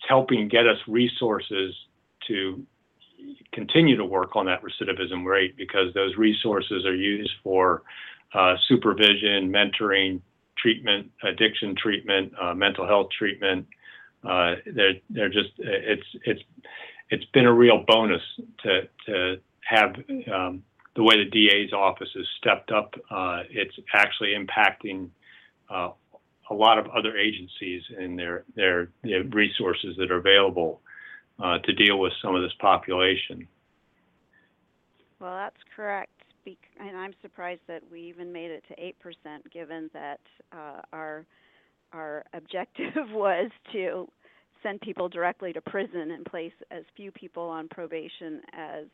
helping 0.09 0.49
get 0.49 0.67
us 0.67 0.79
resources 0.87 1.75
to 2.29 2.65
continue 3.53 3.97
to 3.97 4.05
work 4.05 4.37
on 4.37 4.47
that 4.47 4.61
recidivism 4.63 5.25
rate 5.25 5.57
because 5.57 5.95
those 5.95 6.17
resources 6.17 6.85
are 6.85 6.95
used 6.95 7.33
for 7.43 7.83
uh, 8.35 8.57
supervision, 8.69 9.53
mentoring, 9.53 10.21
treatment, 10.59 11.11
addiction 11.23 11.75
treatment, 11.77 12.33
uh, 12.41 12.55
mental 12.55 12.87
health 12.87 13.09
treatment. 13.17 13.67
Uh, 14.25 14.57
they're 14.67 14.95
they're 15.11 15.29
just 15.29 15.51
it's 15.59 16.07
it's 16.25 16.43
it's 17.11 17.25
been 17.33 17.47
a 17.47 17.53
real 17.53 17.85
bonus 17.87 18.23
to 18.63 18.89
to 19.07 19.37
have 19.65 19.95
um, 20.33 20.63
the 20.95 21.03
way 21.03 21.15
the 21.17 21.31
DA's 21.31 21.73
office 21.73 22.09
has 22.15 22.27
stepped 22.39 22.71
up, 22.71 22.95
uh, 23.11 23.43
it's 23.51 23.75
actually 23.95 24.35
impacting 24.35 25.09
uh, 25.71 25.91
a 26.51 26.55
lot 26.55 26.79
of 26.79 26.87
other 26.89 27.17
agencies 27.17 27.83
and 27.97 28.19
their, 28.19 28.45
their, 28.55 28.89
their 29.03 29.25
resources 29.25 29.97
that 29.99 30.11
are 30.11 30.19
available 30.19 30.81
uh, 31.43 31.59
to 31.59 31.73
deal 31.73 31.99
with 31.99 32.13
some 32.23 32.35
of 32.35 32.43
this 32.43 32.53
population. 32.61 33.49
Well, 35.19 35.35
that's 35.35 35.63
correct. 35.75 36.11
And 36.81 36.97
I'm 36.97 37.15
surprised 37.23 37.61
that 37.69 37.83
we 37.91 38.01
even 38.01 38.33
made 38.33 38.51
it 38.51 38.65
to 38.69 38.75
8%, 38.75 39.53
given 39.53 39.89
that 39.95 40.21
uh, 40.53 40.81
our 40.93 41.25
our 41.93 42.25
objective 42.33 42.95
was 43.11 43.51
to 43.73 44.09
send 44.63 44.81
people 44.81 45.09
directly 45.09 45.53
to 45.53 45.61
prison 45.61 46.11
and 46.13 46.25
place 46.25 46.53
as 46.71 46.85
few 46.97 47.11
people 47.11 47.43
on 47.43 47.69
probation 47.69 48.41
as 48.53 48.87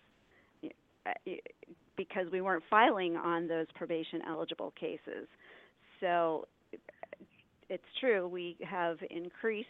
because 1.97 2.27
we 2.33 2.41
weren't 2.41 2.65
filing 2.71 3.17
on 3.17 3.49
those 3.49 3.67
probation 3.75 4.23
eligible 4.29 4.73
cases. 4.79 5.27
So 6.01 6.47
it's 7.69 7.83
true, 8.01 8.27
we 8.29 8.57
have 8.65 8.99
increased, 9.11 9.69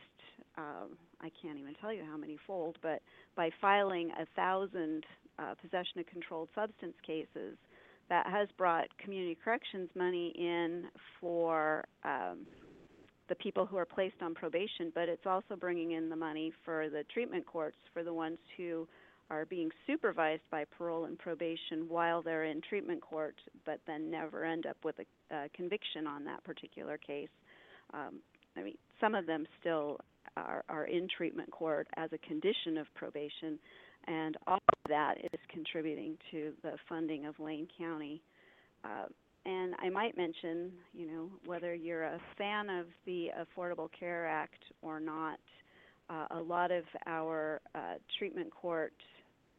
um, 0.57 0.96
I 1.20 1.31
can't 1.42 1.59
even 1.59 1.74
tell 1.81 1.92
you 1.92 2.05
how 2.09 2.16
many 2.16 2.38
fold, 2.46 2.79
but 2.83 3.01
by 3.37 3.51
filing 3.61 4.11
a 4.20 4.27
thousand 4.37 5.05
uh, 5.38 5.55
possession 5.61 6.01
of 6.01 6.07
controlled 6.07 6.48
substance 6.55 6.94
cases, 7.07 7.57
that 8.09 8.27
has 8.27 8.48
brought 8.57 8.87
community 8.98 9.37
corrections 9.42 9.90
money 9.94 10.33
in 10.38 10.85
for 11.20 11.85
um, 12.05 12.46
the 13.29 13.35
people 13.35 13.66
who 13.66 13.77
are 13.77 13.85
placed 13.85 14.22
on 14.22 14.35
probation, 14.35 14.90
but 14.94 15.09
it's 15.09 15.27
also 15.27 15.55
bringing 15.59 15.92
in 15.92 16.09
the 16.09 16.16
money 16.16 16.53
for 16.64 16.88
the 16.88 17.05
treatment 17.12 17.44
courts 17.46 17.77
for 17.92 18.03
the 18.03 18.12
ones 18.12 18.38
who 18.57 18.88
are 19.31 19.45
being 19.45 19.71
supervised 19.87 20.43
by 20.51 20.64
parole 20.77 21.05
and 21.05 21.19
probation 21.19 21.87
while 21.88 22.23
they're 22.23 22.45
in 22.45 22.61
treatment 22.69 23.01
court, 23.01 23.35
but 23.67 23.81
then 23.87 24.11
never 24.11 24.45
end 24.45 24.67
up 24.67 24.77
with 24.85 24.97
a, 24.99 25.35
a 25.35 25.49
conviction 25.51 26.07
on 26.07 26.25
that 26.25 26.43
particular 26.45 26.99
case. 26.99 27.29
Um, 27.93 28.21
I 28.57 28.62
mean, 28.62 28.79
some 29.01 29.14
of 29.14 29.27
them 29.27 29.47
still 29.61 29.99
are, 30.37 30.64
are 30.69 30.85
in 30.85 31.09
treatment 31.14 31.51
court 31.51 31.87
as 31.97 32.11
a 32.12 32.19
condition 32.19 32.79
of 32.79 32.87
probation, 32.95 33.59
and 34.07 34.37
all 34.47 34.57
of 34.57 34.88
that 34.88 35.14
is 35.19 35.41
contributing 35.51 36.17
to 36.31 36.53
the 36.62 36.73
funding 36.88 37.27
of 37.27 37.38
Lane 37.38 37.69
County. 37.79 38.23
Uh, 38.85 39.07
and 39.45 39.75
I 39.79 39.88
might 39.88 40.17
mention, 40.17 40.73
you 40.93 41.07
know, 41.07 41.31
whether 41.47 41.75
you're 41.75 42.05
a 42.05 42.21
fan 42.37 42.69
of 42.69 42.87
the 43.07 43.29
Affordable 43.57 43.88
Care 43.99 44.27
Act 44.27 44.62
or 44.83 45.01
not, 45.01 45.38
uh, 46.11 46.27
a 46.31 46.41
lot 46.41 46.71
of 46.71 46.85
our 47.07 47.61
uh, 47.75 47.95
treatment 48.19 48.51
court 48.51 48.93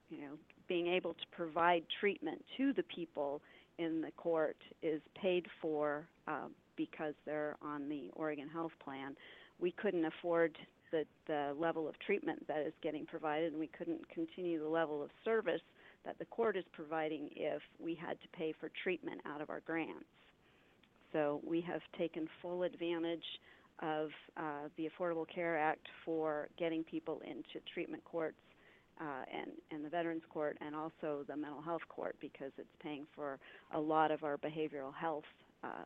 you 0.09 0.21
know, 0.21 0.33
being 0.67 0.87
able 0.87 1.13
to 1.13 1.25
provide 1.31 1.83
treatment 1.99 2.43
to 2.57 2.73
the 2.73 2.83
people 2.83 3.41
in 3.77 4.01
the 4.01 4.11
court 4.11 4.57
is 4.83 5.01
paid 5.19 5.45
for 5.61 6.07
um, 6.27 6.51
because 6.75 7.13
they're 7.25 7.55
on 7.61 7.89
the 7.89 8.09
Oregon 8.13 8.47
Health 8.47 8.71
Plan. 8.83 9.15
We 9.59 9.71
couldn't 9.71 10.05
afford 10.05 10.57
the, 10.91 11.05
the 11.27 11.55
level 11.57 11.87
of 11.87 11.97
treatment 11.99 12.47
that 12.47 12.59
is 12.65 12.73
getting 12.81 13.05
provided, 13.05 13.51
and 13.51 13.59
we 13.59 13.67
couldn't 13.67 14.07
continue 14.09 14.61
the 14.61 14.69
level 14.69 15.03
of 15.03 15.09
service 15.23 15.61
that 16.05 16.17
the 16.17 16.25
court 16.25 16.55
is 16.55 16.63
providing 16.71 17.29
if 17.35 17.61
we 17.79 17.93
had 17.93 18.19
to 18.21 18.27
pay 18.29 18.53
for 18.59 18.69
treatment 18.83 19.21
out 19.25 19.41
of 19.41 19.49
our 19.49 19.61
grants. 19.61 20.05
So 21.11 21.41
we 21.45 21.61
have 21.61 21.81
taken 21.97 22.27
full 22.41 22.63
advantage 22.63 23.23
of 23.81 24.09
uh, 24.37 24.67
the 24.77 24.89
Affordable 24.89 25.25
Care 25.27 25.57
Act 25.57 25.87
for 26.05 26.49
getting 26.57 26.83
people 26.83 27.21
into 27.25 27.65
treatment 27.73 28.03
courts 28.05 28.37
uh, 28.99 29.23
and, 29.33 29.51
and 29.71 29.83
the 29.83 29.89
Veterans 29.89 30.23
Court 30.29 30.57
and 30.62 30.75
also 30.75 31.23
the 31.27 31.35
Mental 31.35 31.62
Health 31.62 31.81
Court 31.88 32.15
because 32.19 32.51
it's 32.57 32.67
paying 32.81 33.05
for 33.15 33.39
a 33.73 33.79
lot 33.79 34.12
of 34.12 34.23
our 34.23 34.38
behavioral 34.38 34.93
health 34.93 35.23
uh, 35.63 35.85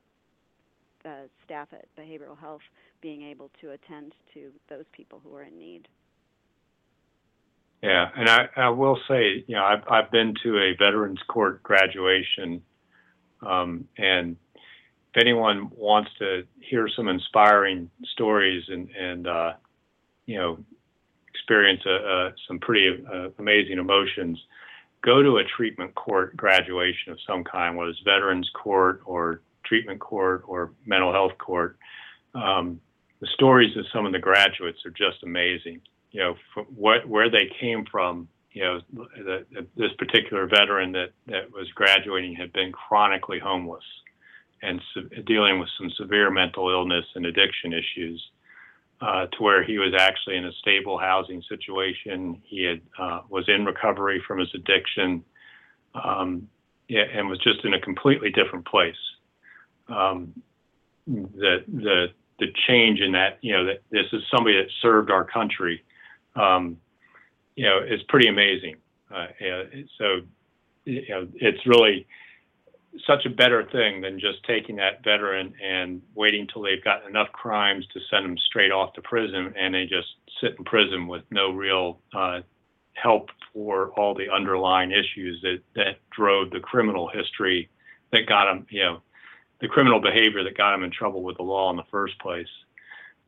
uh, 1.05 1.27
staff 1.45 1.67
at 1.73 1.85
behavioral 1.99 2.37
health 2.39 2.61
being 3.01 3.23
able 3.23 3.51
to 3.61 3.71
attend 3.71 4.13
to 4.33 4.51
those 4.69 4.85
people 4.93 5.19
who 5.23 5.35
are 5.35 5.43
in 5.43 5.57
need. 5.57 5.87
Yeah, 7.81 8.07
and 8.15 8.29
I, 8.29 8.47
I 8.55 8.69
will 8.69 8.97
say, 9.09 9.43
you 9.45 9.55
know, 9.55 9.63
I've, 9.63 9.83
I've 9.89 10.09
been 10.09 10.33
to 10.43 10.57
a 10.57 10.71
Veterans 10.79 11.19
Court 11.27 11.61
graduation, 11.61 12.61
um, 13.41 13.89
and 13.97 14.37
if 15.13 15.21
anyone 15.21 15.69
wants 15.75 16.09
to 16.19 16.43
hear 16.61 16.87
some 16.95 17.09
inspiring 17.09 17.89
stories 18.13 18.63
and, 18.69 18.89
and 18.91 19.27
uh, 19.27 19.53
you 20.25 20.37
know, 20.37 20.59
experience 21.43 21.81
a, 21.85 21.89
a, 21.89 22.33
some 22.47 22.57
pretty 22.59 23.03
uh, 23.13 23.27
amazing 23.37 23.77
emotions, 23.77 24.39
go 25.03 25.21
to 25.21 25.37
a 25.37 25.43
treatment 25.43 25.93
court 25.95 26.35
graduation 26.37 27.11
of 27.11 27.19
some 27.27 27.43
kind, 27.43 27.75
whether 27.75 27.89
it's 27.89 27.99
veterans 28.05 28.49
court 28.53 29.01
or 29.05 29.41
treatment 29.65 29.99
court 29.99 30.43
or 30.47 30.71
mental 30.85 31.11
health 31.11 31.37
court. 31.37 31.77
Um, 32.33 32.79
the 33.19 33.27
stories 33.33 33.75
of 33.75 33.85
some 33.93 34.05
of 34.05 34.13
the 34.13 34.19
graduates 34.19 34.79
are 34.85 34.91
just 34.91 35.21
amazing. 35.23 35.81
You 36.11 36.21
know, 36.21 36.35
what 36.75 37.07
where 37.07 37.29
they 37.29 37.49
came 37.59 37.85
from. 37.91 38.29
You 38.51 38.63
know, 38.63 38.81
the, 38.93 39.45
the, 39.51 39.65
this 39.75 39.91
particular 39.97 40.47
veteran 40.47 40.91
that 40.91 41.09
that 41.25 41.51
was 41.51 41.67
graduating 41.73 42.35
had 42.35 42.53
been 42.53 42.71
chronically 42.71 43.39
homeless 43.39 43.83
and 44.61 44.79
dealing 45.25 45.59
with 45.59 45.69
some 45.77 45.89
severe 45.97 46.29
mental 46.29 46.69
illness 46.69 47.05
and 47.15 47.25
addiction 47.25 47.73
issues 47.73 48.23
uh, 49.03 49.25
to 49.27 49.43
where 49.43 49.63
he 49.63 49.77
was 49.77 49.93
actually 49.93 50.37
in 50.37 50.45
a 50.45 50.51
stable 50.53 50.97
housing 50.97 51.43
situation. 51.49 52.41
He 52.45 52.63
had 52.63 52.81
uh, 52.97 53.21
was 53.29 53.49
in 53.49 53.65
recovery 53.65 54.23
from 54.25 54.39
his 54.39 54.49
addiction, 54.55 55.23
um, 55.93 56.47
and 56.89 57.27
was 57.27 57.39
just 57.39 57.65
in 57.65 57.73
a 57.73 57.81
completely 57.81 58.29
different 58.29 58.65
place. 58.65 58.95
Um, 59.89 60.33
the 61.05 61.65
the 61.67 62.07
the 62.39 62.47
change 62.65 63.01
in 63.01 63.11
that 63.11 63.39
you 63.41 63.51
know 63.51 63.65
that 63.65 63.81
this 63.91 64.05
is 64.13 64.23
somebody 64.33 64.55
that 64.55 64.69
served 64.81 65.11
our 65.11 65.25
country, 65.25 65.83
um, 66.37 66.77
you 67.57 67.65
know, 67.65 67.79
is 67.79 68.01
pretty 68.03 68.29
amazing. 68.29 68.77
Uh, 69.13 69.27
so 69.97 70.21
you 70.85 71.09
know, 71.09 71.27
it's 71.35 71.65
really 71.65 72.07
such 73.07 73.25
a 73.25 73.29
better 73.29 73.67
thing 73.71 74.01
than 74.01 74.19
just 74.19 74.43
taking 74.45 74.75
that 74.75 75.03
veteran 75.03 75.53
and 75.63 76.01
waiting 76.15 76.47
till 76.51 76.61
they've 76.61 76.83
got 76.83 77.05
enough 77.07 77.31
crimes 77.31 77.85
to 77.93 77.99
send 78.09 78.25
them 78.25 78.37
straight 78.37 78.71
off 78.71 78.93
to 78.93 79.01
prison 79.01 79.53
and 79.57 79.73
they 79.73 79.85
just 79.85 80.07
sit 80.41 80.55
in 80.57 80.63
prison 80.63 81.07
with 81.07 81.23
no 81.31 81.51
real 81.51 81.99
uh, 82.13 82.39
help 82.93 83.29
for 83.53 83.89
all 83.91 84.13
the 84.13 84.29
underlying 84.29 84.91
issues 84.91 85.41
that, 85.41 85.59
that 85.75 85.97
drove 86.11 86.51
the 86.51 86.59
criminal 86.59 87.09
history 87.09 87.69
that 88.11 88.27
got 88.27 88.45
them, 88.45 88.65
you 88.69 88.83
know, 88.83 89.01
the 89.61 89.67
criminal 89.67 89.99
behavior 89.99 90.43
that 90.43 90.57
got 90.57 90.71
them 90.71 90.83
in 90.83 90.91
trouble 90.91 91.23
with 91.23 91.37
the 91.37 91.43
law 91.43 91.69
in 91.71 91.77
the 91.77 91.83
first 91.89 92.17
place. 92.19 92.47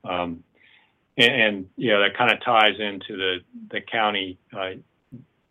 Um, 0.04 0.44
and, 1.18 1.42
and, 1.42 1.70
you 1.78 1.92
know, 1.92 2.02
that 2.02 2.18
kind 2.18 2.32
of 2.32 2.44
ties 2.44 2.76
into 2.80 3.18
the, 3.18 3.38
the 3.72 3.82
county 3.82 4.38
uh, 4.56 4.72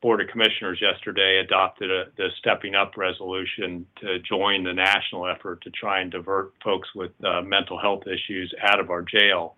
Board 0.05 0.21
of 0.21 0.29
Commissioners 0.29 0.79
yesterday 0.83 1.41
adopted 1.43 1.91
a, 1.91 2.05
the 2.19 2.29
Stepping 2.39 2.75
Up 2.75 2.95
resolution 2.99 3.87
to 4.03 4.19
join 4.19 4.63
the 4.63 4.75
national 4.75 5.27
effort 5.27 5.63
to 5.63 5.71
try 5.71 6.01
and 6.01 6.11
divert 6.11 6.53
folks 6.63 6.87
with 6.95 7.13
uh, 7.25 7.41
mental 7.41 7.81
health 7.81 8.03
issues 8.07 8.55
out 8.61 8.81
of 8.81 8.91
our 8.91 9.01
jail. 9.01 9.57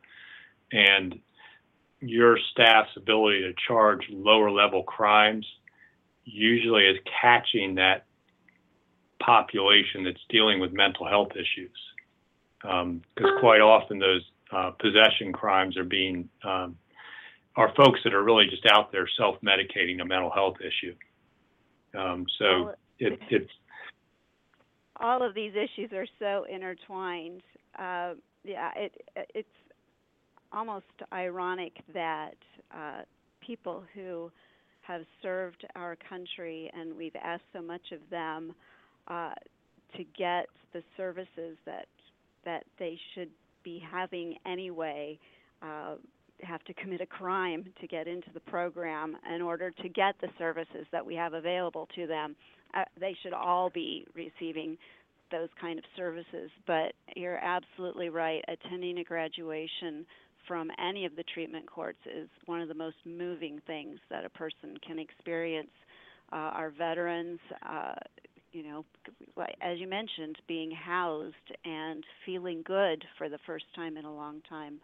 And 0.70 1.18
your 1.98 2.38
staff's 2.52 2.96
ability 2.96 3.40
to 3.40 3.54
charge 3.66 4.02
lower 4.08 4.48
level 4.48 4.84
crimes 4.84 5.44
usually 6.24 6.84
is 6.84 6.98
catching 7.20 7.74
that 7.74 8.04
population 9.18 10.04
that's 10.04 10.24
dealing 10.28 10.60
with 10.60 10.72
mental 10.72 11.08
health 11.08 11.32
issues. 11.32 11.76
Because 12.62 12.84
um, 12.84 13.40
quite 13.40 13.60
often 13.60 13.98
those 13.98 14.22
uh, 14.52 14.70
possession 14.78 15.32
crimes 15.32 15.76
are 15.76 15.82
being 15.82 16.28
um, 16.44 16.76
are 17.56 17.72
folks 17.76 18.00
that 18.04 18.12
are 18.12 18.22
really 18.22 18.46
just 18.50 18.66
out 18.70 18.92
there 18.92 19.08
self-medicating 19.18 20.00
a 20.00 20.04
mental 20.04 20.30
health 20.30 20.56
issue. 20.60 20.94
Um, 21.98 22.26
so 22.38 22.64
well, 22.64 22.74
it, 22.98 23.18
it's 23.30 23.50
all 24.98 25.22
of 25.22 25.34
these 25.34 25.52
issues 25.52 25.92
are 25.92 26.06
so 26.18 26.46
intertwined. 26.52 27.42
Uh, 27.78 28.14
yeah, 28.44 28.70
it 28.76 28.92
it's 29.34 29.48
almost 30.52 30.86
ironic 31.12 31.72
that 31.92 32.36
uh, 32.74 33.02
people 33.40 33.84
who 33.94 34.30
have 34.82 35.02
served 35.20 35.66
our 35.74 35.96
country 36.08 36.70
and 36.72 36.96
we've 36.96 37.16
asked 37.22 37.42
so 37.52 37.60
much 37.60 37.92
of 37.92 37.98
them 38.10 38.54
uh, 39.08 39.34
to 39.96 40.04
get 40.16 40.46
the 40.72 40.82
services 40.96 41.56
that 41.66 41.86
that 42.44 42.64
they 42.78 42.98
should 43.14 43.30
be 43.64 43.82
having 43.90 44.36
anyway 44.46 45.18
uh, 45.62 45.96
have 46.42 46.62
to 46.64 46.74
commit 46.74 47.00
a 47.00 47.06
crime 47.06 47.64
to 47.80 47.86
get 47.86 48.06
into 48.06 48.28
the 48.34 48.40
program 48.40 49.16
in 49.34 49.42
order 49.42 49.70
to 49.70 49.88
get 49.88 50.14
the 50.20 50.28
services 50.38 50.86
that 50.92 51.04
we 51.04 51.14
have 51.14 51.32
available 51.32 51.88
to 51.94 52.06
them. 52.06 52.36
Uh, 52.74 52.84
they 52.98 53.16
should 53.22 53.32
all 53.32 53.70
be 53.70 54.06
receiving 54.14 54.76
those 55.30 55.48
kind 55.60 55.78
of 55.78 55.84
services. 55.96 56.50
But 56.66 56.92
you're 57.14 57.38
absolutely 57.38 58.08
right. 58.08 58.44
Attending 58.48 58.98
a 58.98 59.04
graduation 59.04 60.06
from 60.46 60.70
any 60.78 61.04
of 61.04 61.16
the 61.16 61.24
treatment 61.34 61.70
courts 61.70 61.98
is 62.06 62.28
one 62.46 62.60
of 62.60 62.68
the 62.68 62.74
most 62.74 62.96
moving 63.04 63.60
things 63.66 63.98
that 64.10 64.24
a 64.24 64.30
person 64.30 64.76
can 64.86 64.98
experience. 64.98 65.70
Uh, 66.32 66.36
our 66.36 66.70
veterans, 66.70 67.38
uh, 67.68 67.94
you 68.52 68.62
know, 68.62 68.84
as 69.60 69.78
you 69.78 69.88
mentioned, 69.88 70.36
being 70.48 70.70
housed 70.70 71.34
and 71.64 72.04
feeling 72.24 72.62
good 72.64 73.04
for 73.18 73.28
the 73.28 73.38
first 73.46 73.64
time 73.74 73.96
in 73.96 74.04
a 74.04 74.14
long 74.14 74.40
time. 74.48 74.80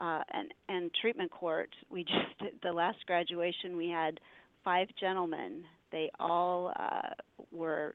Uh, 0.00 0.22
and 0.32 0.52
and 0.68 0.90
treatment 1.00 1.30
court, 1.30 1.70
we 1.90 2.04
just 2.40 2.52
the 2.62 2.72
last 2.72 2.98
graduation 3.06 3.76
we 3.76 3.88
had 3.88 4.18
five 4.64 4.88
gentlemen. 4.98 5.64
They 5.92 6.10
all 6.18 6.72
uh, 6.78 7.10
were 7.52 7.94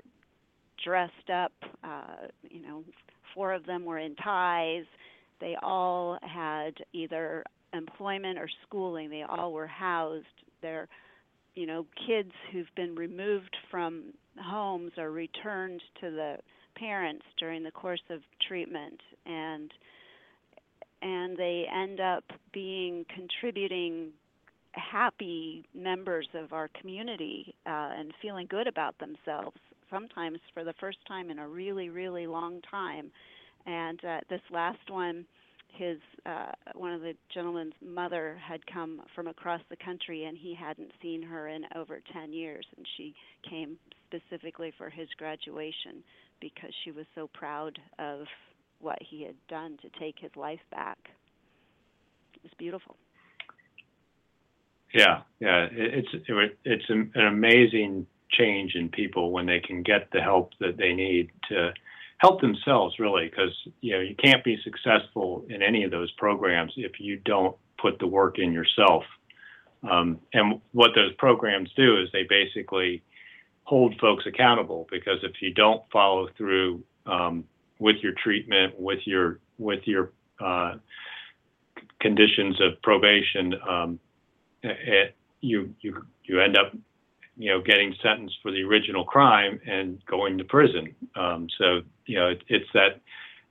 dressed 0.84 1.30
up. 1.34 1.52
Uh, 1.84 2.28
you 2.50 2.62
know, 2.62 2.84
four 3.34 3.54
of 3.54 3.66
them 3.66 3.86
were 3.86 4.00
in 4.00 4.16
ties. 4.16 4.86
They 5.42 5.56
all 5.62 6.18
had 6.22 6.74
either 6.94 7.44
employment 7.74 8.38
or 8.38 8.50
schooling. 8.66 9.10
They 9.10 9.24
all 9.24 9.54
were 9.54 9.68
housed. 9.68 10.26
They're, 10.62 10.88
you 11.56 11.66
know, 11.66 11.86
kids 12.08 12.32
who've 12.52 12.74
been 12.76 12.96
removed 12.96 13.56
from 13.70 14.14
homes 14.38 14.92
are 14.98 15.12
returned 15.12 15.82
to 16.02 16.10
the 16.10 16.38
parents 16.76 17.26
during 17.38 17.64
the 17.64 17.72
course 17.72 18.02
of 18.10 18.22
treatment 18.48 19.00
and 19.26 19.72
and 21.02 21.38
they 21.38 21.66
end 21.74 22.00
up 22.00 22.24
being 22.54 23.06
contributing 23.14 24.10
happy 24.72 25.66
members 25.74 26.28
of 26.34 26.54
our 26.54 26.70
community 26.80 27.54
uh, 27.66 27.92
and 27.98 28.14
feeling 28.22 28.48
good 28.50 28.68
about 28.68 28.96
themselves 29.00 29.58
sometimes 29.90 30.38
for 30.54 30.64
the 30.64 30.74
first 30.80 31.00
time 31.08 31.30
in 31.32 31.40
a 31.40 31.48
really 31.48 31.90
really 31.90 32.28
long 32.28 32.62
time. 32.70 33.12
And 33.66 34.04
uh, 34.06 34.20
this 34.30 34.42
last 34.52 34.90
one 34.90 35.26
his 35.78 35.98
uh, 36.26 36.52
one 36.76 36.94
of 36.94 37.02
the 37.02 37.14
gentleman's 37.34 37.74
mother 37.86 38.38
had 38.46 38.66
come 38.68 39.02
from 39.16 39.28
across 39.28 39.62
the 39.70 39.76
country 39.78 40.26
and 40.26 40.38
he 40.38 40.54
hadn't 40.54 40.92
seen 41.02 41.22
her 41.22 41.48
in 41.48 41.64
over 41.76 42.02
10 42.14 42.34
years. 42.34 42.66
And 42.76 42.86
she 42.98 43.14
came 43.48 43.78
specifically 44.08 44.74
for 44.78 44.90
his 44.90 45.08
graduation 45.18 46.04
because 46.42 46.72
she 46.84 46.92
was 46.92 47.06
so 47.16 47.30
proud 47.34 47.78
of 48.00 48.22
what 48.80 48.98
he 49.02 49.24
had 49.24 49.36
done 49.48 49.78
to 49.82 49.90
take 50.00 50.16
his 50.20 50.32
life 50.36 50.60
back. 50.72 50.98
It 52.34 52.44
was 52.44 52.52
beautiful. 52.58 52.96
Yeah 54.94 55.22
yeah 55.40 55.68
it's 55.72 56.08
it, 56.14 56.58
it's 56.66 56.90
an 56.90 57.12
amazing 57.16 58.08
change 58.32 58.74
in 58.76 58.90
people 58.90 59.32
when 59.32 59.46
they 59.46 59.60
can 59.60 59.84
get 59.84 60.10
the 60.12 60.22
help 60.22 60.52
that 60.60 60.78
they 60.78 60.94
need 60.94 61.30
to 61.50 61.72
help 62.18 62.42
themselves 62.42 62.98
really 63.00 63.30
because 63.30 63.56
you 63.82 63.94
know 63.94 64.00
you 64.00 64.16
can't 64.16 64.44
be 64.44 64.58
successful 64.64 65.46
in 65.50 65.62
any 65.62 65.84
of 65.84 65.92
those 65.92 66.12
programs 66.14 66.74
if 66.76 66.94
you 67.00 67.18
don't 67.18 67.56
put 67.82 68.00
the 68.00 68.08
work 68.08 68.40
in 68.40 68.52
yourself. 68.52 69.04
Um, 69.90 70.20
and 70.34 70.60
what 70.74 70.92
those 70.96 71.14
programs 71.18 71.70
do 71.76 72.02
is 72.02 72.10
they 72.12 72.26
basically 72.28 73.02
hold 73.64 73.96
folks 74.02 74.26
accountable 74.28 74.88
because 74.92 75.20
if 75.24 75.42
you 75.42 75.54
don't 75.54 75.82
follow 75.92 76.28
through 76.38 76.84
um, 77.06 77.46
with 77.80 77.98
your 78.02 78.14
treatment 78.24 78.80
with 78.80 79.00
your 79.06 79.40
with 79.58 79.82
your 79.86 80.12
uh, 80.40 80.76
conditions 82.00 82.60
of 82.62 82.82
probation 82.82 83.54
um, 83.68 84.00
it, 84.64 85.16
you 85.42 85.74
you 85.82 86.06
you 86.24 86.40
end 86.42 86.58
up 86.58 86.74
you 87.40 87.50
know, 87.50 87.62
getting 87.62 87.96
sentenced 88.04 88.36
for 88.44 88.52
the 88.52 88.62
original 88.62 89.06
crime 89.06 89.62
and 89.66 90.06
going 90.06 90.38
to 90.38 90.44
prison. 90.44 90.94
Um, 91.16 91.48
so, 91.58 91.82
you 92.06 92.20
know, 92.20 92.28
it, 92.28 92.44
it's 92.50 92.70
that 92.74 93.00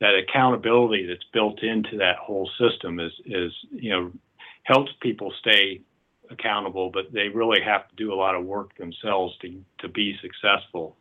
that 0.01 0.15
accountability 0.15 1.07
that's 1.07 1.25
built 1.33 1.63
into 1.63 1.97
that 1.97 2.19
whole 2.19 2.49
system 2.61 3.01
is 3.01 3.11
is 3.25 3.51
you 3.73 3.91
know 3.91 4.13
helps 4.65 4.93
people 5.01 5.33
stay 5.41 5.81
accountable, 6.31 6.91
but 6.91 7.11
they 7.13 7.29
really 7.29 7.63
have 7.63 7.89
to 7.89 7.97
do 7.97 8.13
a 8.13 8.15
lot 8.15 8.35
of 8.35 8.45
work 8.45 8.77
themselves 8.77 9.37
to 9.39 9.59
to 9.79 9.89
be 9.89 10.15
successful. 10.21 10.97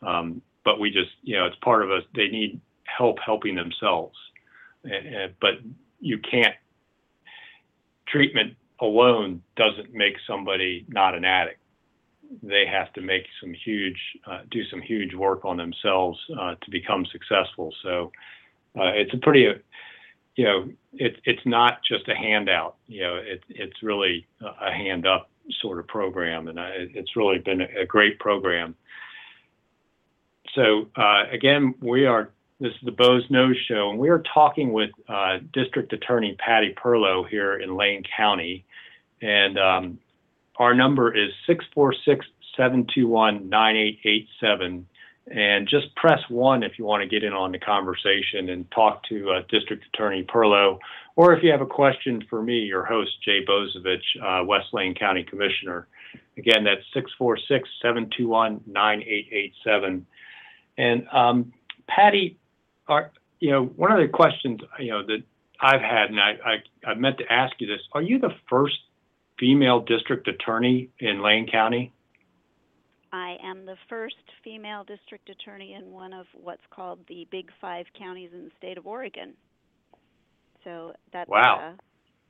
Um, 0.00 0.40
but 0.64 0.80
we 0.80 0.90
just, 0.90 1.10
you 1.22 1.36
know, 1.36 1.46
it's 1.46 1.56
part 1.56 1.82
of 1.82 1.90
us. 1.90 2.02
They 2.14 2.28
need 2.28 2.60
help 2.84 3.18
helping 3.24 3.54
themselves, 3.54 4.16
and, 4.84 5.32
but 5.40 5.54
you 6.00 6.18
can't 6.18 6.54
treatment 8.08 8.54
alone 8.80 9.42
doesn't 9.56 9.92
make 9.92 10.14
somebody 10.26 10.84
not 10.88 11.14
an 11.14 11.24
addict 11.24 11.60
they 12.42 12.64
have 12.66 12.92
to 12.92 13.00
make 13.00 13.24
some 13.40 13.52
huge, 13.64 13.98
uh, 14.26 14.40
do 14.50 14.64
some 14.70 14.80
huge 14.80 15.14
work 15.14 15.44
on 15.44 15.56
themselves 15.56 16.18
uh, 16.38 16.54
to 16.62 16.70
become 16.70 17.04
successful. 17.10 17.74
So 17.82 18.12
uh, 18.78 18.92
it's 18.94 19.12
a 19.14 19.16
pretty, 19.16 19.48
you 20.36 20.44
know, 20.44 20.70
it, 20.92 21.16
it's 21.24 21.44
not 21.44 21.80
just 21.82 22.08
a 22.08 22.14
handout. 22.14 22.76
You 22.86 23.02
know, 23.02 23.16
it, 23.16 23.42
it's 23.48 23.82
really 23.82 24.26
a 24.40 24.70
hand 24.70 25.06
up 25.06 25.30
sort 25.60 25.80
of 25.80 25.88
program, 25.88 26.46
and 26.48 26.60
I, 26.60 26.70
it's 26.94 27.16
really 27.16 27.38
been 27.38 27.62
a, 27.62 27.84
great 27.84 28.20
program. 28.20 28.76
So 30.54 30.88
uh, 30.96 31.24
again, 31.30 31.74
we 31.80 32.06
are. 32.06 32.30
This 32.58 32.72
is 32.72 32.80
the 32.84 32.92
Boze 32.92 33.26
Noze 33.28 33.54
Show, 33.68 33.88
and 33.88 33.98
we 33.98 34.10
are 34.10 34.22
talking 34.34 34.74
with 34.74 34.90
uh, 35.08 35.38
District 35.54 35.90
Attorney 35.94 36.36
Patty 36.38 36.74
Perlow 36.74 37.26
here 37.26 37.58
in 37.58 37.74
Lane 37.74 38.02
County, 38.14 38.66
and 39.22 39.58
um, 39.58 39.98
our 40.56 40.74
number 40.74 41.16
is 41.16 41.30
646 41.46 42.26
721 42.56 43.48
9887. 43.48 44.86
And 45.32 45.68
just 45.68 45.94
press 45.94 46.18
one 46.28 46.62
if 46.62 46.72
you 46.78 46.84
want 46.84 47.02
to 47.02 47.08
get 47.08 47.22
in 47.22 47.32
on 47.32 47.52
the 47.52 47.58
conversation 47.58 48.48
and 48.48 48.68
talk 48.72 49.04
to 49.08 49.30
uh, 49.30 49.42
District 49.48 49.84
Attorney 49.94 50.24
Perlow, 50.24 50.78
or 51.14 51.34
if 51.34 51.42
you 51.44 51.52
have 51.52 51.60
a 51.60 51.66
question 51.66 52.24
for 52.28 52.42
me, 52.42 52.58
your 52.60 52.84
host, 52.84 53.12
Jay 53.24 53.44
Bozievich, 53.44 54.00
uh, 54.22 54.44
West 54.44 54.68
Lane 54.72 54.94
County 54.94 55.22
Commissioner. 55.22 55.86
Again, 56.36 56.64
that's 56.64 56.82
646 56.94 57.68
721 57.80 58.60
9887. 58.66 60.06
And 60.80 61.06
um, 61.12 61.52
Patty, 61.86 62.38
are, 62.88 63.10
you 63.38 63.50
know, 63.50 63.64
one 63.64 63.92
of 63.92 63.98
the 63.98 64.08
questions, 64.08 64.60
you 64.78 64.90
know, 64.90 65.04
that 65.06 65.22
I've 65.60 65.82
had, 65.82 66.08
and 66.08 66.18
I, 66.18 66.36
I, 66.44 66.90
I 66.90 66.94
meant 66.94 67.18
to 67.18 67.30
ask 67.30 67.52
you 67.58 67.66
this, 67.66 67.80
are 67.92 68.00
you 68.00 68.18
the 68.18 68.30
first 68.48 68.78
female 69.38 69.80
district 69.80 70.26
attorney 70.26 70.88
in 70.98 71.22
Lane 71.22 71.46
County? 71.50 71.92
I 73.12 73.36
am 73.44 73.66
the 73.66 73.76
first 73.90 74.14
female 74.42 74.84
district 74.84 75.28
attorney 75.28 75.74
in 75.74 75.90
one 75.90 76.14
of 76.14 76.24
what's 76.32 76.62
called 76.70 77.00
the 77.08 77.26
Big 77.30 77.50
Five 77.60 77.84
counties 77.98 78.30
in 78.32 78.44
the 78.44 78.50
state 78.56 78.78
of 78.78 78.86
Oregon. 78.86 79.34
So 80.64 80.94
that's 81.12 81.28
wow. 81.28 81.74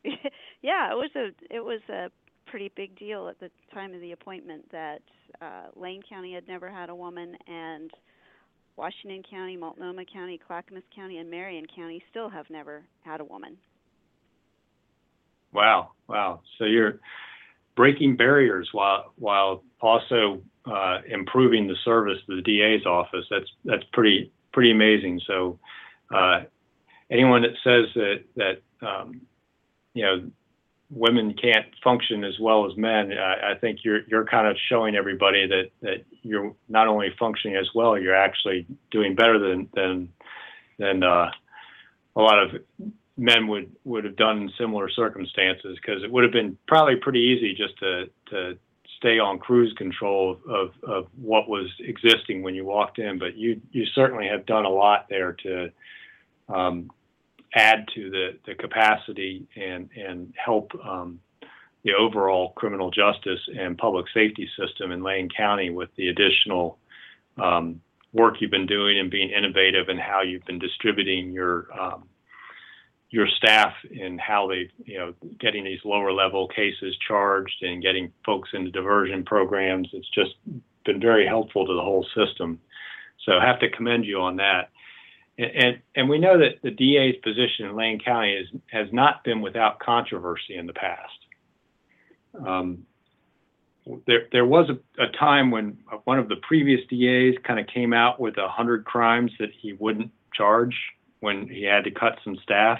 Uh, 0.04 0.10
yeah, 0.62 0.90
it 0.90 0.96
was 0.96 1.10
a 1.14 1.54
it 1.54 1.60
was 1.60 1.80
a 1.90 2.10
pretty 2.46 2.72
big 2.74 2.98
deal 2.98 3.28
at 3.28 3.38
the 3.38 3.50
time 3.74 3.92
of 3.92 4.00
the 4.00 4.12
appointment 4.12 4.64
that 4.72 5.02
uh, 5.42 5.66
Lane 5.76 6.02
County 6.08 6.32
had 6.32 6.48
never 6.48 6.70
had 6.70 6.88
a 6.88 6.94
woman, 6.94 7.36
and 7.46 7.90
Washington 8.76 9.22
County, 9.28 9.56
Multnomah 9.56 10.04
County, 10.12 10.38
Clackamas 10.38 10.82
County, 10.94 11.18
and 11.18 11.30
Marion 11.30 11.66
County 11.74 12.02
still 12.10 12.28
have 12.28 12.48
never 12.50 12.82
had 13.02 13.20
a 13.20 13.24
woman. 13.24 13.56
Wow, 15.52 15.90
wow. 16.08 16.40
So 16.58 16.64
you're 16.64 17.00
breaking 17.76 18.16
barriers 18.16 18.68
while 18.72 19.12
while 19.16 19.62
also 19.80 20.42
uh, 20.66 20.98
improving 21.08 21.66
the 21.66 21.76
service 21.84 22.18
of 22.28 22.36
the 22.36 22.42
DA's 22.42 22.86
office. 22.86 23.24
That's 23.30 23.50
that's 23.64 23.84
pretty 23.92 24.32
pretty 24.52 24.70
amazing. 24.70 25.20
So 25.26 25.58
uh, 26.14 26.42
anyone 27.10 27.42
that 27.42 27.54
says 27.64 27.86
that 27.94 28.24
that 28.36 28.86
um, 28.86 29.20
you 29.94 30.04
know 30.04 30.30
women 30.90 31.34
can't 31.34 31.66
function 31.82 32.24
as 32.24 32.38
well 32.40 32.66
as 32.66 32.76
men. 32.76 33.12
I, 33.12 33.52
I 33.52 33.54
think 33.58 33.80
you're 33.84 34.00
you're 34.08 34.24
kind 34.24 34.46
of 34.46 34.56
showing 34.68 34.96
everybody 34.96 35.46
that 35.46 35.70
that 35.82 36.04
you're 36.22 36.54
not 36.68 36.88
only 36.88 37.14
functioning 37.18 37.56
as 37.56 37.68
well, 37.74 37.98
you're 37.98 38.16
actually 38.16 38.66
doing 38.90 39.14
better 39.14 39.38
than 39.38 39.68
than 39.74 40.08
than 40.78 41.02
uh, 41.02 41.30
a 42.16 42.20
lot 42.20 42.38
of 42.38 42.60
men 43.16 43.46
would 43.48 43.70
would 43.84 44.04
have 44.04 44.16
done 44.16 44.42
in 44.42 44.50
similar 44.58 44.88
circumstances 44.88 45.78
because 45.80 46.02
it 46.02 46.10
would 46.10 46.24
have 46.24 46.32
been 46.32 46.56
probably 46.66 46.96
pretty 46.96 47.20
easy 47.20 47.54
just 47.54 47.78
to 47.78 48.10
to 48.30 48.58
stay 48.96 49.18
on 49.18 49.38
cruise 49.38 49.72
control 49.78 50.38
of, 50.46 50.72
of 50.82 51.06
what 51.18 51.48
was 51.48 51.70
existing 51.80 52.42
when 52.42 52.54
you 52.54 52.64
walked 52.64 52.98
in 52.98 53.18
but 53.18 53.36
you 53.36 53.60
you 53.72 53.84
certainly 53.94 54.26
have 54.26 54.44
done 54.46 54.64
a 54.64 54.68
lot 54.68 55.06
there 55.08 55.32
to 55.32 55.70
um, 56.48 56.90
add 57.54 57.86
to 57.94 58.10
the, 58.10 58.38
the 58.46 58.54
capacity 58.54 59.46
and 59.56 59.88
and 59.96 60.32
help 60.42 60.72
um, 60.84 61.20
the 61.84 61.92
overall 61.94 62.52
criminal 62.56 62.90
justice 62.90 63.40
and 63.58 63.78
public 63.78 64.06
safety 64.12 64.48
system 64.58 64.92
in 64.92 65.02
Lane 65.02 65.28
County 65.34 65.70
with 65.70 65.88
the 65.96 66.08
additional 66.08 66.78
um, 67.42 67.80
work 68.12 68.34
you've 68.40 68.50
been 68.50 68.66
doing 68.66 68.98
and 68.98 69.10
being 69.10 69.30
innovative 69.30 69.88
and 69.88 69.98
how 69.98 70.22
you've 70.22 70.44
been 70.44 70.58
distributing 70.58 71.30
your 71.30 71.66
um, 71.78 72.04
your 73.10 73.26
staff 73.26 73.72
in 73.90 74.18
how 74.18 74.46
they, 74.46 74.70
you 74.84 74.96
know, 74.96 75.12
getting 75.40 75.64
these 75.64 75.80
lower 75.84 76.12
level 76.12 76.46
cases 76.46 76.96
charged 77.06 77.62
and 77.62 77.82
getting 77.82 78.12
folks 78.24 78.50
into 78.52 78.70
diversion 78.70 79.24
programs. 79.24 79.88
It's 79.92 80.08
just 80.10 80.30
been 80.84 81.00
very 81.00 81.26
helpful 81.26 81.66
to 81.66 81.74
the 81.74 81.82
whole 81.82 82.06
system. 82.14 82.60
So 83.26 83.32
I 83.32 83.46
have 83.46 83.58
to 83.60 83.70
commend 83.70 84.04
you 84.04 84.20
on 84.20 84.36
that. 84.36 84.70
And, 85.38 85.80
and, 85.96 86.08
we 86.08 86.18
know 86.18 86.38
that 86.38 86.60
the 86.62 86.70
DA's 86.70 87.14
position 87.22 87.66
in 87.66 87.74
Lane 87.74 87.98
County 87.98 88.34
is, 88.34 88.46
has 88.70 88.88
not 88.92 89.24
been 89.24 89.40
without 89.40 89.78
controversy 89.78 90.56
in 90.56 90.66
the 90.66 90.74
past. 90.74 91.12
Um, 92.46 92.86
there, 94.06 94.26
there 94.32 94.44
was 94.44 94.68
a, 94.68 95.02
a, 95.02 95.10
time 95.12 95.50
when 95.50 95.78
one 96.04 96.18
of 96.18 96.28
the 96.28 96.36
previous 96.46 96.80
DAs 96.90 97.42
kind 97.46 97.58
of 97.58 97.66
came 97.66 97.92
out 97.92 98.20
with 98.20 98.36
a 98.36 98.48
hundred 98.48 98.84
crimes 98.84 99.32
that 99.38 99.48
he 99.58 99.72
wouldn't 99.72 100.10
charge 100.34 100.74
when 101.20 101.48
he 101.48 101.64
had 101.64 101.84
to 101.84 101.90
cut 101.90 102.18
some 102.22 102.36
staff. 102.42 102.78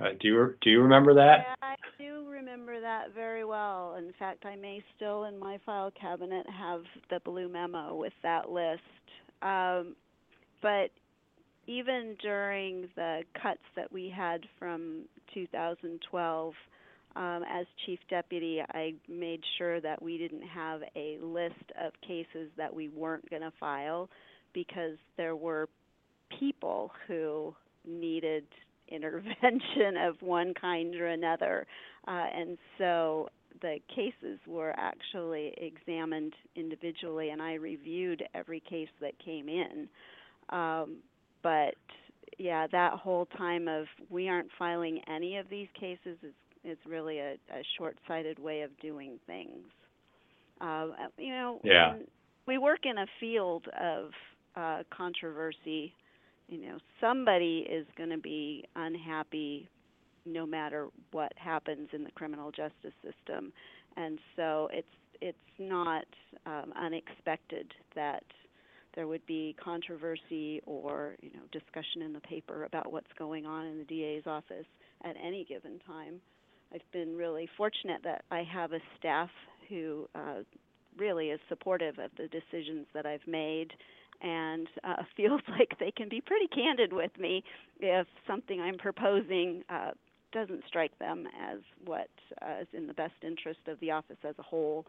Uh, 0.00 0.10
do 0.20 0.28
you 0.28 0.54
do 0.60 0.70
you 0.70 0.82
remember 0.82 1.14
that? 1.14 1.46
Yeah, 1.48 1.54
I 1.62 1.76
do 1.98 2.28
remember 2.28 2.80
that 2.80 3.14
very 3.14 3.44
well. 3.44 3.96
In 3.96 4.12
fact, 4.18 4.44
I 4.44 4.56
may 4.56 4.82
still 4.94 5.24
in 5.24 5.38
my 5.38 5.58
file 5.64 5.90
cabinet 5.90 6.46
have 6.50 6.82
the 7.10 7.20
blue 7.20 7.48
memo 7.48 7.94
with 7.94 8.12
that 8.22 8.50
list. 8.50 8.82
Um, 9.42 9.96
but 10.60 10.90
even 11.66 12.16
during 12.22 12.88
the 12.96 13.22
cuts 13.40 13.62
that 13.74 13.92
we 13.92 14.12
had 14.14 14.42
from 14.58 15.02
2012, 15.34 16.54
um, 17.16 17.42
as 17.50 17.66
chief 17.86 17.98
deputy, 18.10 18.60
I 18.72 18.94
made 19.08 19.40
sure 19.56 19.80
that 19.80 20.02
we 20.02 20.18
didn't 20.18 20.46
have 20.46 20.82
a 20.94 21.18
list 21.22 21.54
of 21.82 21.92
cases 22.06 22.50
that 22.56 22.74
we 22.74 22.88
weren't 22.88 23.28
going 23.30 23.42
to 23.42 23.52
file 23.58 24.10
because 24.52 24.96
there 25.16 25.34
were 25.34 25.68
people 26.38 26.92
who 27.06 27.54
needed 27.86 28.44
intervention 28.88 29.96
of 30.06 30.20
one 30.20 30.52
kind 30.60 30.94
or 30.96 31.06
another. 31.06 31.66
Uh, 32.06 32.26
and 32.34 32.58
so 32.78 33.28
the 33.62 33.78
cases 33.94 34.38
were 34.46 34.74
actually 34.76 35.54
examined 35.56 36.34
individually, 36.54 37.30
and 37.30 37.40
I 37.40 37.54
reviewed 37.54 38.22
every 38.34 38.60
case 38.60 38.88
that 39.00 39.12
came 39.24 39.48
in. 39.48 39.88
Um, 40.50 40.96
but 41.46 41.76
yeah, 42.38 42.66
that 42.72 42.94
whole 42.94 43.26
time 43.38 43.68
of 43.68 43.86
we 44.10 44.28
aren't 44.28 44.48
filing 44.58 45.00
any 45.08 45.36
of 45.36 45.48
these 45.48 45.68
cases 45.78 46.18
is 46.24 46.34
is 46.64 46.78
really 46.84 47.20
a, 47.20 47.34
a 47.52 47.62
short-sighted 47.78 48.40
way 48.40 48.62
of 48.62 48.70
doing 48.80 49.20
things. 49.28 49.62
Uh, 50.60 50.88
you 51.16 51.30
know, 51.32 51.60
yeah. 51.62 51.94
we 52.48 52.58
work 52.58 52.80
in 52.82 52.98
a 52.98 53.06
field 53.20 53.66
of 53.80 54.10
uh, 54.56 54.82
controversy 54.90 55.92
you 56.48 56.62
know 56.62 56.78
somebody 57.00 57.66
is 57.70 57.86
going 57.96 58.10
to 58.10 58.18
be 58.18 58.64
unhappy 58.76 59.68
no 60.24 60.46
matter 60.46 60.88
what 61.12 61.32
happens 61.36 61.88
in 61.92 62.04
the 62.04 62.10
criminal 62.12 62.50
justice 62.50 62.94
system 63.02 63.52
and 63.96 64.18
so 64.36 64.68
it's 64.72 64.86
it's 65.20 65.38
not 65.58 66.04
um, 66.46 66.72
unexpected 66.80 67.72
that 67.94 68.22
there 68.96 69.06
would 69.06 69.24
be 69.26 69.54
controversy 69.62 70.60
or 70.66 71.14
you 71.20 71.30
know 71.30 71.42
discussion 71.52 72.02
in 72.02 72.12
the 72.12 72.20
paper 72.20 72.64
about 72.64 72.90
what's 72.90 73.12
going 73.18 73.46
on 73.46 73.66
in 73.66 73.78
the 73.78 73.84
DA's 73.84 74.26
office 74.26 74.66
at 75.04 75.14
any 75.22 75.44
given 75.44 75.78
time. 75.86 76.20
I've 76.74 76.92
been 76.92 77.16
really 77.16 77.48
fortunate 77.56 78.00
that 78.02 78.24
I 78.30 78.42
have 78.42 78.72
a 78.72 78.80
staff 78.98 79.30
who 79.68 80.08
uh, 80.14 80.40
really 80.98 81.28
is 81.28 81.40
supportive 81.48 81.98
of 81.98 82.10
the 82.16 82.28
decisions 82.28 82.86
that 82.94 83.06
I've 83.06 83.26
made 83.26 83.72
and 84.22 84.66
uh, 84.82 85.02
feels 85.16 85.42
like 85.48 85.78
they 85.78 85.90
can 85.90 86.08
be 86.08 86.20
pretty 86.20 86.48
candid 86.48 86.92
with 86.92 87.12
me 87.18 87.44
if 87.80 88.06
something 88.26 88.60
I'm 88.60 88.78
proposing 88.78 89.62
uh, 89.68 89.90
doesn't 90.32 90.62
strike 90.66 90.98
them 90.98 91.26
as 91.50 91.58
what 91.84 92.08
uh, 92.42 92.62
is 92.62 92.68
in 92.72 92.86
the 92.86 92.94
best 92.94 93.14
interest 93.22 93.60
of 93.68 93.78
the 93.80 93.90
office 93.90 94.18
as 94.26 94.34
a 94.38 94.42
whole. 94.42 94.86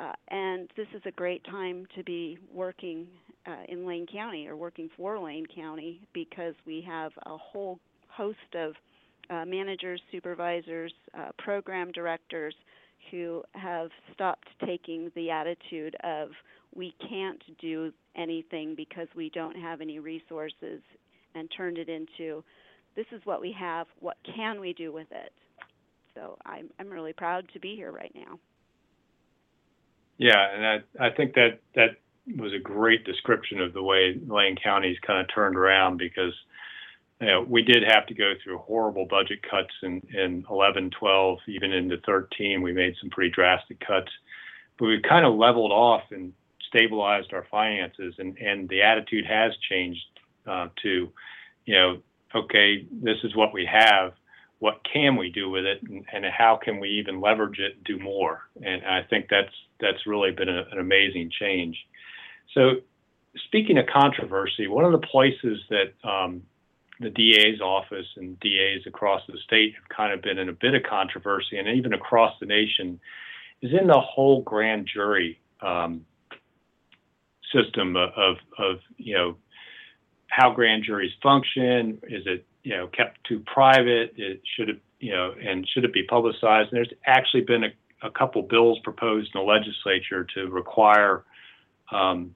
Uh, 0.00 0.12
and 0.28 0.70
this 0.76 0.86
is 0.94 1.02
a 1.04 1.10
great 1.10 1.44
time 1.44 1.86
to 1.94 2.02
be 2.04 2.38
working 2.52 3.06
uh, 3.46 3.64
in 3.68 3.86
Lane 3.86 4.06
County 4.10 4.46
or 4.48 4.56
working 4.56 4.88
for 4.96 5.18
Lane 5.18 5.46
County 5.54 6.00
because 6.14 6.54
we 6.66 6.82
have 6.86 7.12
a 7.26 7.36
whole 7.36 7.78
host 8.08 8.38
of 8.54 8.72
uh, 9.28 9.44
managers, 9.44 10.00
supervisors, 10.10 10.92
uh, 11.18 11.28
program 11.38 11.92
directors 11.92 12.54
who 13.10 13.42
have 13.54 13.90
stopped 14.14 14.48
taking 14.64 15.10
the 15.14 15.30
attitude 15.30 15.94
of 16.02 16.30
we 16.74 16.94
can't 17.08 17.42
do 17.60 17.92
anything 18.16 18.74
because 18.74 19.08
we 19.14 19.30
don't 19.30 19.56
have 19.56 19.80
any 19.80 19.98
resources 19.98 20.80
and 21.34 21.48
turned 21.56 21.78
it 21.78 21.88
into 21.88 22.42
this 22.96 23.06
is 23.12 23.20
what 23.24 23.40
we 23.40 23.54
have, 23.58 23.86
what 24.00 24.16
can 24.34 24.60
we 24.60 24.72
do 24.72 24.92
with 24.92 25.06
it? 25.10 25.32
So 26.14 26.36
I'm 26.44 26.70
I'm 26.78 26.90
really 26.90 27.12
proud 27.12 27.44
to 27.52 27.60
be 27.60 27.76
here 27.76 27.92
right 27.92 28.12
now. 28.14 28.38
Yeah, 30.20 30.46
and 30.54 30.66
I 31.00 31.06
I 31.08 31.10
think 31.16 31.34
that 31.36 31.60
that 31.76 31.96
was 32.38 32.54
a 32.54 32.60
great 32.60 33.04
description 33.06 33.60
of 33.60 33.74
the 33.74 33.82
way 33.82 34.16
Lane 34.28 34.56
County's 34.62 34.98
kind 35.06 35.20
of 35.20 35.34
turned 35.34 35.56
around 35.56 35.98
because 35.98 36.34
you 37.20 37.28
know, 37.28 37.46
we 37.48 37.62
did 37.62 37.82
have 37.88 38.06
to 38.08 38.14
go 38.14 38.34
through 38.44 38.58
horrible 38.58 39.06
budget 39.06 39.40
cuts 39.48 39.72
in, 39.82 40.02
in 40.14 40.44
11, 40.50 40.90
12, 40.98 41.38
even 41.48 41.72
into 41.72 41.98
13. 42.06 42.62
We 42.62 42.72
made 42.72 42.94
some 43.00 43.10
pretty 43.10 43.30
drastic 43.30 43.80
cuts, 43.80 44.10
but 44.78 44.86
we 44.86 45.02
kind 45.08 45.26
of 45.26 45.34
leveled 45.34 45.72
off 45.72 46.02
and 46.12 46.34
stabilized 46.68 47.32
our 47.34 47.46
finances, 47.50 48.14
and 48.18 48.38
and 48.38 48.68
the 48.68 48.82
attitude 48.82 49.26
has 49.26 49.52
changed 49.70 50.02
uh, 50.46 50.68
to, 50.82 51.12
you 51.66 51.74
know, 51.74 51.98
okay, 52.36 52.86
this 53.02 53.18
is 53.24 53.36
what 53.36 53.54
we 53.54 53.66
have. 53.66 54.12
What 54.60 54.80
can 54.92 55.16
we 55.16 55.30
do 55.30 55.50
with 55.50 55.64
it, 55.66 55.82
and, 55.82 56.04
and 56.12 56.26
how 56.26 56.60
can 56.62 56.80
we 56.80 56.90
even 56.90 57.20
leverage 57.22 57.60
it 57.60 57.84
do 57.84 57.98
more? 57.98 58.42
And 58.64 58.84
I 58.84 59.02
think 59.10 59.28
that's 59.30 59.54
that's 59.80 60.06
really 60.06 60.30
been 60.32 60.48
a, 60.48 60.64
an 60.72 60.78
amazing 60.78 61.30
change. 61.38 61.76
So, 62.54 62.76
speaking 63.46 63.78
of 63.78 63.86
controversy, 63.86 64.66
one 64.66 64.84
of 64.84 64.92
the 64.92 65.06
places 65.06 65.60
that 65.70 66.08
um, 66.08 66.42
the 67.00 67.10
DA's 67.10 67.60
office 67.60 68.06
and 68.16 68.38
DAs 68.40 68.86
across 68.86 69.22
the 69.26 69.38
state 69.44 69.74
have 69.74 69.88
kind 69.88 70.12
of 70.12 70.22
been 70.22 70.38
in 70.38 70.48
a 70.48 70.52
bit 70.52 70.74
of 70.74 70.82
controversy, 70.82 71.58
and 71.58 71.68
even 71.68 71.92
across 71.92 72.34
the 72.40 72.46
nation, 72.46 73.00
is 73.62 73.72
in 73.78 73.86
the 73.86 74.00
whole 74.00 74.42
grand 74.42 74.88
jury 74.92 75.40
um, 75.62 76.04
system 77.52 77.96
of, 77.96 78.36
of 78.58 78.78
you 78.96 79.14
know 79.14 79.36
how 80.28 80.52
grand 80.52 80.84
juries 80.84 81.12
function. 81.22 81.98
Is 82.04 82.22
it 82.26 82.46
you 82.62 82.76
know 82.76 82.86
kept 82.88 83.22
too 83.24 83.42
private? 83.52 84.14
It 84.16 84.42
should 84.56 84.68
it 84.68 84.82
you 84.98 85.12
know 85.12 85.34
and 85.42 85.66
should 85.68 85.84
it 85.84 85.92
be 85.92 86.04
publicized? 86.04 86.72
And 86.72 86.76
there's 86.76 86.92
actually 87.06 87.42
been 87.42 87.64
a, 87.64 87.68
a 88.02 88.10
couple 88.10 88.42
bills 88.42 88.78
proposed 88.82 89.30
in 89.34 89.40
the 89.40 89.46
legislature 89.46 90.26
to 90.34 90.48
require 90.48 91.24
um, 91.92 92.34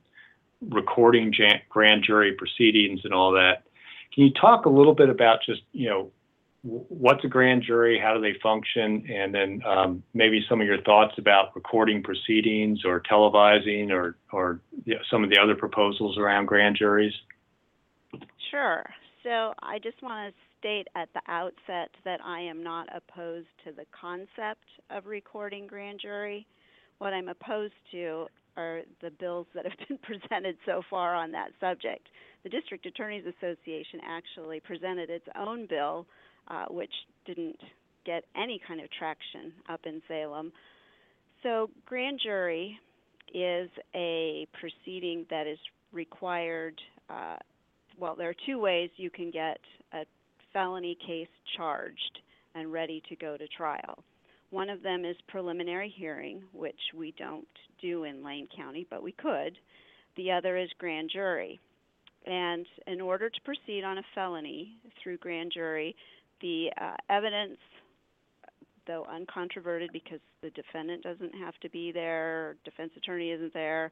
recording 0.69 1.33
grand 1.69 2.05
jury 2.05 2.33
proceedings 2.33 3.01
and 3.05 3.12
all 3.12 3.33
that. 3.33 3.65
Can 4.15 4.25
you 4.25 4.33
talk 4.33 4.67
a 4.67 4.71
little 4.71 4.95
bit 4.95 5.09
about 5.09 5.41
just 5.45 5.62
you 5.73 5.89
know 5.89 6.12
what's 6.65 7.23
a 7.25 7.29
grand 7.29 7.62
jury, 7.62 8.01
how 8.03 8.15
do 8.15 8.21
they 8.21 8.39
function, 8.43 9.07
and 9.12 9.35
then 9.35 9.61
um, 9.67 10.03
maybe 10.15 10.45
some 10.49 10.61
of 10.62 10.67
your 10.67 10.81
thoughts 10.83 11.12
about 11.19 11.55
recording 11.55 12.03
proceedings 12.03 12.85
or 12.87 13.01
televising 13.01 13.91
or, 13.91 14.17
or 14.33 14.61
you 14.87 14.95
know, 14.95 15.01
some 15.11 15.23
of 15.23 15.29
the 15.29 15.39
other 15.39 15.55
proposals 15.55 16.17
around 16.17 16.47
grand 16.47 16.77
juries? 16.77 17.12
Sure. 18.51 18.85
So 19.23 19.53
I 19.62 19.79
just 19.79 20.03
want 20.03 20.33
to 20.33 20.41
state 20.65 20.89
at 20.97 21.11
the 21.12 21.21
outset 21.31 21.91
that 22.07 22.21
I 22.25 22.41
am 22.41 22.62
not 22.62 22.89
opposed 22.95 23.49
to 23.67 23.73
the 23.73 23.85
concept 23.99 24.65
of 24.89 25.05
recording 25.05 25.67
grand 25.67 26.01
jury. 26.01 26.47
What 26.99 27.12
I'm 27.12 27.29
opposed 27.29 27.75
to 27.93 28.27
are 28.57 28.81
the 29.03 29.11
bills 29.11 29.47
that 29.55 29.67
have 29.67 29.77
been 29.89 29.99
presented 29.99 30.57
so 30.65 30.81
far 30.89 31.15
on 31.15 31.31
that 31.33 31.51
subject. 31.61 32.09
The 32.45 32.49
District 32.49 32.87
Attorneys 32.87 33.25
Association 33.27 34.01
actually 34.09 34.61
presented 34.61 35.11
its 35.11 35.27
own 35.39 35.67
bill 35.69 36.07
uh, 36.49 36.65
which 36.71 36.93
didn't 37.27 37.61
get 38.07 38.25
any 38.35 38.59
kind 38.67 38.81
of 38.81 38.89
traction 38.91 39.53
up 39.69 39.81
in 39.85 40.01
Salem. 40.09 40.51
So, 41.43 41.69
grand 41.85 42.21
jury 42.23 42.79
is 43.35 43.69
a 43.95 44.47
proceeding 44.59 45.27
that 45.29 45.47
is 45.47 45.59
required. 45.93 46.81
Uh, 47.11 47.37
well, 47.99 48.15
there 48.17 48.31
are 48.31 48.37
two 48.47 48.59
ways 48.59 48.91
you 48.97 49.11
can 49.11 49.31
get 49.31 49.59
a 49.93 50.05
felony 50.55 50.96
case 51.07 51.28
charged 51.57 52.20
and 52.55 52.72
ready 52.72 53.02
to 53.11 53.16
go 53.16 53.36
to 53.36 53.46
trial. 53.48 54.02
One 54.50 54.70
of 54.70 54.82
them 54.82 55.05
is 55.05 55.16
preliminary 55.28 55.92
hearing, 55.94 56.42
which 56.52 56.78
we 56.96 57.12
don't 57.18 57.46
do 57.82 58.05
in 58.05 58.24
Lane 58.24 58.48
County, 58.57 58.86
but 58.88 59.02
we 59.02 59.12
could. 59.12 59.59
The 60.16 60.30
other 60.30 60.57
is 60.57 60.70
grand 60.78 61.11
jury. 61.12 61.61
And 62.24 62.64
in 62.86 63.00
order 63.00 63.28
to 63.28 63.40
proceed 63.42 63.84
on 63.84 63.98
a 63.98 64.02
felony 64.14 64.76
through 65.02 65.18
grand 65.18 65.52
jury, 65.52 65.94
the 66.40 66.70
uh, 66.80 66.94
evidence, 67.11 67.59
though 68.86 69.07
uncontroverted 69.12 69.92
because 69.92 70.20
the 70.40 70.50
defendant 70.50 71.02
doesn't 71.02 71.34
have 71.34 71.55
to 71.61 71.68
be 71.68 71.90
there, 71.90 72.57
defense 72.64 72.92
attorney 72.96 73.32
isn't 73.32 73.52
there, 73.52 73.90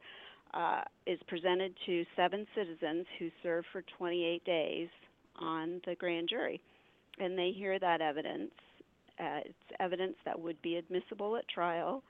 uh, 0.54 0.82
is 1.06 1.18
presented 1.26 1.74
to 1.86 2.04
seven 2.14 2.46
citizens 2.54 3.04
who 3.18 3.30
serve 3.42 3.64
for 3.72 3.82
28 3.98 4.44
days 4.44 4.88
on 5.40 5.80
the 5.86 5.94
grand 5.94 6.28
jury. 6.28 6.60
And 7.18 7.38
they 7.38 7.52
hear 7.56 7.78
that 7.78 8.00
evidence. 8.00 8.52
Uh, 9.20 9.40
it's 9.44 9.80
evidence 9.80 10.16
that 10.24 10.38
would 10.38 10.60
be 10.62 10.76
admissible 10.76 11.36
at 11.36 11.46
trial 11.48 12.02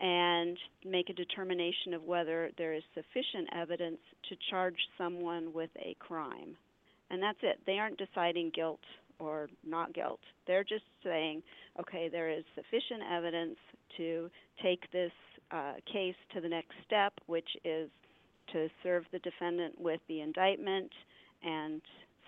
and 0.00 0.56
make 0.84 1.10
a 1.10 1.12
determination 1.12 1.94
of 1.94 2.02
whether 2.02 2.50
there 2.58 2.74
is 2.74 2.82
sufficient 2.94 3.48
evidence 3.54 3.98
to 4.28 4.36
charge 4.50 4.76
someone 4.98 5.52
with 5.52 5.70
a 5.76 5.96
crime. 5.98 6.56
And 7.10 7.22
that's 7.22 7.38
it. 7.42 7.60
They 7.66 7.78
aren't 7.78 7.98
deciding 7.98 8.52
guilt 8.54 8.80
or 9.18 9.48
not 9.66 9.94
guilt. 9.94 10.20
They're 10.46 10.64
just 10.64 10.84
saying, 11.04 11.42
okay, 11.80 12.08
there 12.10 12.30
is 12.30 12.44
sufficient 12.54 13.02
evidence 13.10 13.56
to 13.96 14.30
take 14.62 14.90
this 14.92 15.12
uh, 15.50 15.74
case 15.90 16.14
to 16.34 16.40
the 16.40 16.48
next 16.48 16.72
step, 16.86 17.12
which 17.26 17.48
is 17.64 17.90
to 18.52 18.68
serve 18.82 19.04
the 19.12 19.18
defendant 19.20 19.80
with 19.80 20.00
the 20.08 20.20
indictment 20.20 20.90
and 21.44 21.80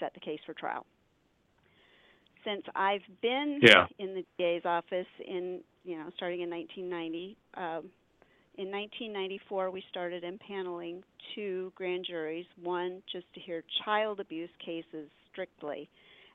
set 0.04 0.14
the 0.14 0.20
case 0.20 0.40
for 0.44 0.54
trial. 0.54 0.84
Since 2.44 2.64
I've 2.74 3.00
been 3.22 3.60
yeah. 3.62 3.86
in 3.98 4.14
the 4.14 4.24
DA's 4.36 4.66
office 4.66 5.06
in 5.26 5.60
you 5.84 5.98
know, 5.98 6.06
starting 6.16 6.40
in 6.40 6.50
1990. 6.50 7.36
Um, 7.56 7.90
in 8.56 8.70
1994, 8.70 9.70
we 9.70 9.84
started 9.90 10.24
impaneling 10.24 11.02
two 11.34 11.72
grand 11.74 12.06
juries, 12.08 12.46
one 12.62 13.02
just 13.12 13.26
to 13.34 13.40
hear 13.40 13.62
child 13.84 14.20
abuse 14.20 14.50
cases 14.64 15.08
strictly, 15.30 15.88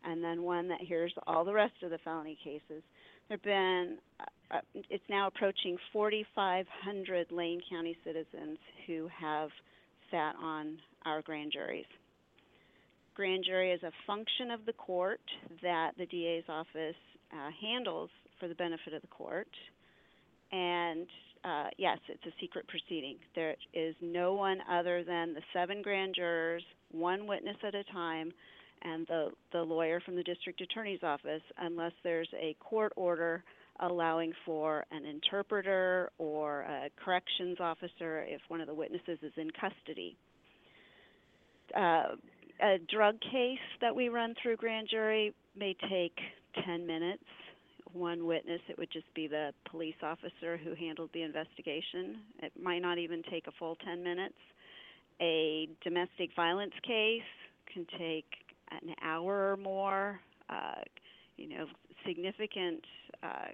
and 0.04 0.24
then 0.24 0.44
one 0.44 0.68
that 0.68 0.82
hears 0.82 1.14
all 1.28 1.44
the 1.44 1.54
rest 1.54 1.74
of 1.82 1.90
the 1.90 1.98
felony 2.00 2.38
cases. 2.44 2.84
There 3.28 3.38
have 3.38 3.44
been, 3.44 3.98
uh, 4.20 4.58
uh 4.58 4.62
it's 4.90 5.04
now 5.10 5.28
approaching 5.28 5.78
4,500 5.94 7.32
Lane 7.32 7.62
County 7.70 7.98
citizens 8.04 8.58
who 8.86 9.10
have 9.18 9.50
sat 10.12 10.36
on 10.42 10.78
our 11.06 11.22
grand 11.22 11.52
juries. 11.54 11.86
Grand 13.20 13.44
jury 13.44 13.74
is 13.74 13.84
a 13.84 13.92
function 14.08 14.50
of 14.50 14.66
the 14.66 14.72
court 14.72 15.20
that 15.62 15.92
the 15.98 16.06
DA's 16.06 16.46
office 16.48 16.96
uh, 17.34 17.50
handles 17.62 18.10
for 18.40 18.48
the 18.48 18.56
benefit 18.56 18.94
of 18.94 19.02
the 19.02 19.10
court. 19.10 19.50
And 20.54 21.06
uh, 21.44 21.68
yes, 21.78 21.98
it's 22.08 22.26
a 22.26 22.32
secret 22.40 22.66
proceeding. 22.70 23.18
There 23.36 23.58
is 23.74 23.94
no 24.02 24.36
one 24.36 24.60
other 24.72 25.04
than 25.04 25.34
the 25.34 25.42
seven 25.52 25.82
grand 25.82 26.16
jurors, 26.16 26.64
one 26.94 27.28
witness 27.28 27.58
at 27.62 27.76
a 27.76 27.84
time, 27.92 28.32
and 28.84 29.06
the, 29.08 29.32
the 29.52 29.64
lawyer 29.64 30.00
from 30.00 30.16
the 30.16 30.24
district 30.24 30.62
attorney's 30.62 31.04
office, 31.04 31.44
unless 31.58 31.92
there's 32.06 32.30
a 32.42 32.56
court 32.62 32.94
order 32.96 33.44
allowing 33.82 34.32
for 34.46 34.86
an 34.92 35.04
interpreter 35.04 36.10
or 36.20 36.62
a 36.62 36.90
corrections 37.04 37.58
officer 37.60 38.24
if 38.30 38.40
one 38.48 38.62
of 38.62 38.68
the 38.68 38.74
witnesses 38.74 39.20
is 39.22 39.34
in 39.36 39.50
custody. 39.60 40.16
Uh, 41.76 42.16
a 42.62 42.78
drug 42.94 43.20
case 43.22 43.58
that 43.82 43.96
we 43.96 44.10
run 44.10 44.36
through 44.42 44.58
grand 44.58 44.88
jury 44.90 45.34
may 45.56 45.76
take 45.90 46.18
10 46.66 46.86
minutes 46.86 47.24
one 47.94 48.26
witness, 48.26 48.62
it 48.68 48.78
would 48.78 48.92
just 48.92 49.12
be 49.14 49.28
the 49.28 49.52
police 49.70 49.96
officer 50.04 50.58
who 50.58 50.76
handled 50.76 51.10
the 51.14 51.24
investigation. 51.24 52.18
It 52.42 52.52
might 52.62 52.80
not 52.80 52.98
even 52.98 53.24
take 53.30 53.48
a 53.48 53.52
full 53.58 53.76
10 53.86 54.04
minutes. 54.04 54.36
A 55.22 55.68
domestic 55.84 56.30
violence 56.36 56.74
case 56.86 57.22
can 57.74 57.86
take 57.98 58.26
an 58.72 58.96
hour 59.04 59.52
or 59.52 59.58
more. 59.58 60.20
Uh, 60.50 60.82
you 61.38 61.50
know, 61.50 61.66
significant, 62.06 62.84
uh, 63.24 63.52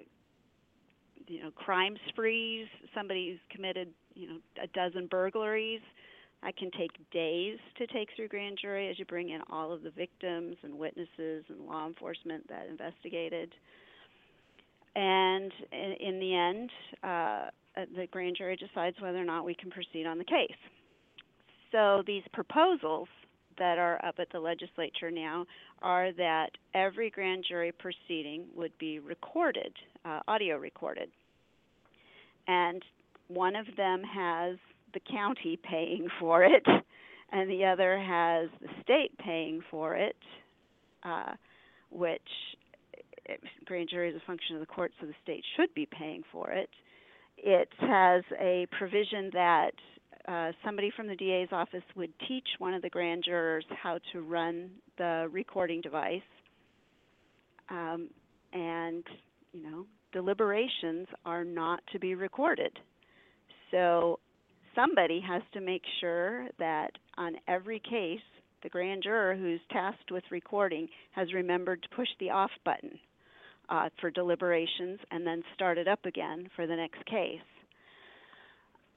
you 1.28 1.42
know, 1.42 1.52
crime 1.52 1.96
sprees. 2.10 2.68
Somebody's 2.94 3.40
committed, 3.50 3.90
you 4.14 4.28
know, 4.28 4.38
a 4.62 4.68
dozen 4.68 5.08
burglaries. 5.08 5.82
That 6.46 6.56
can 6.58 6.70
take 6.72 6.92
days 7.12 7.58
to 7.78 7.88
take 7.88 8.10
through 8.16 8.28
grand 8.28 8.60
jury 8.62 8.88
as 8.90 9.00
you 9.00 9.06
bring 9.06 9.30
in 9.30 9.42
all 9.50 9.74
of 9.74 9.82
the 9.82 9.90
victims 9.90 10.56
and 10.62 10.78
witnesses 10.78 11.44
and 11.50 11.66
law 11.68 11.88
enforcement 11.88 12.48
that 12.50 12.68
investigated 12.70 13.52
and 14.96 15.52
in, 15.72 15.96
in 16.00 16.20
the 16.20 16.36
end, 16.36 16.70
uh, 17.04 17.50
the 17.96 18.08
grand 18.08 18.38
jury 18.38 18.56
decides 18.56 18.96
whether 19.02 19.18
or 19.18 19.26
not 19.26 19.46
we 19.46 19.54
can 19.54 19.70
proceed 19.70 20.06
on 20.06 20.18
the 20.18 20.24
case. 20.24 20.58
So 21.72 22.04
these 22.08 22.24
proposals 22.32 23.10
that 23.58 23.78
are 23.78 24.04
up 24.06 24.16
at 24.20 24.28
the 24.32 24.40
legislature 24.40 25.12
now 25.12 25.46
are 25.82 26.14
that 26.14 26.52
every 26.74 27.10
grand 27.10 27.46
jury 27.48 27.74
proceeding 27.74 28.46
would 28.56 28.72
be 28.78 29.00
recorded, 29.00 29.74
uh, 30.06 30.22
audio 30.28 30.58
recorded. 30.58 31.10
And 32.48 32.82
one 33.28 33.56
of 33.56 33.66
them 33.76 34.04
has 34.04 34.58
the 34.96 35.02
county 35.12 35.60
paying 35.62 36.08
for 36.20 36.44
it, 36.44 36.66
and 37.32 37.50
the 37.50 37.66
other 37.66 38.00
has 38.00 38.50
the 38.62 38.70
state 38.82 39.16
paying 39.20 39.62
for 39.70 39.94
it, 39.96 40.16
uh, 41.04 41.34
which 41.92 42.22
grand 43.66 43.90
jury 43.90 44.10
is 44.10 44.16
a 44.16 44.26
function 44.26 44.56
of 44.56 44.62
the 44.62 44.66
court, 44.66 44.92
so 45.00 45.06
the 45.06 45.14
state 45.22 45.44
should 45.56 45.72
be 45.76 45.86
paying 45.86 46.24
for 46.32 46.50
it. 46.52 46.70
It 47.38 47.70
has 47.80 48.24
a 48.40 48.66
provision 48.78 49.30
that 49.34 49.72
uh, 50.28 50.52
somebody 50.64 50.92
from 50.96 51.08
the 51.08 51.16
DA's 51.16 51.50
office 51.52 51.84
would 51.96 52.14
teach 52.28 52.48
one 52.58 52.74
of 52.74 52.82
the 52.82 52.90
grand 52.90 53.24
jurors 53.26 53.66
how 53.84 54.00
to 54.12 54.22
run 54.22 54.72
the 54.98 55.28
recording 55.32 55.82
device. 55.82 56.22
Um, 57.70 58.10
and, 58.54 59.04
you 59.52 59.62
know, 59.64 59.86
deliberations 60.14 61.08
are 61.26 61.44
not 61.44 61.82
to 61.92 62.00
be 62.00 62.16
recorded. 62.16 62.72
So 63.72 64.20
somebody 64.76 65.22
has 65.22 65.42
to 65.54 65.62
make 65.62 65.84
sure 66.00 66.48
that 66.60 66.92
on 67.18 67.36
every 67.48 67.80
case, 67.80 68.20
the 68.64 68.70
grand 68.70 69.04
juror 69.04 69.36
who's 69.36 69.60
tasked 69.72 70.12
with 70.12 70.24
recording 70.32 70.88
has 71.12 71.34
remembered 71.34 71.82
to 71.84 71.90
push 71.96 72.08
the 72.20 72.30
off 72.30 72.52
button 72.64 73.00
uh, 73.70 73.90
for 74.00 74.12
deliberations 74.12 75.00
and 75.12 75.26
then 75.26 75.44
start 75.54 75.78
it 75.78 75.88
up 75.88 76.06
again 76.06 76.50
for 76.56 76.68
the 76.68 76.76
next 76.76 77.04
case. 77.06 77.40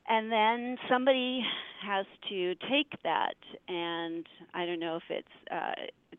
And 0.09 0.33
then 0.33 0.79
somebody 0.89 1.43
has 1.87 2.07
to 2.31 2.55
take 2.71 2.91
that, 3.05 3.35
and 3.69 4.27
I 4.55 4.65
don't 4.65 4.81
know 4.81 4.97
if 4.97 5.03
it's 5.11 5.29
uh, 5.51 5.75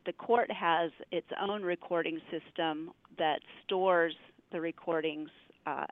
the 0.05 0.13
court 0.13 0.51
has 0.51 0.91
its 1.11 1.27
own 1.41 1.63
recording 1.63 2.21
system 2.29 2.91
that 3.17 3.39
stores 3.65 4.13
the 4.51 4.61
recordings 4.61 5.29
uh, 5.65 5.85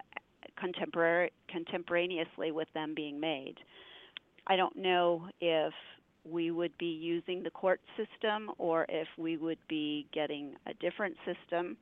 contemporary, 0.59 1.31
contemporaneously 1.49 2.51
with 2.51 2.67
them 2.73 2.93
being 2.95 3.19
made. 3.19 3.55
I 4.47 4.55
don't 4.55 4.75
know 4.75 5.27
if 5.41 5.73
we 6.29 6.51
would 6.51 6.77
be 6.77 6.85
using 6.85 7.43
the 7.43 7.49
court 7.49 7.81
system 7.95 8.51
or 8.57 8.85
if 8.89 9.07
we 9.17 9.37
would 9.37 9.59
be 9.67 10.07
getting 10.13 10.55
a 10.65 10.73
different 10.75 11.15
system 11.25 11.77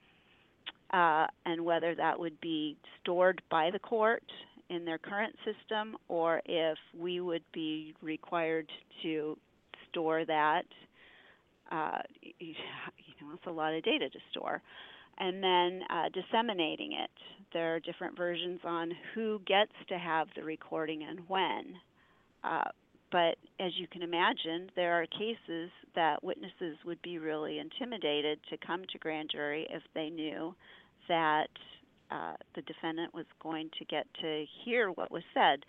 uh, 0.92 1.28
and 1.46 1.64
whether 1.64 1.96
that 1.96 2.20
would 2.20 2.40
be 2.42 2.78
stored 3.02 3.42
by 3.50 3.70
the 3.72 3.80
court 3.80 4.24
in 4.70 4.86
their 4.86 4.98
current 4.98 5.36
system 5.46 5.96
or 6.08 6.42
if 6.46 6.78
we 6.98 7.20
would 7.20 7.44
be 7.54 7.94
required 8.02 8.70
to 9.04 9.38
store 9.90 10.26
that. 10.26 10.64
Uh, 11.72 12.00
you 12.40 12.54
know, 13.22 13.34
it's 13.34 13.48
a 13.48 13.52
lot 13.52 13.74
of 13.74 13.84
data 13.84 14.10
to 14.10 14.20
store. 14.32 14.62
And 15.18 15.42
then 15.42 15.82
uh, 15.90 16.10
disseminating 16.14 16.94
it. 16.94 17.12
There 17.54 17.76
are 17.76 17.80
different 17.80 18.18
versions 18.18 18.60
on 18.66 18.92
who 19.14 19.40
gets 19.48 19.72
to 19.88 19.98
have 19.98 20.28
the 20.36 20.44
recording 20.44 21.04
and 21.04 21.20
when. 21.28 21.76
Uh, 22.44 22.70
but 23.12 23.38
as 23.60 23.72
you 23.78 23.88
can 23.88 24.02
imagine, 24.02 24.70
there 24.76 24.94
are 24.94 25.06
cases 25.06 25.70
that 25.96 26.22
witnesses 26.22 26.78
would 26.86 27.02
be 27.02 27.18
really 27.18 27.60
intimidated 27.60 28.40
to 28.50 28.58
come 28.58 28.84
to 28.92 28.98
grand 28.98 29.30
jury 29.32 29.66
if 29.70 29.84
they 29.94 30.10
knew 30.10 30.54
that 31.08 31.48
uh, 32.12 32.34
the 32.56 32.62
defendant 32.64 33.14
was 33.14 33.26
going 33.42 33.70
to 33.80 33.86
get 33.86 34.06
to 34.22 34.46
hear 34.64 34.90
what 34.92 35.12
was 35.12 35.24
said. 35.34 35.60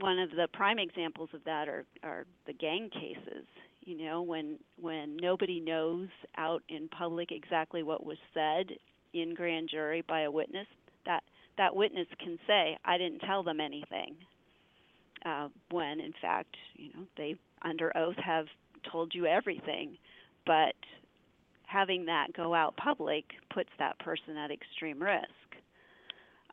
One 0.00 0.18
of 0.18 0.30
the 0.30 0.46
prime 0.52 0.78
examples 0.78 1.30
of 1.34 1.40
that 1.44 1.68
are, 1.68 1.84
are 2.02 2.26
the 2.46 2.52
gang 2.52 2.90
cases. 2.92 3.44
You 3.88 3.96
know, 3.96 4.20
when 4.20 4.58
when 4.78 5.16
nobody 5.16 5.60
knows 5.60 6.08
out 6.36 6.62
in 6.68 6.88
public 6.88 7.32
exactly 7.32 7.82
what 7.82 8.04
was 8.04 8.18
said, 8.34 8.66
in 9.14 9.32
grand 9.32 9.70
jury 9.70 10.04
by 10.06 10.20
a 10.20 10.30
witness, 10.30 10.66
that 11.06 11.22
that 11.56 11.74
witness 11.74 12.06
can 12.18 12.38
say, 12.46 12.76
"I 12.84 12.98
didn't 12.98 13.20
tell 13.20 13.42
them 13.42 13.60
anything," 13.60 14.14
uh, 15.24 15.48
when 15.70 16.00
in 16.00 16.12
fact, 16.20 16.54
you 16.74 16.90
know, 16.92 17.06
they 17.16 17.36
under 17.62 17.90
oath 17.96 18.18
have 18.18 18.48
told 18.92 19.14
you 19.14 19.24
everything. 19.24 19.96
But 20.44 20.76
having 21.64 22.04
that 22.04 22.34
go 22.34 22.54
out 22.54 22.76
public 22.76 23.24
puts 23.48 23.70
that 23.78 23.98
person 24.00 24.36
at 24.36 24.50
extreme 24.50 25.02
risk. 25.02 25.56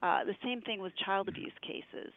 Uh, 0.01 0.23
the 0.23 0.37
same 0.41 0.61
thing 0.61 0.79
with 0.79 0.95
child 0.95 1.27
abuse 1.27 1.51
cases. 1.61 2.13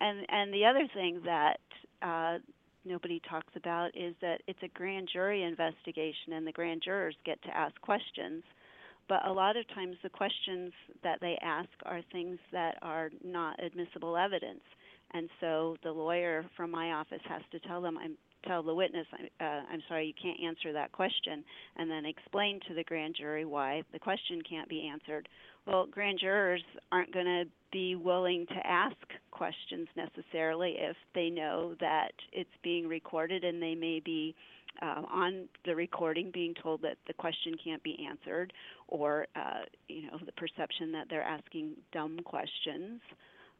And 0.00 0.24
and 0.28 0.54
the 0.54 0.64
other 0.64 0.86
thing 0.94 1.22
that 1.24 1.58
uh, 2.02 2.38
nobody 2.84 3.20
talks 3.28 3.52
about 3.56 3.88
is 3.96 4.14
that 4.20 4.40
it's 4.46 4.62
a 4.62 4.68
grand 4.68 5.08
jury 5.12 5.42
investigation 5.42 6.32
and 6.34 6.46
the 6.46 6.52
grand 6.52 6.82
jurors 6.84 7.16
get 7.24 7.40
to 7.42 7.56
ask 7.56 7.78
questions. 7.80 8.42
But 9.08 9.26
a 9.26 9.32
lot 9.32 9.56
of 9.56 9.66
times 9.74 9.96
the 10.02 10.10
questions 10.10 10.72
that 11.02 11.18
they 11.20 11.38
ask 11.42 11.70
are 11.86 12.02
things 12.12 12.38
that 12.52 12.76
are 12.82 13.10
not 13.24 13.62
admissible 13.62 14.16
evidence. 14.16 14.60
And 15.12 15.30
so 15.40 15.76
the 15.82 15.92
lawyer 15.92 16.44
from 16.56 16.70
my 16.70 16.92
office 16.92 17.22
has 17.28 17.42
to 17.52 17.60
tell 17.60 17.80
them, 17.80 17.96
I'm 17.96 18.16
tell 18.46 18.62
the 18.62 18.74
witness, 18.74 19.06
uh, 19.40 19.44
I'm 19.44 19.82
sorry, 19.88 20.06
you 20.06 20.14
can't 20.20 20.38
answer 20.40 20.72
that 20.72 20.92
question, 20.92 21.44
and 21.76 21.90
then 21.90 22.04
explain 22.04 22.60
to 22.68 22.74
the 22.74 22.84
grand 22.84 23.16
jury 23.18 23.44
why 23.44 23.82
the 23.92 23.98
question 23.98 24.40
can't 24.48 24.68
be 24.68 24.88
answered. 24.88 25.28
Well, 25.66 25.86
grand 25.86 26.18
jurors 26.20 26.62
aren't 26.92 27.12
going 27.12 27.26
to 27.26 27.44
be 27.72 27.94
willing 27.94 28.46
to 28.46 28.66
ask 28.66 28.96
questions 29.30 29.88
necessarily 29.96 30.76
if 30.78 30.96
they 31.14 31.28
know 31.28 31.74
that 31.80 32.12
it's 32.32 32.48
being 32.62 32.88
recorded 32.88 33.44
and 33.44 33.62
they 33.62 33.74
may 33.74 34.00
be 34.02 34.34
uh, 34.80 35.02
on 35.10 35.48
the 35.64 35.74
recording 35.74 36.30
being 36.32 36.54
told 36.62 36.82
that 36.82 36.96
the 37.06 37.12
question 37.12 37.54
can't 37.62 37.82
be 37.82 38.06
answered 38.08 38.52
or 38.86 39.26
uh, 39.36 39.62
you 39.88 40.02
know 40.02 40.18
the 40.24 40.32
perception 40.32 40.92
that 40.92 41.06
they're 41.10 41.22
asking 41.22 41.72
dumb 41.92 42.18
questions 42.24 43.00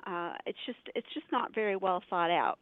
uh, 0.06 0.34
it's 0.46 0.58
just 0.64 0.78
it's 0.94 1.08
just 1.14 1.26
not 1.32 1.54
very 1.54 1.76
well 1.76 2.02
thought 2.08 2.30
out 2.30 2.58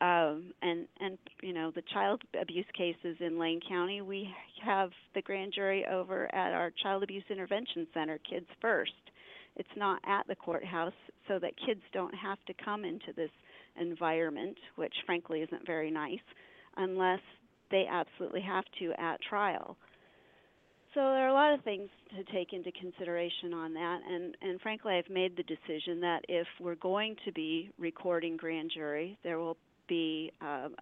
um, 0.00 0.52
and 0.62 0.86
and 1.00 1.18
you 1.42 1.52
know 1.52 1.70
the 1.74 1.82
child 1.92 2.22
abuse 2.40 2.66
cases 2.76 3.16
in 3.20 3.38
Lane 3.38 3.60
County, 3.68 4.00
we 4.00 4.28
have 4.64 4.90
the 5.14 5.22
grand 5.22 5.52
jury 5.54 5.84
over 5.90 6.34
at 6.34 6.52
our 6.52 6.72
child 6.82 7.02
abuse 7.02 7.24
intervention 7.30 7.86
center, 7.92 8.18
Kids 8.28 8.46
First. 8.60 8.92
It's 9.56 9.68
not 9.76 10.00
at 10.06 10.26
the 10.26 10.36
courthouse, 10.36 10.94
so 11.28 11.38
that 11.40 11.52
kids 11.66 11.80
don't 11.92 12.14
have 12.14 12.38
to 12.46 12.54
come 12.64 12.84
into 12.84 13.12
this 13.14 13.30
environment, 13.78 14.56
which 14.76 14.94
frankly 15.04 15.42
isn't 15.42 15.66
very 15.66 15.90
nice, 15.90 16.18
unless 16.76 17.20
they 17.70 17.84
absolutely 17.90 18.40
have 18.42 18.64
to 18.78 18.92
at 18.98 19.20
trial. 19.28 19.76
So 20.94 21.00
there 21.00 21.26
are 21.26 21.28
a 21.28 21.32
lot 21.32 21.52
of 21.52 21.62
things 21.62 21.88
to 22.16 22.24
take 22.32 22.52
into 22.52 22.72
consideration 22.72 23.52
on 23.52 23.74
that, 23.74 24.00
and 24.08 24.36
and 24.40 24.60
frankly, 24.60 24.94
I've 24.94 25.10
made 25.10 25.36
the 25.36 25.44
decision 25.44 26.00
that 26.00 26.22
if 26.28 26.46
we're 26.58 26.74
going 26.76 27.16
to 27.24 27.32
be 27.32 27.70
recording 27.78 28.36
grand 28.36 28.72
jury, 28.74 29.18
there 29.22 29.38
will 29.38 29.56
be 29.90 30.32
um, 30.40 30.74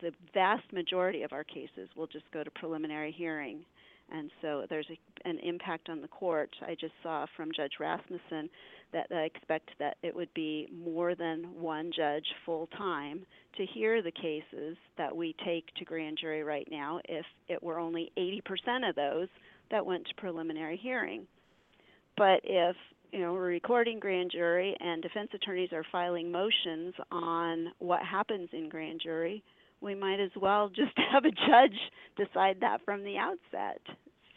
the 0.00 0.12
vast 0.34 0.70
majority 0.72 1.22
of 1.22 1.32
our 1.32 1.44
cases 1.44 1.88
will 1.96 2.06
just 2.06 2.30
go 2.32 2.44
to 2.44 2.50
preliminary 2.50 3.10
hearing. 3.10 3.64
And 4.12 4.30
so 4.42 4.66
there's 4.68 4.86
a, 4.90 5.28
an 5.28 5.38
impact 5.38 5.88
on 5.88 6.02
the 6.02 6.08
court. 6.08 6.50
I 6.60 6.76
just 6.78 6.92
saw 7.02 7.24
from 7.34 7.50
Judge 7.56 7.72
Rasmussen 7.80 8.50
that 8.92 9.06
I 9.10 9.22
expect 9.22 9.70
that 9.78 9.96
it 10.02 10.14
would 10.14 10.32
be 10.34 10.68
more 10.84 11.14
than 11.14 11.44
one 11.58 11.90
judge 11.96 12.26
full 12.44 12.68
time 12.76 13.24
to 13.56 13.64
hear 13.64 14.02
the 14.02 14.10
cases 14.10 14.76
that 14.98 15.16
we 15.16 15.34
take 15.44 15.72
to 15.76 15.84
grand 15.84 16.18
jury 16.20 16.42
right 16.42 16.68
now 16.70 17.00
if 17.08 17.24
it 17.48 17.62
were 17.62 17.78
only 17.78 18.12
80% 18.18 18.88
of 18.88 18.94
those 18.94 19.28
that 19.70 19.86
went 19.86 20.06
to 20.06 20.14
preliminary 20.16 20.76
hearing. 20.76 21.26
But 22.18 22.40
if 22.44 22.76
you 23.12 23.20
know, 23.20 23.34
we're 23.34 23.46
recording 23.46 24.00
grand 24.00 24.30
jury 24.30 24.74
and 24.80 25.02
defense 25.02 25.28
attorneys 25.34 25.72
are 25.72 25.84
filing 25.92 26.32
motions 26.32 26.94
on 27.10 27.68
what 27.78 28.00
happens 28.02 28.48
in 28.52 28.70
grand 28.70 29.00
jury, 29.02 29.44
we 29.82 29.94
might 29.94 30.18
as 30.18 30.30
well 30.40 30.68
just 30.68 30.92
have 31.12 31.24
a 31.24 31.30
judge 31.30 31.78
decide 32.16 32.56
that 32.60 32.78
from 32.84 33.04
the 33.04 33.18
outset. 33.18 33.80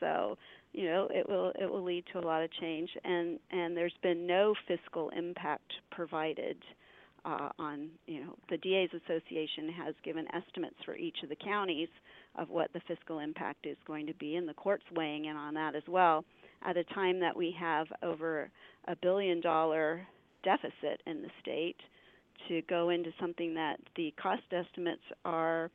So, 0.02 0.38
you 0.74 0.86
know, 0.86 1.08
it 1.10 1.28
will 1.28 1.54
it 1.58 1.72
will 1.72 1.84
lead 1.84 2.04
to 2.12 2.20
a 2.20 2.26
lot 2.26 2.44
of 2.44 2.50
change 2.60 2.90
and 3.06 3.40
and 3.50 3.78
there's 3.78 3.96
been 4.04 4.28
no 4.28 4.54
fiscal 4.68 5.10
impact 5.18 5.72
provided 5.92 6.58
uh, 7.24 7.50
on, 7.58 7.90
you 8.06 8.24
know, 8.24 8.36
the 8.50 8.58
DA's 8.58 8.90
association 8.94 9.70
has 9.70 9.96
given 10.04 10.28
estimates 10.34 10.76
for 10.84 10.96
each 10.96 11.18
of 11.24 11.30
the 11.30 11.36
counties 11.36 11.88
of 12.38 12.50
what 12.50 12.72
the 12.74 12.82
fiscal 12.88 13.20
impact 13.20 13.66
is 13.66 13.78
going 13.88 14.06
to 14.06 14.14
be 14.16 14.36
and 14.36 14.48
the 14.48 14.54
court's 14.54 14.84
weighing 14.94 15.26
in 15.26 15.36
on 15.36 15.54
that 15.54 15.76
as 15.76 15.84
well 15.88 16.24
at 16.66 16.78
a 16.78 16.84
time 16.86 17.20
that 17.20 17.36
we 17.36 17.56
have 17.58 17.88
over 18.04 18.50
a 18.88 18.96
billion 18.98 19.42
dollar 19.42 20.06
deficit 20.44 21.02
in 21.06 21.22
the 21.22 21.30
state 21.42 21.78
to 22.48 22.62
go 22.70 22.90
into 22.90 23.12
something 23.20 23.54
that 23.54 23.78
the 23.96 24.14
cost 24.22 24.44
estimates 24.52 25.02
are 25.24 25.70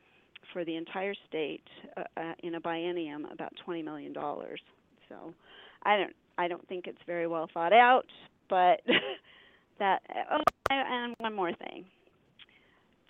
for 0.52 0.64
the 0.64 0.76
entire 0.76 1.14
state 1.28 1.62
uh, 1.96 2.02
uh, 2.16 2.32
in 2.42 2.54
a 2.56 2.60
biennium 2.60 3.30
about 3.32 3.52
20 3.64 3.82
million 3.82 4.12
dollars. 4.12 4.60
So 5.08 5.34
I 5.82 5.96
don't 5.96 6.12
I 6.38 6.48
don't 6.48 6.66
think 6.68 6.86
it's 6.86 6.98
very 7.06 7.26
well 7.26 7.48
thought 7.52 7.72
out, 7.72 8.06
but 8.48 8.80
that 9.78 10.02
oh 10.32 10.40
and 10.70 11.14
one 11.18 11.34
more 11.34 11.52
thing. 11.52 11.84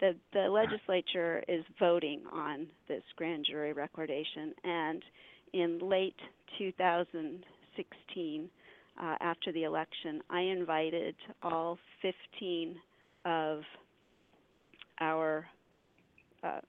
The 0.00 0.16
the 0.32 0.48
legislature 0.48 1.42
is 1.46 1.64
voting 1.78 2.22
on 2.32 2.66
this 2.88 3.02
grand 3.16 3.44
jury 3.48 3.72
recordation 3.72 4.54
and 4.64 5.02
in 5.52 5.78
late 5.80 6.16
2016, 6.58 8.50
uh, 9.02 9.16
after 9.20 9.52
the 9.52 9.64
election, 9.64 10.22
I 10.30 10.40
invited 10.40 11.16
all 11.42 11.78
15 12.02 12.76
of 13.24 13.62
our 15.00 15.46
uh, 16.42 16.60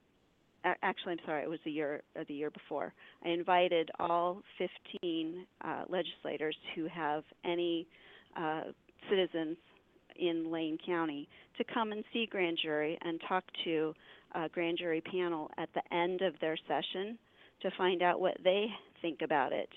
actually, 0.82 1.12
I'm 1.12 1.18
sorry, 1.26 1.42
it 1.42 1.50
was 1.50 1.58
the 1.64 1.70
year 1.70 2.02
uh, 2.18 2.24
the 2.28 2.34
year 2.34 2.50
before. 2.50 2.92
I 3.24 3.30
invited 3.30 3.90
all 3.98 4.42
15 4.58 5.46
uh, 5.64 5.84
legislators 5.88 6.56
who 6.74 6.86
have 6.86 7.24
any 7.44 7.86
uh, 8.36 8.62
citizens 9.08 9.56
in 10.16 10.50
Lane 10.50 10.78
County 10.84 11.28
to 11.58 11.64
come 11.64 11.92
and 11.92 12.04
see 12.12 12.26
grand 12.30 12.58
jury 12.62 12.98
and 13.02 13.20
talk 13.28 13.44
to 13.64 13.94
a 14.34 14.48
grand 14.48 14.78
jury 14.78 15.00
panel 15.00 15.50
at 15.58 15.68
the 15.74 15.94
end 15.94 16.22
of 16.22 16.34
their 16.40 16.56
session 16.68 17.18
to 17.60 17.70
find 17.76 18.02
out 18.02 18.20
what 18.20 18.36
they 18.42 18.66
think 19.00 19.22
about 19.22 19.52
it 19.52 19.68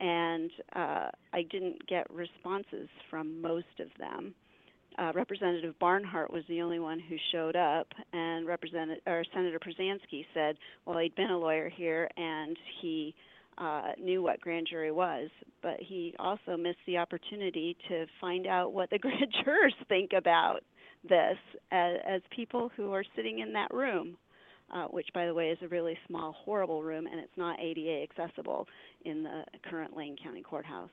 and 0.00 0.50
uh, 0.74 1.08
I 1.32 1.42
didn't 1.50 1.86
get 1.88 2.08
responses 2.12 2.88
from 3.10 3.40
most 3.40 3.66
of 3.80 3.88
them. 3.98 4.34
Uh, 4.98 5.12
Representative 5.14 5.78
Barnhart 5.78 6.32
was 6.32 6.42
the 6.48 6.60
only 6.60 6.80
one 6.80 6.98
who 6.98 7.16
showed 7.32 7.56
up, 7.56 7.86
and 8.12 8.46
Representative 8.46 9.02
or 9.06 9.24
Senator 9.32 9.58
Prozanski 9.58 10.26
said, 10.34 10.56
"Well, 10.84 10.98
he'd 10.98 11.14
been 11.14 11.30
a 11.30 11.38
lawyer 11.38 11.68
here 11.68 12.08
and 12.16 12.56
he 12.80 13.14
uh, 13.58 13.92
knew 14.00 14.22
what 14.22 14.40
grand 14.40 14.66
jury 14.70 14.92
was, 14.92 15.28
but 15.62 15.76
he 15.80 16.14
also 16.18 16.56
missed 16.56 16.78
the 16.86 16.98
opportunity 16.98 17.76
to 17.88 18.06
find 18.20 18.46
out 18.46 18.72
what 18.72 18.90
the 18.90 18.98
grand 19.00 19.32
jurors 19.44 19.74
think 19.88 20.12
about 20.16 20.60
this 21.08 21.36
as, 21.70 21.96
as 22.08 22.22
people 22.34 22.70
who 22.76 22.92
are 22.92 23.04
sitting 23.16 23.40
in 23.40 23.52
that 23.52 23.72
room." 23.72 24.16
uh, 24.74 24.86
which, 24.86 25.08
by 25.14 25.26
the 25.26 25.34
way, 25.34 25.48
is 25.48 25.58
a 25.62 25.68
really 25.68 25.96
small, 26.06 26.32
horrible 26.44 26.82
room, 26.82 27.06
and 27.06 27.18
it's 27.20 27.36
not 27.36 27.58
ADA 27.60 28.02
accessible 28.02 28.66
in 29.04 29.22
the 29.22 29.44
current 29.68 29.96
Lane 29.96 30.16
County 30.22 30.42
Courthouse. 30.42 30.90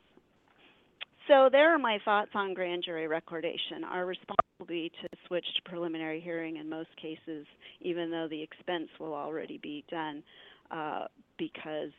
So 1.28 1.50
there 1.52 1.74
are 1.74 1.80
my 1.80 1.98
thoughts 2.06 2.32
on 2.36 2.54
grand 2.54 2.84
jury 2.86 3.08
recordation. 3.08 3.84
Our 3.90 4.06
response 4.06 4.38
will 4.60 4.68
be 4.68 4.92
to 5.02 5.10
switch 5.28 5.46
to 5.56 5.70
preliminary 5.70 6.22
hearing 6.22 6.58
in 6.58 6.70
most 6.70 6.90
cases, 7.02 7.46
even 7.82 8.12
though 8.12 8.28
the 8.30 8.42
expense 8.42 8.90
will 9.00 9.14
already 9.14 9.58
be 9.58 9.84
done, 9.90 10.24
uh, 10.72 11.06
because 11.38 11.92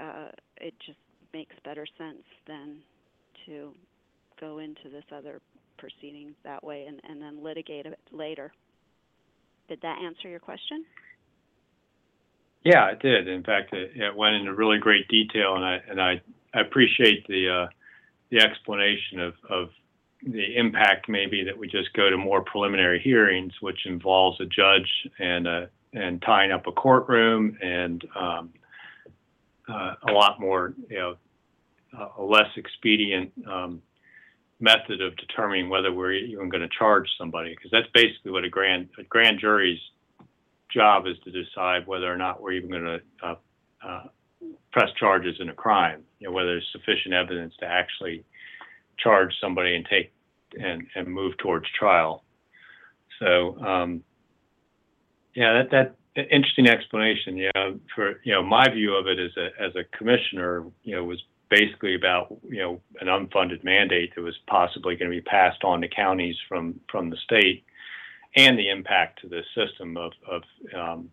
uh, 0.00 0.28
it 0.56 0.74
just 0.84 0.98
makes 1.32 1.54
better 1.64 1.86
sense 1.98 2.24
than 2.46 2.78
to 3.46 3.72
go 4.40 4.58
into 4.58 4.88
this 4.90 5.04
other 5.14 5.40
proceeding 5.78 6.34
that 6.44 6.62
way 6.62 6.86
and, 6.86 7.00
and 7.08 7.20
then 7.20 7.42
litigate 7.42 7.86
it 7.86 7.98
later. 8.12 8.52
Did 9.68 9.80
that 9.82 9.98
answer 10.02 10.28
your 10.28 10.40
question? 10.40 10.84
Yeah, 12.64 12.90
it 12.90 13.00
did. 13.00 13.28
In 13.28 13.42
fact, 13.42 13.72
it, 13.72 13.92
it 13.94 14.14
went 14.14 14.34
into 14.36 14.52
really 14.52 14.78
great 14.78 15.08
detail, 15.08 15.54
and 15.54 15.64
I 15.64 15.78
and 15.88 16.00
I, 16.00 16.20
I 16.52 16.60
appreciate 16.60 17.26
the 17.26 17.48
uh, 17.48 17.66
the 18.30 18.38
explanation 18.38 19.20
of, 19.20 19.34
of 19.48 19.68
the 20.22 20.56
impact 20.56 21.08
maybe 21.08 21.44
that 21.44 21.56
we 21.56 21.66
just 21.66 21.92
go 21.94 22.10
to 22.10 22.16
more 22.16 22.42
preliminary 22.42 23.00
hearings, 23.00 23.52
which 23.60 23.86
involves 23.86 24.40
a 24.40 24.44
judge 24.44 24.88
and 25.18 25.46
a, 25.46 25.70
and 25.94 26.20
tying 26.22 26.52
up 26.52 26.66
a 26.66 26.72
courtroom 26.72 27.56
and 27.62 28.04
um, 28.14 28.20
uh, 28.20 28.42
a 29.70 30.12
lot 30.12 30.40
more, 30.40 30.74
you 30.88 30.98
know, 30.98 31.16
a 32.18 32.22
less 32.22 32.48
expedient 32.56 33.32
um, 33.50 33.82
method 34.60 35.00
of 35.00 35.16
determining 35.16 35.68
whether 35.68 35.92
we're 35.92 36.12
even 36.12 36.48
going 36.48 36.62
to 36.62 36.68
charge 36.78 37.08
somebody, 37.18 37.50
because 37.50 37.70
that's 37.70 37.88
basically 37.94 38.30
what 38.30 38.44
a 38.44 38.48
grand 38.48 38.88
a 38.98 39.02
grand 39.04 39.40
jury's 39.40 39.80
job 40.72 41.06
is 41.06 41.16
to 41.24 41.30
decide 41.30 41.86
whether 41.86 42.12
or 42.12 42.16
not 42.16 42.40
we're 42.40 42.52
even 42.52 42.70
going 42.70 42.84
to 42.84 43.00
uh, 43.22 43.34
uh, 43.86 44.02
press 44.72 44.88
charges 44.98 45.36
in 45.40 45.48
a 45.48 45.54
crime. 45.54 46.02
You 46.18 46.28
know, 46.28 46.32
whether 46.32 46.48
there's 46.48 46.68
sufficient 46.72 47.14
evidence 47.14 47.54
to 47.60 47.66
actually 47.66 48.24
charge 48.98 49.32
somebody 49.40 49.74
and 49.74 49.86
take 49.86 50.12
and 50.60 50.86
and 50.94 51.08
move 51.08 51.36
towards 51.38 51.66
trial. 51.78 52.24
So 53.18 53.58
um, 53.64 54.02
yeah, 55.34 55.62
that 55.62 55.70
that 55.70 55.94
interesting 56.16 56.68
explanation. 56.68 57.36
You 57.36 57.50
know, 57.54 57.78
for 57.94 58.20
you 58.24 58.32
know 58.32 58.42
my 58.42 58.68
view 58.68 58.94
of 58.94 59.06
it 59.06 59.18
as 59.18 59.30
a 59.36 59.62
as 59.62 59.74
a 59.76 59.84
commissioner, 59.96 60.64
you 60.82 60.96
know, 60.96 61.04
was 61.04 61.22
basically 61.48 61.94
about 61.94 62.36
you 62.48 62.58
know 62.58 62.80
an 63.00 63.08
unfunded 63.08 63.64
mandate 63.64 64.14
that 64.14 64.22
was 64.22 64.38
possibly 64.46 64.96
going 64.96 65.10
to 65.10 65.16
be 65.16 65.22
passed 65.22 65.64
on 65.64 65.80
to 65.80 65.88
counties 65.88 66.36
from 66.48 66.80
from 66.90 67.10
the 67.10 67.16
state, 67.24 67.64
and 68.36 68.58
the 68.58 68.70
impact 68.70 69.20
to 69.22 69.28
the 69.28 69.42
system 69.54 69.96
of 69.96 70.12
of 70.28 70.42
um, 70.76 71.10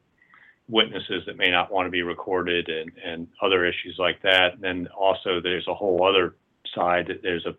witnesses 0.69 1.23
that 1.25 1.37
may 1.37 1.49
not 1.49 1.71
want 1.71 1.85
to 1.85 1.91
be 1.91 2.01
recorded 2.01 2.69
and 2.69 2.91
and 3.03 3.27
other 3.41 3.65
issues 3.65 3.95
like 3.97 4.21
that. 4.23 4.53
And 4.53 4.61
then 4.61 4.87
also 4.97 5.39
there's 5.41 5.67
a 5.67 5.73
whole 5.73 6.07
other 6.07 6.35
side 6.73 7.07
that 7.07 7.21
there's 7.21 7.45
a 7.45 7.55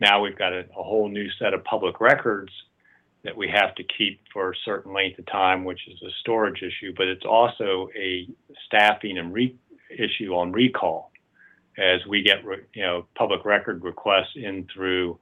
now 0.00 0.20
we've 0.20 0.38
got 0.38 0.52
a, 0.52 0.60
a 0.76 0.82
whole 0.82 1.08
new 1.08 1.28
set 1.38 1.54
of 1.54 1.62
public 1.64 2.00
records 2.00 2.50
that 3.24 3.36
we 3.36 3.48
have 3.48 3.74
to 3.76 3.82
keep 3.82 4.20
for 4.32 4.52
a 4.52 4.54
certain 4.64 4.92
length 4.92 5.18
of 5.18 5.26
time, 5.26 5.64
which 5.64 5.80
is 5.88 6.00
a 6.02 6.10
storage 6.20 6.62
issue, 6.62 6.92
but 6.96 7.08
it's 7.08 7.24
also 7.24 7.88
a 7.96 8.28
staffing 8.66 9.18
and 9.18 9.32
re- 9.32 9.56
issue 9.90 10.34
on 10.34 10.52
recall 10.52 11.10
as 11.78 12.00
we 12.06 12.22
get 12.22 12.44
re- 12.44 12.64
you 12.74 12.82
know 12.82 13.06
public 13.16 13.44
record 13.44 13.82
requests 13.82 14.32
in 14.36 14.66
through 14.72 15.18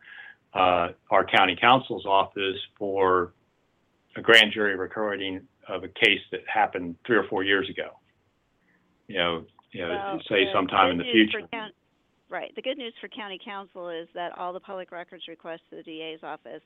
uh, 0.55 0.89
our 1.11 1.25
county 1.25 1.57
counsel's 1.59 2.05
office 2.05 2.59
for 2.79 3.33
a 4.17 4.21
grand 4.21 4.53
jury 4.53 4.77
recording 4.77 5.41
of 5.69 5.85
a 5.85 5.89
case 5.89 6.21
that 6.31 6.41
happened 6.53 6.97
three 7.07 7.17
or 7.17 7.25
four 7.29 7.43
years 7.45 7.69
ago. 7.71 7.91
You 9.07 9.19
know, 9.19 9.45
you 9.71 9.83
know, 9.83 9.89
Well, 9.89 10.21
say 10.29 10.49
sometime 10.53 10.91
in 10.91 10.99
the 10.99 11.05
future. 11.05 11.41
coun- 11.53 11.73
Right. 12.29 12.55
The 12.57 12.63
good 12.63 12.79
news 12.79 12.95
for 12.99 13.09
county 13.09 13.39
council 13.45 13.91
is 13.91 14.09
that 14.15 14.37
all 14.39 14.55
the 14.55 14.61
public 14.61 14.91
records 14.91 15.29
requests 15.29 15.61
to 15.69 15.77
the 15.77 15.83
DA's 15.83 16.21
office 16.23 16.63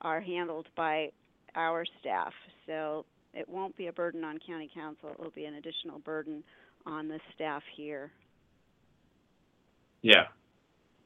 are 0.00 0.20
handled 0.20 0.66
by 0.76 1.10
our 1.54 1.84
staff. 2.00 2.32
So 2.66 3.04
it 3.34 3.48
won't 3.48 3.76
be 3.76 3.86
a 3.86 3.92
burden 3.92 4.24
on 4.24 4.38
county 4.46 4.70
council. 4.72 5.10
It 5.10 5.20
will 5.20 5.30
be 5.30 5.44
an 5.44 5.54
additional 5.54 5.98
burden 6.00 6.42
on 6.84 7.08
the 7.08 7.20
staff 7.34 7.62
here. 7.76 8.10
Yeah, 10.02 10.26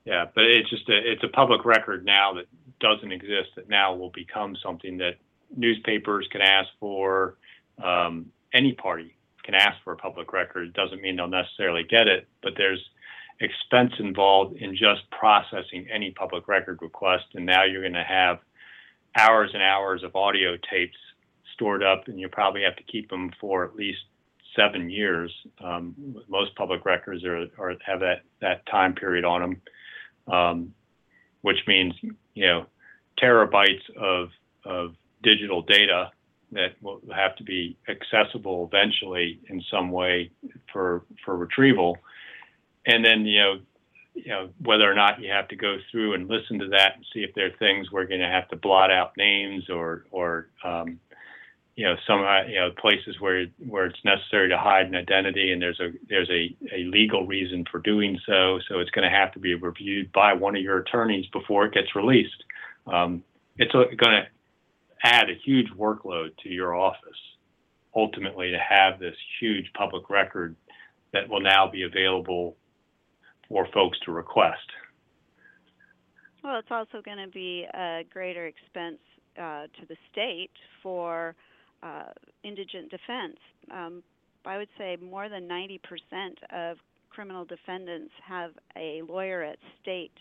yeah, 0.05 0.27
but 0.35 0.45
it's 0.45 0.69
just 0.71 0.89
a 0.89 0.97
it's 0.97 1.23
a 1.25 1.29
public 1.29 1.65
record 1.65 2.05
now 2.05 2.35
that 2.35 2.47
doesn't 2.81 3.13
exist 3.13 3.51
that 3.57 3.69
now 3.69 3.95
will 3.95 4.11
become 4.11 4.57
something 4.63 4.99
that 4.99 5.17
newspapers 5.57 6.27
can 6.31 6.41
ask 6.41 6.69
for. 6.79 7.37
Um, 7.83 8.27
any 8.53 8.73
party 8.73 9.17
can 9.43 9.55
ask 9.55 9.83
for 9.85 9.93
a 9.93 9.97
public 9.97 10.33
record. 10.33 10.69
It 10.69 10.75
doesn't 10.75 11.01
mean 11.01 11.17
they'll 11.17 11.29
necessarily 11.29 11.85
get 11.85 12.09
it, 12.09 12.29
but 12.43 12.55
there's 12.57 12.83
expense 13.41 13.93
involved 13.99 14.57
in 14.57 14.75
just 14.75 15.09
processing 15.11 15.87
any 15.91 16.11
public 16.11 16.47
record 16.49 16.81
request, 16.83 17.25
and 17.35 17.47
now 17.47 17.65
you're 17.65 17.83
going 17.83 17.95
to 17.95 18.05
have 18.05 18.39
hours 19.17 19.51
and 19.53 19.63
hours 19.63 20.03
of 20.03 20.15
audio 20.17 20.57
tapes 20.71 20.97
stored 21.55 21.83
up, 21.83 22.09
and 22.09 22.19
you 22.19 22.29
probably 22.29 22.63
have 22.63 22.77
to 22.77 22.83
keep 22.85 23.11
them 23.11 23.31
for 23.41 23.65
at 23.65 23.75
least 23.75 24.01
seven 24.57 24.91
years. 24.91 25.33
Um, 25.63 25.95
most 26.29 26.55
public 26.57 26.85
records 26.85 27.25
are, 27.25 27.47
are 27.59 27.75
have 27.85 28.01
that 28.01 28.23
that 28.41 28.67
time 28.67 28.95
period 28.95 29.25
on 29.25 29.41
them, 29.41 30.35
um, 30.35 30.75
which 31.43 31.59
means 31.67 31.95
you 32.35 32.47
know 32.47 32.67
terabytes 33.23 33.89
of 33.97 34.31
of 34.65 34.95
digital 35.23 35.63
data 35.63 36.11
that 36.53 36.75
will 36.83 37.01
have 37.15 37.37
to 37.37 37.45
be 37.45 37.77
accessible 37.89 38.69
eventually 38.73 39.41
in 39.49 39.63
some 39.71 39.91
way 39.91 40.31
for 40.73 41.05
for 41.25 41.37
retrieval, 41.37 41.97
and 42.87 43.05
then 43.05 43.25
you 43.27 43.41
know 43.41 43.61
you 44.15 44.29
know 44.29 44.51
whether 44.63 44.91
or 44.91 44.95
not 44.95 45.21
you 45.21 45.31
have 45.31 45.49
to 45.49 45.57
go 45.57 45.77
through 45.91 46.15
and 46.15 46.29
listen 46.29 46.59
to 46.59 46.69
that 46.69 46.97
and 46.97 47.05
see 47.13 47.21
if 47.21 47.35
there 47.35 47.47
are 47.47 47.57
things 47.59 47.91
we're 47.91 48.07
going 48.07 48.21
to 48.21 48.27
have 48.27 48.49
to 48.49 48.57
blot 48.57 48.91
out 48.91 49.17
names 49.17 49.69
or 49.71 50.05
or 50.11 50.49
um, 50.65 50.99
you 51.77 51.85
know 51.85 51.95
some 52.07 52.21
uh, 52.21 52.43
you 52.43 52.57
know 52.57 52.71
places 52.79 53.17
where 53.21 53.47
where 53.67 53.87
it's 53.87 54.05
necessary 54.05 54.49
to 54.49 54.59
hide 54.59 54.87
an 54.87 54.95
identity 54.95 55.53
and 55.53 55.63
there's 55.63 55.81
a 55.81 55.91
there's 56.09 56.31
a, 56.31 56.55
a 56.75 56.85
legal 56.85 57.27
reason 57.27 57.65
for 57.71 57.79
doing 57.79 58.19
so. 58.27 58.59
So 58.69 58.81
it's 58.81 58.91
going 58.91 59.09
to 59.11 59.17
have 59.17 59.33
to 59.33 59.39
be 59.39 59.55
reviewed 59.55 60.13
by 60.13 60.33
one 60.33 60.57
of 60.57 60.63
your 60.63 60.79
attorneys 60.79 61.27
before 61.33 61.67
it 61.67 61.75
gets 61.75 61.95
released. 61.95 62.45
Um, 62.87 63.23
it's 63.57 63.73
going 63.73 63.97
to 63.97 64.27
add 65.03 65.31
a 65.31 65.35
huge 65.45 65.69
workload 65.71 66.37
to 66.43 66.49
your 66.49 66.75
office 66.75 67.17
ultimately 67.95 68.51
to 68.51 68.59
have 68.59 68.99
this 68.99 69.17
huge 69.41 69.73
public 69.75 70.11
record 70.11 70.55
that 71.13 71.29
will 71.29 71.41
now 71.41 71.69
be 71.69 71.83
available 71.83 72.57
for 73.51 73.67
folks 73.75 73.99
to 74.07 74.13
request 74.13 74.71
Well, 76.43 76.59
it's 76.59 76.71
also 76.71 77.03
going 77.05 77.19
to 77.19 77.31
be 77.31 77.67
a 77.75 78.03
greater 78.11 78.47
expense 78.47 79.01
uh, 79.37 79.65
to 79.65 79.87
the 79.89 79.97
state 80.11 80.51
for 80.83 81.35
uh, 81.83 82.13
indigent 82.45 82.91
defense. 82.91 83.37
Um, 83.71 84.03
I 84.47 84.57
would 84.57 84.69
say 84.79 84.97
more 85.03 85.29
than 85.29 85.47
90% 85.47 85.79
of 86.51 86.79
criminal 87.11 87.45
defendants 87.45 88.13
have 88.27 88.53
a 88.77 89.03
lawyer 89.07 89.43
at 89.43 89.59
state 89.83 90.17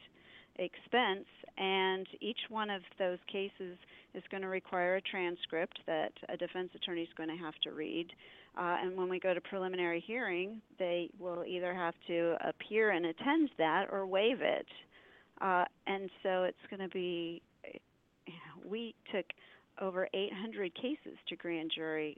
expense, 0.57 1.25
and 1.57 2.05
each 2.19 2.39
one 2.49 2.69
of 2.69 2.81
those 2.97 3.19
cases 3.31 3.77
is 4.13 4.23
going 4.31 4.41
to 4.41 4.49
require 4.49 4.95
a 4.95 5.01
transcript 5.01 5.79
that 5.87 6.11
a 6.27 6.35
defense 6.35 6.69
attorney 6.75 7.03
is 7.03 7.09
going 7.15 7.29
to 7.29 7.37
have 7.37 7.55
to 7.63 7.71
read. 7.71 8.07
Uh, 8.57 8.77
and 8.81 8.97
when 8.97 9.09
we 9.09 9.19
go 9.19 9.33
to 9.33 9.41
preliminary 9.41 10.03
hearing, 10.05 10.61
they 10.77 11.09
will 11.19 11.43
either 11.45 11.73
have 11.73 11.93
to 12.07 12.35
appear 12.47 12.91
and 12.91 13.05
attend 13.05 13.49
that 13.57 13.85
or 13.91 14.05
waive 14.05 14.41
it. 14.41 14.67
Uh, 15.41 15.65
and 15.87 16.09
so 16.23 16.43
it's 16.43 16.57
going 16.69 16.81
to 16.81 16.89
be, 16.93 17.41
you 18.25 18.33
know, 18.33 18.69
we 18.69 18.93
took 19.13 19.25
over 19.79 20.07
800 20.13 20.73
cases 20.75 21.17
to 21.29 21.35
grand 21.37 21.71
jury 21.73 22.17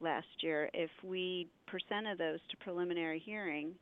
last 0.00 0.26
year. 0.40 0.70
If 0.72 0.90
we 1.02 1.48
presented 1.66 2.18
those 2.18 2.38
to 2.50 2.56
preliminary 2.58 3.18
hearing, 3.24 3.74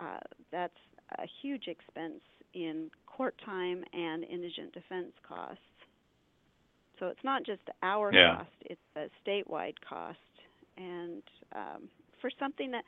uh, 0.00 0.18
that's 0.50 0.76
a 1.18 1.24
huge 1.40 1.68
expense 1.68 2.20
in 2.54 2.90
court 3.06 3.34
time 3.44 3.84
and 3.92 4.24
indigent 4.24 4.72
defense 4.72 5.12
costs. 5.26 5.58
So 6.98 7.06
it's 7.08 7.24
not 7.24 7.44
just 7.44 7.62
our 7.82 8.12
Yeah. 8.12 8.36
cost; 8.36 8.50
it's 8.60 8.80
a 8.96 9.08
statewide 9.24 9.80
cost. 9.80 10.18
And 10.76 11.22
um, 11.54 11.88
for 12.20 12.30
something 12.38 12.70
that 12.70 12.84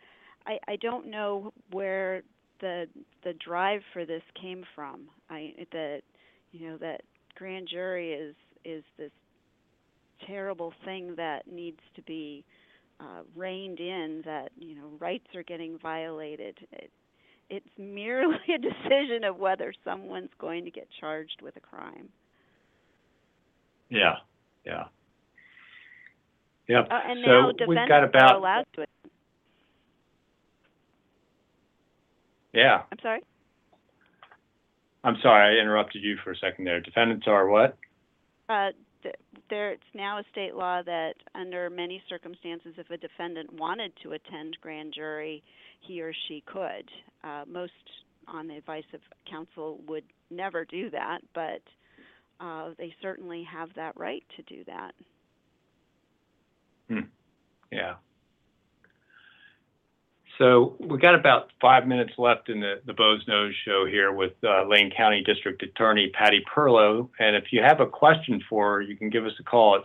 I, 0.47 0.59
I 0.69 0.77
don't 0.77 1.11
know 1.11 1.53
where 1.71 2.23
the 2.61 2.87
the 3.25 3.35
drive 3.45 3.81
for 3.93 4.05
this 4.05 4.23
came 4.41 4.65
from. 4.75 5.09
I 5.31 5.53
that 5.73 6.03
you 6.53 6.69
know 6.69 6.77
that 6.79 7.03
grand 7.37 7.69
jury 7.71 8.13
is 8.13 8.35
is 8.65 8.85
this 8.99 9.11
terrible 10.27 10.73
thing 10.85 11.15
that 11.17 11.47
needs 11.51 11.81
to 11.97 12.03
be 12.03 12.45
uh, 13.01 13.23
reined 13.37 13.81
in. 13.81 14.23
That 14.25 14.51
you 14.59 14.75
know 14.77 14.91
rights 14.99 15.27
are 15.35 15.43
getting 15.43 15.79
violated. 15.79 16.59
It, 16.73 16.91
it's 17.51 17.67
merely 17.79 18.37
a 18.55 18.59
decision 18.59 19.25
of 19.25 19.37
whether 19.37 19.73
someone's 19.85 20.31
going 20.39 20.65
to 20.65 20.71
get 20.71 20.89
charged 21.01 21.41
with 21.43 21.57
a 21.57 21.61
crime. 21.61 22.09
yeah 23.91 24.15
yeah 24.65 24.85
yep 26.69 26.89
Uh, 26.91 27.01
and 27.07 27.21
so 27.25 27.31
now 27.31 27.53
we've 27.67 27.89
got 27.89 28.05
about 28.05 28.37
allowed 28.37 28.65
to. 28.75 28.85
yeah 32.53 32.83
I'm 32.93 32.99
sorry. 33.03 33.21
i'm 35.03 35.17
sorry 35.23 35.57
i 35.59 35.61
interrupted 35.63 36.03
you 36.03 36.17
for 36.23 36.33
a 36.33 36.37
second 36.37 36.65
there 36.65 36.81
defendants 36.81 37.27
are 37.27 37.49
what 37.49 37.77
Uh, 38.49 38.71
th- 39.03 39.15
there, 39.51 39.73
it's 39.73 39.83
now 39.95 40.19
a 40.19 40.23
state 40.31 40.55
law 40.55 40.83
that 40.83 41.15
under 41.35 41.71
many 41.71 42.03
circumstances, 42.09 42.75
if 42.77 42.91
a 42.91 42.97
defendant 42.97 43.53
wanted 43.55 43.93
to 44.03 44.13
attend 44.13 44.57
grand 44.61 44.93
jury, 44.95 45.43
he 45.81 46.01
or 46.03 46.13
she 46.29 46.43
could. 46.47 46.91
Uh, 47.23 47.45
most, 47.47 47.73
on 48.29 48.47
the 48.49 48.57
advice 48.57 48.85
of 48.93 49.01
counsel, 49.31 49.81
would 49.87 50.05
never 50.31 50.65
do 50.65 50.91
that, 50.91 51.21
but 51.35 51.63
uh, 52.41 52.71
they 52.79 52.95
certainly 53.01 53.43
have 53.51 53.71
that 53.77 53.97
right 53.97 54.25
to 54.37 54.43
do 54.43 54.63
that. 54.65 54.93
Yeah. 57.71 57.95
So 60.39 60.77
we 60.81 60.99
got 60.99 61.15
about 61.15 61.51
five 61.61 61.87
minutes 61.87 62.15
left 62.19 62.49
in 62.49 62.59
the, 62.59 62.81
the 62.87 62.93
Boze 62.93 63.25
Noze 63.27 63.53
show 63.65 63.87
here 63.87 64.13
with 64.13 64.33
uh, 64.43 64.67
Lane 64.67 64.91
County 64.97 65.23
District 65.23 65.63
Attorney 65.63 66.11
Patty 66.13 66.43
Perlow. 66.53 67.09
And 67.21 67.37
if 67.37 67.53
you 67.53 67.63
have 67.63 67.79
a 67.81 67.87
question 67.87 68.43
for 68.49 68.75
her, 68.75 68.83
you 68.83 68.97
can 68.97 69.11
give 69.11 69.25
us 69.27 69.33
a 69.39 69.45
call 69.45 69.77
at 69.77 69.83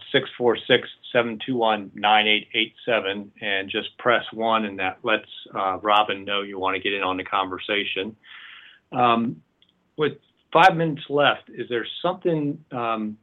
646-721-9887 1.13 3.29
and 3.41 3.69
just 3.69 3.95
press 3.99 4.23
one 4.33 4.65
and 4.65 4.79
that 4.79 4.97
lets 5.03 5.29
uh, 5.53 5.77
Robin 5.81 6.25
know 6.25 6.41
you 6.41 6.57
want 6.57 6.75
to 6.75 6.81
get 6.81 6.93
in 6.93 7.03
on 7.03 7.17
the 7.17 7.23
conversation. 7.23 8.15
Um, 8.91 9.43
with 9.97 10.13
five 10.51 10.75
minutes 10.75 11.03
left, 11.09 11.49
is 11.49 11.69
there 11.69 11.85
something 12.01 12.65
um, 12.71 13.19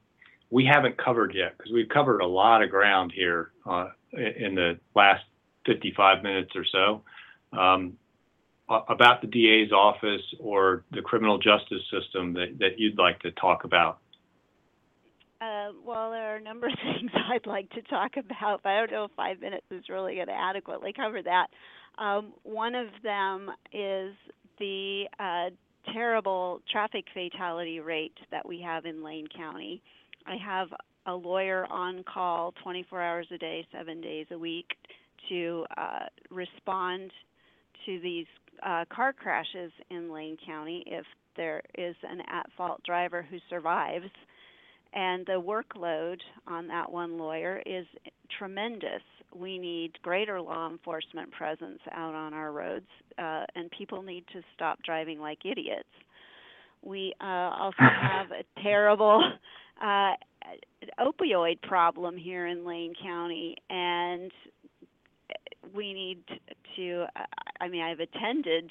we 0.50 0.64
haven't 0.64 0.96
covered 0.96 1.34
yet? 1.34 1.58
Because 1.58 1.72
we've 1.72 1.88
covered 1.88 2.20
a 2.20 2.26
lot 2.26 2.62
of 2.62 2.70
ground 2.70 3.12
here 3.12 3.50
uh, 3.68 3.88
in 4.16 4.54
the 4.54 4.78
last 4.94 5.24
55 5.66 6.22
minutes 6.22 6.52
or 6.54 6.64
so. 6.64 7.02
Um, 7.56 7.96
about 8.68 9.20
the 9.20 9.28
DA's 9.28 9.72
office 9.72 10.22
or 10.40 10.84
the 10.90 11.00
criminal 11.00 11.38
justice 11.38 11.82
system 11.90 12.32
that, 12.34 12.56
that 12.58 12.78
you'd 12.78 12.98
like 12.98 13.20
to 13.20 13.30
talk 13.32 13.64
about? 13.64 13.98
Uh, 15.40 15.68
well, 15.84 16.10
there 16.10 16.32
are 16.32 16.36
a 16.36 16.42
number 16.42 16.66
of 16.66 16.72
things 16.82 17.10
I'd 17.14 17.46
like 17.46 17.70
to 17.70 17.82
talk 17.82 18.16
about, 18.16 18.62
but 18.62 18.70
I 18.70 18.78
don't 18.80 18.90
know 18.90 19.04
if 19.04 19.10
five 19.16 19.40
minutes 19.40 19.66
is 19.70 19.84
really 19.88 20.16
going 20.16 20.26
to 20.26 20.32
adequately 20.32 20.92
cover 20.92 21.22
that. 21.22 21.46
Um, 21.98 22.32
one 22.42 22.74
of 22.74 22.88
them 23.02 23.50
is 23.72 24.14
the 24.58 25.04
uh, 25.20 25.50
terrible 25.92 26.60
traffic 26.70 27.04
fatality 27.14 27.80
rate 27.80 28.16
that 28.30 28.46
we 28.46 28.60
have 28.62 28.84
in 28.84 29.04
Lane 29.04 29.26
County. 29.34 29.82
I 30.26 30.36
have 30.36 30.68
a 31.06 31.12
lawyer 31.14 31.66
on 31.70 32.04
call 32.04 32.52
24 32.62 33.02
hours 33.02 33.26
a 33.32 33.38
day, 33.38 33.66
seven 33.72 34.00
days 34.00 34.26
a 34.30 34.38
week 34.38 34.66
to 35.28 35.64
uh, 35.76 36.06
respond 36.30 37.10
to 37.84 38.00
these 38.00 38.26
uh, 38.64 38.84
car 38.94 39.12
crashes 39.12 39.72
in 39.90 40.12
Lane 40.12 40.36
County 40.44 40.82
if 40.86 41.04
there 41.36 41.62
is 41.76 41.94
an 42.02 42.20
at 42.30 42.46
fault 42.56 42.80
driver 42.84 43.26
who 43.28 43.38
survives. 43.48 44.10
And 44.94 45.26
the 45.26 45.32
workload 45.40 46.16
on 46.46 46.66
that 46.68 46.90
one 46.90 47.18
lawyer 47.18 47.62
is 47.66 47.86
tremendous. 48.38 49.02
We 49.34 49.58
need 49.58 49.92
greater 50.02 50.40
law 50.40 50.70
enforcement 50.70 51.30
presence 51.32 51.80
out 51.92 52.14
on 52.14 52.32
our 52.32 52.52
roads, 52.52 52.86
uh, 53.18 53.44
and 53.54 53.70
people 53.76 54.02
need 54.02 54.24
to 54.32 54.40
stop 54.54 54.78
driving 54.82 55.20
like 55.20 55.38
idiots. 55.44 55.88
We 56.82 57.12
uh, 57.20 57.24
also 57.24 57.76
have 57.78 58.30
a 58.30 58.60
terrible 58.62 59.22
uh, 59.80 60.12
opioid 61.00 61.60
problem 61.62 62.16
here 62.16 62.46
in 62.46 62.64
Lane 62.64 62.94
County, 63.02 63.56
and 63.68 64.30
we 65.74 65.92
need 65.92 66.22
to. 66.76 67.06
I 67.60 67.68
mean, 67.68 67.82
I've 67.82 68.00
attended 68.00 68.70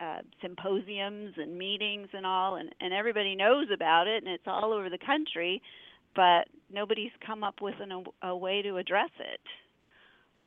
uh, 0.00 0.18
symposiums 0.42 1.34
and 1.36 1.56
meetings 1.56 2.08
and 2.12 2.26
all, 2.26 2.56
and, 2.56 2.74
and 2.80 2.92
everybody 2.92 3.34
knows 3.34 3.66
about 3.72 4.06
it, 4.06 4.24
and 4.24 4.32
it's 4.32 4.44
all 4.46 4.72
over 4.72 4.90
the 4.90 4.98
country, 4.98 5.62
but 6.16 6.48
nobody's 6.72 7.12
come 7.24 7.44
up 7.44 7.60
with 7.60 7.74
an, 7.80 8.04
a 8.22 8.36
way 8.36 8.62
to 8.62 8.76
address 8.76 9.10
it. 9.20 9.40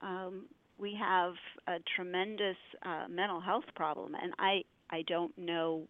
Um, 0.01 0.45
we 0.77 0.97
have 0.99 1.33
a 1.67 1.77
tremendous 1.95 2.57
uh, 2.83 3.05
mental 3.09 3.41
health 3.41 3.63
problem, 3.75 4.15
and 4.21 4.33
I 4.37 4.63
I 4.89 5.03
don't 5.07 5.35
know 5.37 5.87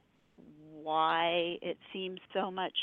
why 0.71 1.57
it 1.61 1.77
seems 1.91 2.19
so 2.33 2.49
much 2.49 2.73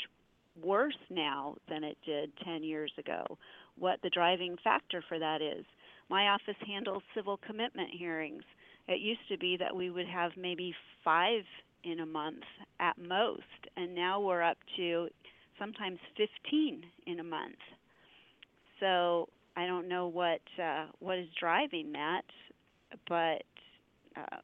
worse 0.61 0.97
now 1.09 1.55
than 1.69 1.83
it 1.83 1.97
did 2.05 2.31
10 2.43 2.63
years 2.63 2.91
ago. 2.97 3.37
What 3.77 3.99
the 4.03 4.09
driving 4.09 4.57
factor 4.63 5.03
for 5.07 5.19
that 5.19 5.41
is. 5.41 5.65
My 6.09 6.29
office 6.29 6.55
handles 6.65 7.03
civil 7.15 7.39
commitment 7.45 7.89
hearings. 7.91 8.43
It 8.87 9.01
used 9.01 9.27
to 9.29 9.37
be 9.37 9.57
that 9.57 9.75
we 9.75 9.89
would 9.89 10.07
have 10.07 10.31
maybe 10.37 10.73
five 11.03 11.43
in 11.83 11.99
a 11.99 12.05
month 12.05 12.43
at 12.79 12.97
most, 12.97 13.41
and 13.75 13.93
now 13.93 14.19
we're 14.19 14.43
up 14.43 14.57
to 14.77 15.07
sometimes 15.59 15.99
15 16.17 16.83
in 17.07 17.19
a 17.19 17.23
month. 17.23 17.55
So 18.79 19.29
I 19.55 19.65
don't 19.65 19.87
know 19.87 20.07
what 20.07 20.41
uh, 20.61 20.87
what 20.99 21.17
is 21.17 21.27
driving 21.39 21.91
that, 21.93 22.23
but 23.07 23.43
uh, 24.17 24.37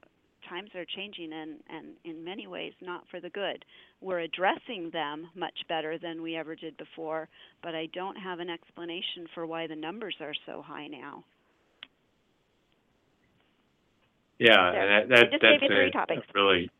times 0.49 0.69
are 0.75 0.85
changing 0.95 1.31
and, 1.33 1.59
and 1.69 1.95
in 2.03 2.23
many 2.23 2.47
ways 2.47 2.73
not 2.81 3.03
for 3.09 3.19
the 3.19 3.29
good. 3.29 3.63
We're 4.01 4.19
addressing 4.21 4.89
them 4.91 5.27
much 5.35 5.53
better 5.69 5.97
than 5.99 6.23
we 6.23 6.35
ever 6.35 6.55
did 6.55 6.75
before, 6.77 7.29
but 7.61 7.75
I 7.75 7.87
don't 7.93 8.15
have 8.15 8.39
an 8.39 8.49
explanation 8.49 9.27
for 9.35 9.45
why 9.45 9.67
the 9.67 9.75
numbers 9.75 10.15
are 10.19 10.33
so 10.45 10.63
high 10.63 10.87
now. 10.87 11.23
Yeah, 14.39 14.71
There. 14.71 14.81
and 14.81 15.11
that, 15.11 15.15
that 15.15 15.39
that's 15.39 15.63
a, 15.63 16.33
really 16.33 16.71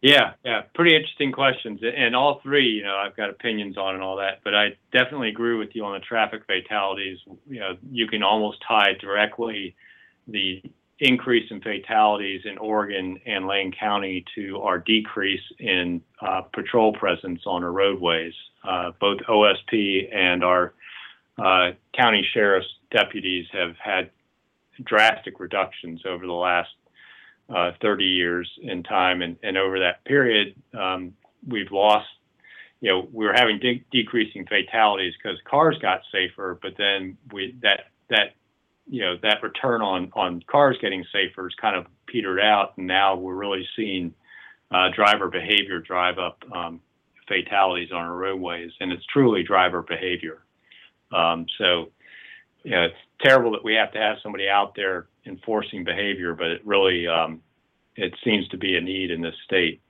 yeah, 0.00 0.34
yeah, 0.44 0.62
pretty 0.74 0.94
interesting 0.94 1.32
questions, 1.32 1.80
and 1.82 2.14
all 2.14 2.40
three, 2.42 2.68
you 2.68 2.84
know, 2.84 2.96
I've 2.96 3.16
got 3.16 3.30
opinions 3.30 3.76
on 3.76 3.94
and 3.94 4.02
all 4.02 4.16
that, 4.16 4.40
but 4.44 4.54
I 4.54 4.76
definitely 4.92 5.28
agree 5.28 5.56
with 5.56 5.70
you 5.74 5.84
on 5.84 5.94
the 5.94 6.00
traffic 6.00 6.42
fatalities. 6.46 7.18
You 7.48 7.60
know, 7.60 7.76
you 7.90 8.06
can 8.06 8.22
almost 8.22 8.58
tie 8.66 8.92
directly 9.00 9.74
the 10.28 10.62
increase 11.00 11.48
in 11.50 11.60
fatalities 11.60 12.42
in 12.44 12.58
Oregon 12.58 13.20
and 13.24 13.46
Lane 13.46 13.72
County 13.78 14.24
to 14.34 14.60
our 14.62 14.78
decrease 14.78 15.42
in 15.58 16.02
uh, 16.20 16.42
patrol 16.52 16.92
presence 16.92 17.40
on 17.46 17.62
our 17.62 17.72
roadways. 17.72 18.32
Uh, 18.68 18.90
both 19.00 19.18
OSP 19.28 20.12
and 20.14 20.42
our 20.42 20.74
uh, 21.38 21.70
county 21.96 22.26
sheriff's 22.34 22.66
deputies 22.90 23.46
have 23.52 23.76
had 23.82 24.10
drastic 24.84 25.38
reductions 25.38 26.00
over 26.06 26.26
the 26.26 26.32
last 26.32 26.70
uh, 27.54 27.72
30 27.80 28.04
years 28.04 28.50
in 28.62 28.82
time, 28.82 29.22
and, 29.22 29.36
and 29.42 29.56
over 29.56 29.78
that 29.78 30.04
period, 30.04 30.54
um, 30.78 31.14
we've 31.46 31.70
lost. 31.72 32.08
You 32.80 32.90
know, 32.90 33.08
we 33.12 33.26
were 33.26 33.34
having 33.34 33.58
de- 33.58 33.84
decreasing 33.90 34.46
fatalities 34.46 35.14
because 35.20 35.38
cars 35.48 35.76
got 35.80 36.00
safer, 36.12 36.58
but 36.60 36.74
then 36.76 37.16
we 37.32 37.56
that 37.62 37.86
that 38.10 38.34
you 38.88 39.02
know 39.02 39.16
that 39.22 39.42
return 39.42 39.82
on 39.82 40.10
on 40.14 40.42
cars 40.50 40.76
getting 40.80 41.04
safer 41.12 41.46
is 41.46 41.54
kind 41.60 41.76
of 41.76 41.86
petered 42.06 42.40
out, 42.40 42.74
and 42.76 42.86
now 42.86 43.16
we're 43.16 43.34
really 43.34 43.66
seeing 43.76 44.14
uh, 44.70 44.88
driver 44.94 45.28
behavior 45.28 45.80
drive 45.80 46.18
up 46.18 46.42
um, 46.54 46.80
fatalities 47.26 47.90
on 47.92 47.98
our 47.98 48.16
roadways, 48.16 48.70
and 48.80 48.92
it's 48.92 49.04
truly 49.06 49.42
driver 49.42 49.82
behavior. 49.82 50.42
Um, 51.12 51.46
so, 51.58 51.90
you 52.64 52.72
know, 52.72 52.84
it's 52.84 52.96
terrible 53.22 53.52
that 53.52 53.64
we 53.64 53.74
have 53.74 53.92
to 53.92 53.98
have 53.98 54.16
somebody 54.22 54.48
out 54.48 54.74
there 54.74 55.06
enforcing 55.26 55.84
behavior, 55.84 56.34
but 56.34 56.48
it 56.48 56.66
really 56.66 57.06
um, 57.06 57.42
it 57.96 58.14
seems 58.24 58.48
to 58.48 58.58
be 58.58 58.76
a 58.76 58.80
need 58.80 59.10
in 59.10 59.20
this 59.20 59.34
state. 59.44 59.80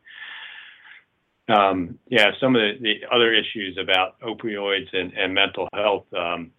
Um, 1.48 1.98
yeah, 2.08 2.32
some 2.40 2.54
of 2.54 2.60
the, 2.60 2.72
the, 2.80 3.14
other 3.14 3.32
issues 3.32 3.78
about 3.80 4.20
opioids 4.20 4.92
and, 4.92 5.14
and 5.14 5.32
mental 5.32 5.66
health, 5.72 6.04
um, 6.14 6.50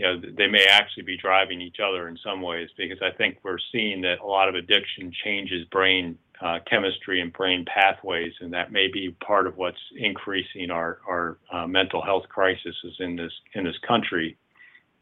you 0.00 0.06
know, 0.06 0.18
they 0.38 0.46
may 0.46 0.64
actually 0.64 1.02
be 1.02 1.18
driving 1.18 1.60
each 1.60 1.76
other 1.78 2.08
in 2.08 2.16
some 2.24 2.40
ways 2.40 2.70
because 2.74 2.96
I 3.02 3.10
think 3.18 3.36
we're 3.42 3.58
seeing 3.70 4.00
that 4.00 4.20
a 4.20 4.26
lot 4.26 4.48
of 4.48 4.54
addiction 4.54 5.12
changes 5.24 5.66
brain 5.66 6.16
uh, 6.40 6.58
chemistry 6.68 7.20
and 7.20 7.30
brain 7.34 7.66
pathways, 7.66 8.32
and 8.40 8.50
that 8.54 8.72
may 8.72 8.88
be 8.90 9.14
part 9.22 9.46
of 9.46 9.58
what's 9.58 9.76
increasing 9.94 10.70
our 10.70 11.00
our 11.06 11.36
uh, 11.52 11.66
mental 11.66 12.00
health 12.00 12.24
crises 12.30 12.74
in 12.98 13.14
this 13.14 13.32
in 13.52 13.64
this 13.64 13.76
country. 13.86 14.38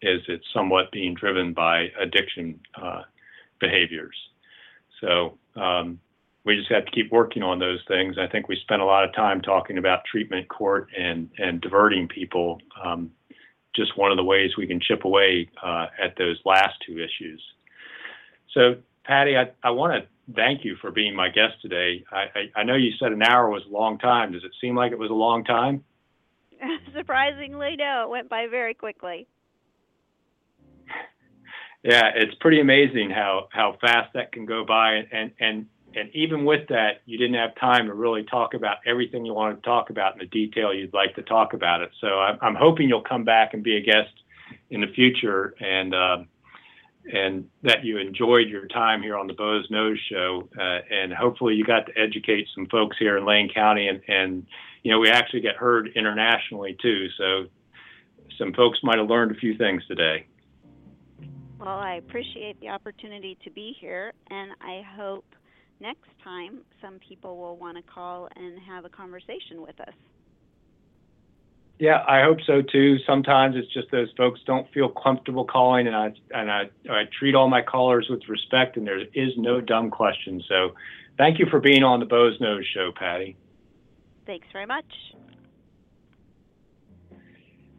Is 0.02 0.20
it's 0.26 0.44
somewhat 0.52 0.90
being 0.90 1.14
driven 1.14 1.52
by 1.52 1.92
addiction 2.00 2.58
uh, 2.74 3.02
behaviors. 3.60 4.16
So 5.00 5.38
um, 5.54 6.00
we 6.44 6.56
just 6.56 6.72
have 6.72 6.86
to 6.86 6.90
keep 6.90 7.12
working 7.12 7.44
on 7.44 7.60
those 7.60 7.80
things. 7.86 8.16
I 8.18 8.26
think 8.26 8.48
we 8.48 8.56
spent 8.62 8.82
a 8.82 8.84
lot 8.84 9.04
of 9.04 9.14
time 9.14 9.42
talking 9.42 9.78
about 9.78 10.00
treatment 10.10 10.48
court 10.48 10.88
and 10.98 11.30
and 11.38 11.60
diverting 11.60 12.08
people. 12.08 12.60
Um, 12.84 13.12
just 13.78 13.96
one 13.96 14.10
of 14.10 14.16
the 14.16 14.24
ways 14.24 14.50
we 14.58 14.66
can 14.66 14.80
chip 14.80 15.04
away 15.04 15.48
uh, 15.62 15.86
at 16.02 16.16
those 16.18 16.38
last 16.44 16.74
two 16.86 16.98
issues. 16.98 17.42
So, 18.52 18.76
Patty, 19.04 19.36
I, 19.36 19.50
I 19.62 19.70
want 19.70 20.02
to 20.02 20.34
thank 20.34 20.64
you 20.64 20.76
for 20.80 20.90
being 20.90 21.14
my 21.14 21.28
guest 21.28 21.54
today. 21.62 22.04
I, 22.12 22.24
I, 22.34 22.60
I 22.60 22.64
know 22.64 22.74
you 22.74 22.90
said 22.98 23.12
an 23.12 23.22
hour 23.22 23.48
was 23.48 23.62
a 23.66 23.72
long 23.72 23.98
time. 23.98 24.32
Does 24.32 24.44
it 24.44 24.50
seem 24.60 24.76
like 24.76 24.92
it 24.92 24.98
was 24.98 25.10
a 25.10 25.14
long 25.14 25.44
time? 25.44 25.84
Surprisingly, 26.96 27.76
no. 27.76 28.02
It 28.04 28.10
went 28.10 28.28
by 28.28 28.48
very 28.50 28.74
quickly. 28.74 29.26
Yeah, 31.84 32.10
it's 32.12 32.34
pretty 32.40 32.60
amazing 32.60 33.10
how 33.10 33.46
how 33.52 33.76
fast 33.80 34.12
that 34.14 34.32
can 34.32 34.46
go 34.46 34.64
by, 34.64 35.04
and 35.12 35.30
and 35.38 35.66
and 35.94 36.10
even 36.14 36.44
with 36.44 36.68
that, 36.68 37.00
you 37.06 37.16
didn't 37.16 37.36
have 37.36 37.54
time 37.58 37.86
to 37.86 37.94
really 37.94 38.22
talk 38.24 38.54
about 38.54 38.76
everything 38.86 39.24
you 39.24 39.32
wanted 39.32 39.56
to 39.56 39.62
talk 39.62 39.90
about 39.90 40.12
in 40.14 40.18
the 40.18 40.26
detail 40.26 40.72
you'd 40.72 40.92
like 40.92 41.14
to 41.14 41.22
talk 41.22 41.54
about 41.54 41.80
it. 41.80 41.90
So 42.00 42.18
I'm, 42.18 42.38
I'm 42.42 42.54
hoping 42.54 42.88
you'll 42.88 43.02
come 43.02 43.24
back 43.24 43.54
and 43.54 43.62
be 43.62 43.76
a 43.76 43.80
guest 43.80 44.12
in 44.70 44.80
the 44.80 44.86
future, 44.88 45.54
and 45.60 45.94
uh, 45.94 46.18
and 47.12 47.48
that 47.62 47.84
you 47.84 47.98
enjoyed 47.98 48.48
your 48.48 48.66
time 48.66 49.02
here 49.02 49.16
on 49.16 49.26
the 49.26 49.32
Boze 49.32 49.68
Noze 49.70 49.96
Show, 50.10 50.48
uh, 50.58 50.80
and 50.90 51.12
hopefully 51.12 51.54
you 51.54 51.64
got 51.64 51.86
to 51.86 51.92
educate 51.98 52.46
some 52.54 52.66
folks 52.66 52.96
here 52.98 53.16
in 53.16 53.26
Lane 53.26 53.50
County, 53.52 53.88
and 53.88 54.00
and 54.08 54.46
you 54.82 54.92
know 54.92 54.98
we 54.98 55.08
actually 55.08 55.40
get 55.40 55.56
heard 55.56 55.90
internationally 55.94 56.76
too. 56.80 57.06
So 57.16 57.46
some 58.38 58.52
folks 58.52 58.78
might 58.82 58.98
have 58.98 59.08
learned 59.08 59.32
a 59.32 59.38
few 59.38 59.56
things 59.56 59.82
today. 59.86 60.26
Well, 61.58 61.78
I 61.78 61.94
appreciate 61.94 62.60
the 62.60 62.68
opportunity 62.68 63.36
to 63.42 63.50
be 63.50 63.74
here, 63.80 64.12
and 64.30 64.52
I 64.60 64.82
hope 64.96 65.24
next 65.80 66.08
time 66.22 66.60
some 66.80 66.98
people 67.06 67.36
will 67.36 67.56
want 67.56 67.76
to 67.76 67.82
call 67.82 68.28
and 68.36 68.58
have 68.60 68.84
a 68.84 68.88
conversation 68.88 69.60
with 69.60 69.80
us. 69.80 69.94
Yeah, 71.78 72.02
I 72.08 72.22
hope 72.22 72.38
so 72.44 72.60
too. 72.60 72.96
Sometimes 73.06 73.54
it's 73.56 73.72
just 73.72 73.90
those 73.92 74.08
folks 74.16 74.40
don't 74.44 74.66
feel 74.72 74.88
comfortable 74.88 75.44
calling, 75.44 75.86
and 75.86 75.94
I 75.94 76.12
and 76.32 76.50
I, 76.50 76.62
I 76.90 77.04
treat 77.16 77.36
all 77.36 77.48
my 77.48 77.62
callers 77.62 78.08
with 78.10 78.28
respect, 78.28 78.76
and 78.76 78.84
there 78.84 78.98
is 78.98 79.32
no 79.36 79.60
dumb 79.60 79.90
question. 79.90 80.42
So, 80.48 80.74
thank 81.18 81.38
you 81.38 81.46
for 81.48 81.60
being 81.60 81.84
on 81.84 82.00
the 82.00 82.06
Boze 82.06 82.36
Noze 82.40 82.64
Show, 82.74 82.90
Patty. 82.98 83.36
Thanks 84.26 84.48
very 84.52 84.66
much. 84.66 84.84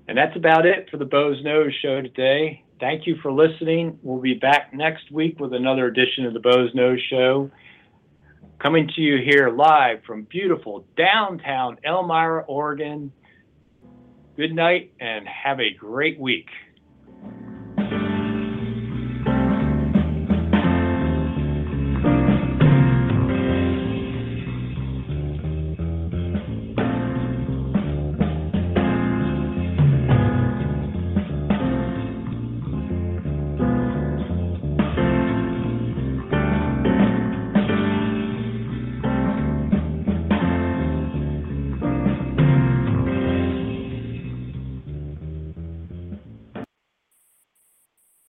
And 0.07 0.17
that's 0.17 0.35
about 0.35 0.65
it 0.65 0.89
for 0.89 0.97
the 0.97 1.05
Boze 1.05 1.43
Noze 1.43 1.73
Show 1.81 2.01
today. 2.01 2.63
Thank 2.79 3.05
you 3.05 3.17
for 3.21 3.31
listening. 3.31 3.99
We'll 4.01 4.21
be 4.21 4.33
back 4.33 4.73
next 4.73 5.11
week 5.11 5.39
with 5.39 5.53
another 5.53 5.87
edition 5.87 6.25
of 6.25 6.33
the 6.33 6.39
Boze 6.39 6.73
Noze 6.73 7.01
Show. 7.09 7.51
Coming 8.59 8.89
to 8.93 9.01
you 9.01 9.17
here 9.23 9.49
live 9.49 10.03
from 10.05 10.23
beautiful 10.23 10.85
downtown 10.97 11.77
Elmira, 11.85 12.43
Oregon. 12.45 13.11
Good 14.35 14.53
night 14.53 14.91
and 14.99 15.25
have 15.27 15.61
a 15.61 15.73
great 15.73 16.19
week. 16.19 16.49